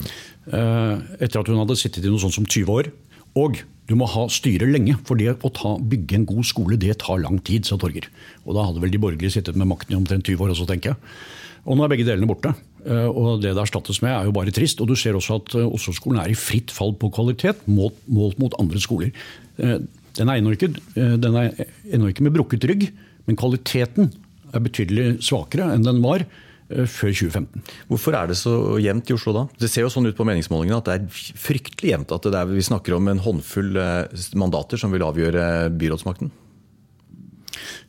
Etter 1.20 1.42
at 1.42 1.50
hun 1.52 1.60
hadde 1.60 1.76
sittet 1.76 2.06
i 2.06 2.12
noe 2.12 2.22
sånt 2.24 2.36
som 2.38 2.46
20 2.48 2.72
år. 2.72 2.92
Og 3.38 3.60
du 3.88 3.96
må 4.00 4.08
ha 4.10 4.26
styre 4.32 4.68
lenge, 4.68 4.98
for 5.08 5.20
det 5.20 5.34
å 5.46 5.52
ta, 5.54 5.76
bygge 5.80 6.18
en 6.18 6.28
god 6.28 6.48
skole 6.48 6.78
det 6.80 6.98
tar 7.04 7.22
lang 7.24 7.38
tid, 7.48 7.68
sa 7.68 7.78
Torger. 7.80 8.08
Og 8.46 8.56
da 8.58 8.66
hadde 8.68 8.82
vel 8.84 8.92
de 8.92 9.00
borgerlige 9.00 9.38
sittet 9.38 9.60
med 9.60 9.70
makten 9.70 9.96
i 9.96 10.00
omtrent 10.00 10.28
20 10.28 10.44
år 10.44 10.54
også, 10.56 10.68
tenker 10.70 10.94
jeg. 10.94 11.20
Og 11.68 11.78
nå 11.78 11.84
er 11.86 11.92
begge 11.92 12.08
delene 12.08 12.28
borte. 12.30 12.54
Eh, 12.88 13.08
Og 13.08 13.42
det 13.44 13.54
det 13.56 13.64
erstattes 13.64 14.02
med, 14.04 14.12
er 14.16 14.28
jo 14.28 14.36
bare 14.36 14.54
trist. 14.56 14.82
Og 14.84 14.88
du 14.92 14.96
ser 15.00 15.16
også 15.20 15.40
at 15.42 15.56
eh, 15.60 15.68
Oslo-skolen 15.68 16.20
er 16.24 16.32
i 16.32 16.40
fritt 16.40 16.72
fall 16.76 16.96
på 17.00 17.12
kvalitet 17.16 17.64
målt, 17.68 18.00
målt 18.08 18.40
mot 18.40 18.56
andre 18.60 18.80
skoler. 18.84 19.12
Eh, 19.60 19.80
Den 20.18 20.30
er 20.34 20.40
ennå 20.40 20.56
ikke, 20.56 20.72
eh, 20.98 21.14
er 21.14 22.08
ikke 22.10 22.24
med 22.26 22.34
brukket 22.34 22.64
rygg, 22.66 22.88
men 23.28 23.36
kvaliteten 23.38 24.10
er 24.54 24.64
betydelig 24.64 25.08
svakere 25.26 25.72
enn 25.76 25.84
den 25.86 26.02
var 26.04 26.24
eh, 26.24 26.86
før 26.88 27.12
2015. 27.14 27.64
Hvorfor 27.90 28.18
er 28.20 28.28
det 28.32 28.38
så 28.40 28.54
jevnt 28.84 29.10
i 29.12 29.16
Oslo 29.18 29.34
da? 29.36 29.46
Det 29.60 29.70
ser 29.72 29.86
jo 29.86 29.92
sånn 29.94 30.08
ut 30.10 30.18
på 30.18 30.28
meningsmålingene 30.28 30.78
at 30.82 30.88
det 30.90 30.96
er 31.00 31.42
fryktelig 31.48 31.94
jevnt. 31.96 32.14
At 32.16 32.28
det 32.28 32.38
er, 32.40 32.52
vi 32.52 32.66
snakker 32.66 32.96
om 32.98 33.10
en 33.12 33.24
håndfull 33.24 33.76
eh, 33.82 34.22
mandater 34.40 34.80
som 34.82 34.94
vil 34.96 35.06
avgjøre 35.08 35.50
byrådsmakten. 35.80 36.32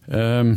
Eh, 0.08 0.56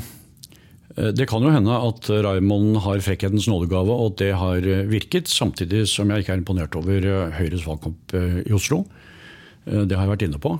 Det 0.91 1.23
kan 1.29 1.39
jo 1.39 1.47
hende 1.53 1.71
at 1.71 2.09
Raymond 2.25 2.81
har 2.83 2.99
frekkhetens 2.99 3.45
nådegave, 3.47 3.93
og 3.95 4.09
at 4.11 4.17
det 4.19 4.33
har 4.35 4.65
virket. 4.91 5.29
Samtidig 5.31 5.85
som 5.87 6.11
jeg 6.11 6.25
ikke 6.25 6.33
er 6.35 6.41
imponert 6.41 6.75
over 6.75 7.05
Høyres 7.37 7.63
valgkamp 7.63 8.11
i 8.43 8.51
Oslo. 8.51 8.81
Det 9.63 9.95
har 9.95 10.03
jeg 10.03 10.11
vært 10.11 10.25
inne 10.27 10.41
på. 10.43 10.51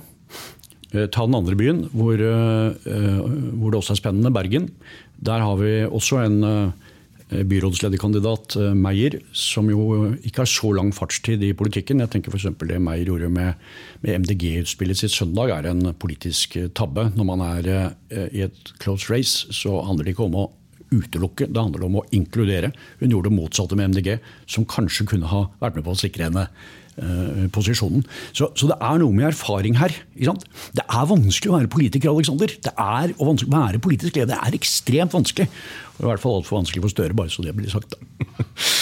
Ta 1.12 1.26
den 1.28 1.36
andre 1.36 1.54
byen, 1.60 1.82
hvor, 1.92 2.16
hvor 2.16 3.68
det 3.74 3.78
også 3.82 3.92
er 3.92 4.00
spennende, 4.00 4.32
Bergen. 4.32 4.70
Der 5.22 5.42
har 5.44 5.58
vi 5.60 5.72
også 5.86 6.18
en 6.24 6.38
eh, 6.44 7.42
byrådslederkandidat, 7.46 8.56
eh, 8.58 8.72
Meyer, 8.74 9.20
som 9.32 9.68
jo 9.70 10.10
ikke 10.18 10.42
har 10.42 10.50
så 10.50 10.72
lang 10.74 10.90
fartstid 10.94 11.44
i 11.46 11.52
politikken. 11.54 12.02
Jeg 12.02 12.10
tenker 12.10 12.34
f.eks. 12.34 12.48
det 12.58 12.80
Meyer 12.82 13.06
gjorde 13.06 13.30
med, 13.30 13.54
med 14.02 14.24
MDG-utspillet 14.24 14.98
sitt 14.98 15.14
søndag, 15.14 15.54
er 15.54 15.70
en 15.70 15.92
politisk 15.94 16.58
eh, 16.58 16.72
tabbe. 16.74 17.12
Når 17.14 17.28
man 17.28 17.46
er 17.52 17.70
i 18.32 18.42
et 18.48 18.74
close 18.82 19.12
race, 19.12 19.46
så 19.54 19.78
handler 19.86 20.08
det 20.08 20.16
ikke 20.16 20.26
om 20.26 20.40
å 20.42 20.50
utelukke, 20.92 21.46
det 21.48 21.62
handler 21.62 21.86
om 21.86 22.00
å 22.00 22.06
inkludere. 22.12 22.72
Hun 23.00 23.14
gjorde 23.14 23.30
det 23.30 23.38
motsatte 23.38 23.78
med 23.78 23.94
MDG, 23.94 24.18
som 24.50 24.66
kanskje 24.68 25.06
kunne 25.08 25.30
ha 25.30 25.46
vært 25.62 25.78
med 25.78 25.86
på 25.86 25.94
å 25.94 26.02
sikre 26.02 26.28
henne 26.28 26.48
eh, 26.98 27.46
posisjonen. 27.54 28.04
Så, 28.32 28.50
så 28.58 28.70
det 28.70 28.78
er 28.78 29.00
noe 29.02 29.14
med 29.16 29.30
erfaring 29.30 29.78
her. 29.80 29.94
Ikke 30.16 30.32
sant? 30.32 30.46
Det 30.76 30.84
er 30.84 31.08
vanskelig 31.10 31.52
å 31.52 31.58
være 31.58 31.72
politiker, 31.72 32.12
Alexander. 32.12 32.52
Det 32.66 32.74
er 32.74 33.14
å 33.16 33.30
være 33.32 33.82
politisk 33.82 34.18
leder 34.18 34.32
det 34.32 34.40
er 34.40 34.58
ekstremt 34.58 35.14
vanskelig. 35.16 35.48
Og 35.98 36.04
I 36.04 36.08
hvert 36.10 36.22
fall 36.22 36.38
altfor 36.40 36.60
vanskelig 36.60 36.84
for 36.84 36.94
Støre, 36.94 37.16
bare 37.16 37.32
så 37.32 37.44
det 37.44 37.54
blir 37.56 37.72
sagt. 37.72 37.94
da. 37.94 38.46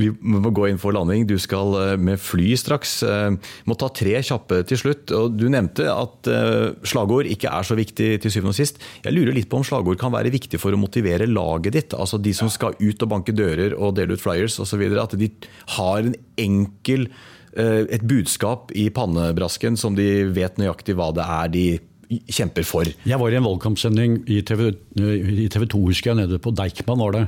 Vi 0.00 0.10
må 0.20 0.52
gå 0.54 0.68
inn 0.70 0.80
for 0.80 0.94
landing. 0.96 1.26
Du 1.28 1.36
skal 1.40 1.74
eh, 1.78 1.94
med 2.00 2.20
fly 2.22 2.52
straks. 2.58 3.00
Vi 3.04 3.68
Må 3.68 3.76
ta 3.78 3.90
tre 3.94 4.16
kjappe 4.24 4.62
til 4.68 4.80
slutt. 4.80 5.12
Og 5.16 5.36
Du 5.38 5.46
nevnte 5.52 5.88
at 5.92 6.30
eh, 6.30 6.70
slagord 6.86 7.28
ikke 7.30 7.52
er 7.52 7.66
så 7.66 7.76
viktig 7.78 8.12
til 8.22 8.32
syvende 8.32 8.54
og 8.54 8.60
sist. 8.60 8.80
Jeg 9.04 9.16
lurer 9.16 9.36
litt 9.36 9.50
på 9.50 9.60
om 9.60 9.66
slagord 9.66 10.00
kan 10.00 10.14
være 10.14 10.32
viktig 10.32 10.60
for 10.62 10.74
å 10.74 10.80
motivere 10.80 11.28
laget 11.30 11.76
ditt. 11.76 11.98
Altså 11.98 12.20
de 12.20 12.34
som 12.36 12.50
skal 12.52 12.78
ut 12.80 13.04
og 13.04 13.12
banke 13.12 13.34
dører 13.36 13.76
og 13.76 13.96
dele 13.98 14.16
ut 14.16 14.22
flyers 14.22 14.58
osv. 14.62 14.86
At 15.00 15.18
de 15.20 15.30
har 15.76 16.02
en 16.02 16.16
enkel 16.40 17.08
eh, 17.56 17.84
et 17.86 18.06
budskap 18.06 18.74
i 18.78 18.88
pannebrasken 18.94 19.78
som 19.80 19.98
de 19.98 20.26
vet 20.34 20.60
nøyaktig 20.60 20.98
hva 20.98 21.10
det 21.16 21.26
er 21.26 21.54
de 21.54 21.66
kjemper 22.10 22.64
for. 22.66 22.88
Jeg 23.06 23.18
var 23.20 23.30
i 23.30 23.36
en 23.38 23.46
valgkampsending 23.46 24.16
i 24.30 24.40
TV, 24.42 24.72
i 24.98 25.46
TV 25.52 25.66
2, 25.70 25.80
husker 25.86 26.10
jeg, 26.10 26.18
nede 26.24 26.40
på 26.42 26.50
Deichman 26.58 26.98
var 26.98 27.14
det, 27.14 27.24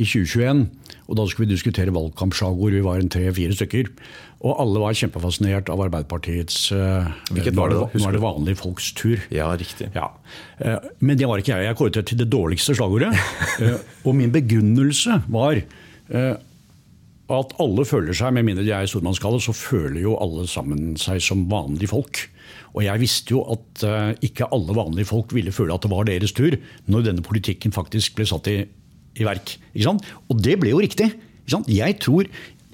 i 0.00 0.06
2021. 0.08 0.62
Og 1.10 1.18
Da 1.18 1.26
skulle 1.28 1.48
vi 1.48 1.52
diskutere 1.52 1.92
valgkampslagord. 1.92 2.72
Vi 2.72 2.80
var 2.84 3.02
en 3.02 3.10
tre-fire 3.12 3.52
stykker. 3.52 3.90
Og 4.42 4.56
alle 4.62 4.80
var 4.80 4.96
kjempefascinert 4.96 5.68
av 5.70 5.82
Arbeiderpartiets 5.84 6.72
eh, 6.74 7.10
Hvilket 7.30 7.54
var 7.58 7.70
det 7.70 7.76
da? 7.82 7.88
Nå 7.92 8.08
er 8.08 8.16
det, 8.16 8.22
vanlige 8.24 8.58
folks 8.62 8.88
tur. 8.98 9.20
Ja, 9.30 9.50
riktig. 9.54 9.90
Ja. 9.94 10.08
Eh, 10.58 10.78
Men 11.04 11.20
det 11.20 11.28
var 11.28 11.42
ikke 11.42 11.52
jeg. 11.58 11.68
Jeg 11.68 11.78
kåret 11.78 11.98
det 12.00 12.06
til 12.10 12.22
det 12.24 12.30
dårligste 12.32 12.74
slagordet. 12.78 13.12
Eh, 13.62 13.76
Og 14.08 14.16
min 14.16 14.32
begrunnelse 14.32 15.20
var 15.30 15.60
at 17.32 17.52
alle 17.62 17.84
føler 17.88 18.16
seg, 18.16 18.32
med 18.34 18.44
mindre 18.44 18.64
de 18.66 18.72
er 18.74 18.84
i 18.84 18.90
stormannsgale, 18.90 19.38
så 19.40 19.54
føler 19.56 20.02
jo 20.02 20.16
alle 20.20 20.44
sammen 20.50 20.96
seg 21.00 21.20
som 21.24 21.46
vanlige 21.48 21.88
folk. 21.92 22.24
Og 22.72 22.84
jeg 22.86 23.02
visste 23.02 23.34
jo 23.34 23.42
at 23.52 23.82
eh, 23.84 24.14
ikke 24.28 24.48
alle 24.54 24.76
vanlige 24.76 25.08
folk 25.10 25.34
ville 25.36 25.52
føle 25.52 25.74
at 25.74 25.84
det 25.84 25.90
var 25.92 26.08
deres 26.08 26.32
tur, 26.36 26.56
når 26.88 27.04
denne 27.10 27.24
politikken 27.26 27.74
faktisk 27.74 28.16
ble 28.16 28.24
satt 28.28 28.48
i, 28.48 28.62
i 29.20 29.28
verk. 29.28 29.56
Og 30.32 30.40
det 30.40 30.56
ble 30.62 30.72
jo 30.72 30.80
riktig. 30.80 31.10
Jeg 31.68 31.98
tror, 32.00 32.28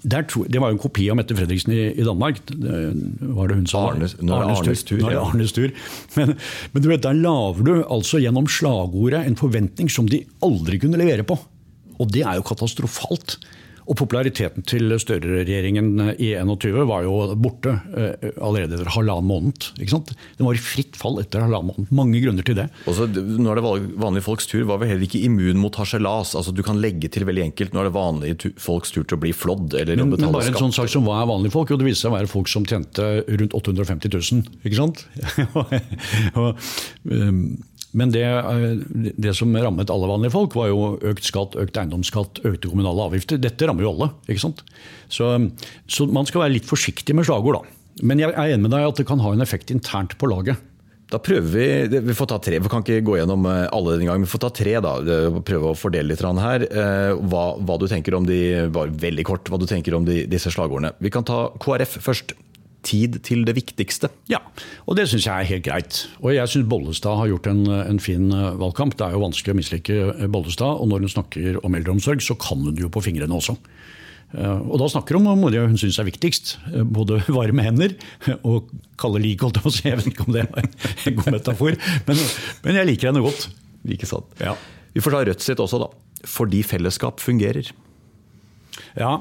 der 0.07 0.23
tror, 0.31 0.47
Det 0.47 0.61
var 0.63 0.71
jo 0.71 0.77
en 0.77 0.83
kopi 0.83 1.09
av 1.11 1.17
Mette 1.19 1.35
Fredriksen 1.35 1.73
i, 1.75 1.81
i 1.99 2.05
Danmark. 2.07 2.39
Var 2.47 3.51
det 3.51 3.57
hun 3.59 3.67
som 3.67 3.89
Arnes- 3.89 4.15
nå 4.23 4.37
er 4.37 4.45
det 4.47 4.57
Arnes 4.61 4.85
tur, 4.87 5.01
er 5.03 5.11
det. 5.11 5.23
Arnes 5.25 5.55
tur. 5.57 5.73
Men, 6.15 6.35
men 6.73 6.85
du 6.85 6.89
vet, 6.93 7.03
der 7.03 7.19
lager 7.19 7.67
du 7.67 7.73
altså 7.83 8.21
gjennom 8.23 8.47
slagordet 8.47 9.25
en 9.27 9.39
forventning 9.41 9.91
som 9.91 10.07
de 10.07 10.23
aldri 10.47 10.79
kunne 10.79 11.01
levere 11.01 11.27
på. 11.27 11.39
Og 11.99 12.13
det 12.15 12.23
er 12.23 12.39
jo 12.39 12.47
katastrofalt. 12.47 13.41
Og 13.89 13.97
populariteten 13.97 14.65
til 14.69 14.93
Støre-regjeringen 15.01 15.95
i 16.21 16.35
21 16.37 16.83
var 16.89 17.07
jo 17.07 17.15
borte 17.41 17.73
eh, 17.97 18.27
allerede 18.37 18.77
etter 18.77 18.91
halvannen 18.93 19.29
måned. 19.29 19.71
ikke 19.81 19.95
sant? 19.95 20.13
Den 20.37 20.45
var 20.45 20.59
i 20.59 20.61
fritt 20.61 20.99
fall 21.01 21.17
etter 21.23 21.47
halvannen 21.47 21.71
måned. 21.73 21.93
Mange 21.97 22.21
grunner 22.21 22.45
til 22.45 22.59
det. 22.59 22.67
Også, 22.91 23.07
nå 23.09 23.49
er 23.49 23.61
det 23.61 23.65
vanlige 24.05 24.27
folks 24.27 24.49
tur. 24.51 24.67
Var 24.69 24.83
vel 24.83 24.93
heller 24.93 25.07
ikke 25.09 25.23
immun 25.25 25.63
mot 25.63 25.79
harselas. 25.81 26.35
Altså, 26.37 26.53
du 26.53 26.61
kan 26.67 26.81
legge 26.83 27.09
til 27.15 27.25
veldig 27.29 27.47
enkelt. 27.49 27.73
Nå 27.73 27.81
er 27.81 27.89
det 27.89 27.95
vanlige 27.97 28.53
folks 28.61 28.93
tur 28.93 29.07
til 29.09 29.17
å 29.17 29.23
bli 29.25 29.33
flådd 29.33 29.79
eller 29.81 29.97
Men, 29.97 30.13
å 30.13 30.17
betale 30.19 30.29
men 30.29 30.37
bare 30.37 30.51
en 30.51 30.53
skatt. 30.53 30.67
sånn 30.67 30.77
sak 30.83 30.93
som 30.93 31.09
hva 31.09 31.23
er 31.23 31.33
vanlige 31.33 31.57
folk? 31.57 31.73
Jo, 31.73 31.81
det 31.81 31.89
viste 31.89 32.05
seg 32.05 32.13
å 32.13 32.19
være 32.19 32.33
folk 32.35 32.53
som 32.53 32.69
tjente 32.69 33.09
rundt 33.25 33.57
850 33.57 34.13
000. 34.13 34.61
Ikke 34.69 34.83
sant? 34.83 35.07
og, 36.45 36.69
um, 37.09 37.43
men 37.97 38.13
det, 38.13 38.25
eh, 38.25 39.13
det 39.17 39.35
som 39.37 39.55
rammet 39.57 39.91
alle 39.91 40.11
vanlige 40.11 40.35
folk, 40.35 40.55
var 40.59 40.69
jo 40.69 40.99
økt 41.09 41.25
skatt, 41.25 41.57
økt 41.57 41.79
eiendomsskatt, 41.81 42.43
økte 42.45 42.69
kommunale 42.69 43.09
avgifter. 43.09 43.41
Dette 43.41 43.69
rammer 43.69 43.87
jo 43.87 43.95
alle. 43.95 44.11
ikke 44.29 44.45
sant? 44.45 44.63
Så, 45.09 45.31
så 45.89 46.09
man 46.11 46.29
skal 46.29 46.45
være 46.45 46.59
litt 46.59 46.69
forsiktig 46.69 47.17
med 47.17 47.29
slagord, 47.29 47.63
da. 47.63 47.77
Men 48.07 48.21
jeg 48.23 48.31
er 48.35 48.55
enig 48.55 48.67
med 48.67 48.75
deg 48.77 48.87
at 48.87 49.01
det 49.01 49.07
kan 49.09 49.23
ha 49.25 49.33
en 49.35 49.43
effekt 49.43 49.73
internt 49.75 50.19
på 50.21 50.29
laget. 50.31 50.61
Da 51.09 51.17
prøver 51.25 51.89
Vi 51.89 52.01
vi 52.05 52.15
får 52.15 52.29
ta 52.29 52.37
tre, 52.45 52.59
vi 52.61 52.69
kan 52.69 52.83
ikke 52.85 53.01
gå 53.07 53.15
gjennom 53.17 53.47
eh, 53.49 53.65
alle 53.73 53.95
denne 53.97 54.11
gangen. 54.11 54.27
Vi 54.27 54.33
får 54.35 54.43
ta 54.45 54.51
tre, 54.53 54.75
da. 54.85 54.93
Prøve 55.41 55.71
å 55.73 55.79
fordele 55.79 56.13
litt 56.13 56.21
her. 56.21 56.67
Eh, 56.69 57.15
Hva, 57.17 57.47
hva 57.57 57.79
du 57.81 57.87
tenker 57.89 58.15
om 58.19 58.29
de 58.29 58.69
bare 58.75 58.93
veldig 58.93 59.25
kort, 59.25 59.49
hva 59.49 59.59
du 59.59 59.65
tenker 59.67 59.97
om 59.97 60.05
de, 60.05 60.27
disse 60.29 60.53
slagordene. 60.53 60.93
Vi 61.01 61.11
kan 61.15 61.25
ta 61.25 61.47
KrF 61.57 61.97
først. 62.05 62.37
Tid 62.87 63.17
til 63.27 63.43
det 63.45 63.57
viktigste. 63.57 64.09
Ja, 64.31 64.39
og 64.87 64.95
det 64.97 65.09
syns 65.11 65.25
jeg 65.27 65.35
er 65.35 65.49
helt 65.49 65.65
greit. 65.67 65.97
Og 66.23 66.31
jeg 66.37 66.49
syns 66.53 66.69
Bollestad 66.71 67.17
har 67.19 67.27
gjort 67.33 67.49
en, 67.51 67.65
en 67.67 67.99
fin 68.01 68.29
eh, 68.33 68.53
valgkamp. 68.61 68.95
Det 68.97 69.07
er 69.09 69.17
jo 69.17 69.23
vanskelig 69.25 69.55
å 69.55 69.59
mislike 69.59 69.97
eh, 70.13 70.27
Bollestad, 70.31 70.79
og 70.79 70.87
når 70.93 71.03
hun 71.07 71.13
snakker 71.17 71.59
om 71.67 71.75
eldreomsorg, 71.75 72.23
så 72.23 72.37
kan 72.39 72.63
hun 72.63 72.77
det 72.79 72.85
jo 72.87 72.91
på 72.95 73.03
fingrene 73.03 73.35
også. 73.35 73.57
Eh, 74.39 74.61
Og 74.63 74.79
da 74.79 74.89
snakker 74.95 75.19
hun 75.19 75.27
om 75.33 75.43
det 75.51 75.65
hun 75.65 75.75
syns 75.81 75.99
er 75.99 76.07
viktigst. 76.07 76.55
Både 76.87 77.19
varme 77.41 77.67
hender 77.67 77.97
og 78.45 78.71
kalde 79.01 79.25
lik, 79.27 79.43
holdt 79.43 79.59
jeg 79.59 79.67
på 79.67 79.73
å 79.73 79.77
si. 79.81 79.85
Jeg 79.91 79.99
vet 80.03 80.11
ikke 80.13 80.29
om 80.29 80.37
det 80.39 80.47
er 80.47 80.63
en 80.63 81.19
god 81.19 81.33
metafor, 81.41 81.79
men, 82.07 82.23
men 82.69 82.79
jeg 82.83 82.91
liker 82.93 83.11
henne 83.11 83.25
godt. 83.27 83.49
Ikke 83.91 84.07
sant? 84.11 84.31
Ja. 84.43 84.55
Vi 84.95 85.03
får 85.05 85.15
ta 85.19 85.25
Rødt 85.27 85.45
sitt 85.45 85.61
også, 85.63 85.83
da. 85.83 85.91
Fordi 86.27 86.63
fellesskap 86.67 87.21
fungerer. 87.23 87.69
Ja, 88.97 89.13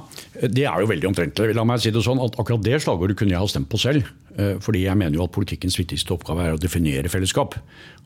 Det 0.42 0.66
er 0.70 0.82
jo 0.84 0.88
veldig 0.90 1.08
omtrentlig. 1.10 1.54
La 1.56 1.64
meg 1.66 1.80
si 1.82 1.92
det 1.92 2.04
sånn 2.06 2.20
at 2.24 2.36
Akkurat 2.40 2.62
det 2.66 2.78
slagordet 2.84 3.18
kunne 3.18 3.34
jeg 3.34 3.42
ha 3.42 3.48
stemt 3.50 3.70
på 3.72 3.80
selv. 3.82 4.06
eh, 4.38 4.58
Fordi 4.62 4.84
jeg 4.86 4.98
mener 4.98 5.18
jo 5.18 5.24
at 5.26 5.32
politikkens 5.34 5.78
viktigste 5.80 6.14
oppgave 6.14 6.46
er 6.46 6.54
å 6.54 6.60
definere 6.62 7.10
fellesskap. 7.10 7.56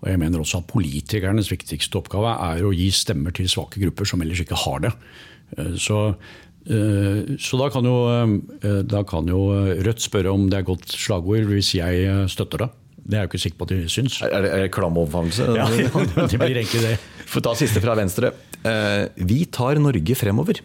Og 0.01 0.07
jeg 0.09 0.19
mener 0.19 0.39
også 0.39 0.61
at 0.61 0.67
politikernes 0.71 1.49
viktigste 1.51 1.99
oppgave 1.99 2.31
er 2.55 2.63
å 2.63 2.71
gi 2.73 2.89
stemmer 2.91 3.31
til 3.35 3.45
svake 3.51 3.81
grupper 3.83 4.05
som 4.07 4.21
ellers 4.21 4.39
ikke 4.45 4.55
har 4.65 4.79
det. 4.79 4.93
Eh, 5.57 5.75
Så, 5.77 6.15
eh, 6.69 7.35
så 7.37 7.57
da, 7.59 7.69
kan 7.69 7.83
jo, 7.83 8.41
da 8.87 9.03
kan 9.03 9.27
jo 9.27 9.41
Rødt 9.83 9.99
spørre 10.01 10.31
om 10.33 10.49
det 10.49 10.59
er 10.59 10.63
godt 10.71 10.87
slagord 10.87 11.45
hvis 11.51 11.73
jeg 11.75 12.29
støtter 12.29 12.57
det. 12.65 12.69
Det 13.01 13.17
er 13.17 13.23
jeg 13.23 13.27
jo 13.27 13.31
ikke 13.31 13.41
sikker 13.43 13.57
på 13.57 13.65
at 13.65 13.69
de 13.73 13.89
syns. 13.89 14.21
Er 14.21 14.41
det, 14.45 14.51
er 14.53 14.61
det 14.61 14.71
klam 14.71 14.95
omfavnelse? 15.01 15.47
Ja, 15.57 15.65
ja, 15.67 16.27
det 16.29 16.37
blir 16.39 16.55
egentlig 16.61 16.81
det. 16.85 16.97
Få 17.27 17.41
ta 17.41 17.55
siste 17.57 17.81
fra 17.81 17.95
Venstre. 17.97 18.29
Vi 19.17 19.45
tar 19.51 19.75
Norge 19.81 20.15
fremover. 20.15 20.61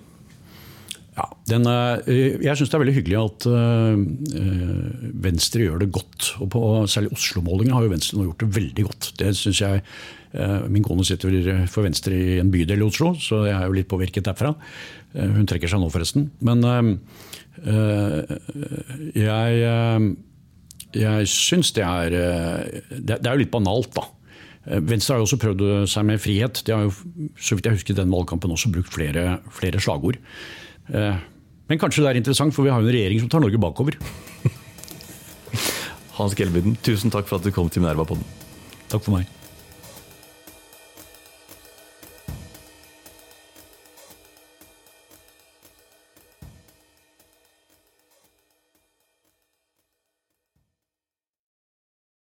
Ja, 1.16 1.24
den, 1.48 1.64
eh, 1.64 2.36
jeg 2.44 2.58
syns 2.58 2.68
det 2.68 2.76
er 2.76 2.82
veldig 2.82 2.94
hyggelig 2.98 3.16
at 3.22 3.46
eh, 3.48 4.00
Venstre 5.24 5.64
gjør 5.64 5.80
det 5.80 5.88
godt. 5.94 6.34
og 6.44 6.50
på 6.52 6.60
Særlig 6.92 7.14
Oslo-målingene 7.16 7.76
har 7.76 7.86
jo 7.86 7.92
Venstre 7.94 8.18
nå 8.18 8.26
gjort 8.26 8.42
det 8.44 8.48
veldig 8.58 8.84
godt. 8.84 9.08
Det 9.22 9.30
synes 9.38 9.62
jeg, 9.64 9.82
eh, 10.36 10.66
Min 10.68 10.84
kone 10.84 11.06
sitter 11.08 11.64
for 11.72 11.88
Venstre 11.88 12.12
i 12.12 12.36
en 12.42 12.50
bydel 12.52 12.84
i 12.84 12.88
Oslo, 12.88 13.14
så 13.16 13.46
jeg 13.46 13.56
er 13.56 13.64
jo 13.64 13.78
litt 13.78 13.88
påvirket 13.88 14.28
derfra. 14.28 14.52
Hun 15.16 15.48
trekker 15.48 15.70
seg 15.72 15.80
nå, 15.80 15.88
forresten. 15.88 16.26
Men 16.44 16.60
jeg, 19.16 20.10
jeg 20.92 21.30
syns 21.32 21.72
det 21.72 21.86
er 21.86 22.16
Det 22.92 23.16
er 23.16 23.32
jo 23.32 23.40
litt 23.40 23.54
banalt, 23.54 23.96
da. 23.96 24.04
Venstre 24.84 25.14
har 25.14 25.22
jo 25.22 25.28
også 25.30 25.40
prøvd 25.40 25.64
seg 25.88 26.04
med 26.10 26.20
frihet. 26.20 26.60
De 26.66 26.76
har 26.76 26.84
jo, 26.84 26.92
så 27.40 27.56
vidt 27.56 27.70
jeg 27.70 27.78
husker, 27.78 27.96
den 27.96 28.12
valgkampen 28.12 28.52
også 28.52 28.74
brukt 28.74 28.92
flere, 28.92 29.38
flere 29.56 29.80
slagord. 29.80 30.20
Eh, 30.92 31.16
Men 31.68 31.80
kanskje 31.82 32.04
det 32.04 32.10
er 32.12 32.20
interessant, 32.20 32.54
for 32.54 32.62
vi 32.62 32.70
har 32.70 32.78
jo 32.80 32.86
en 32.86 32.94
regjering 32.94 33.20
som 33.24 33.30
tar 33.32 33.42
Norge 33.42 33.58
bakover. 33.58 33.96
Hans 36.18 36.36
Gelbiden, 36.38 36.76
tusen 36.86 37.10
takk 37.10 37.26
for 37.26 37.40
at 37.40 37.44
du 37.46 37.50
kom 37.50 37.68
til 37.72 37.82
Minerva-podden. 37.82 38.22
Takk 38.92 39.02
for 39.02 39.16
meg. 39.16 39.26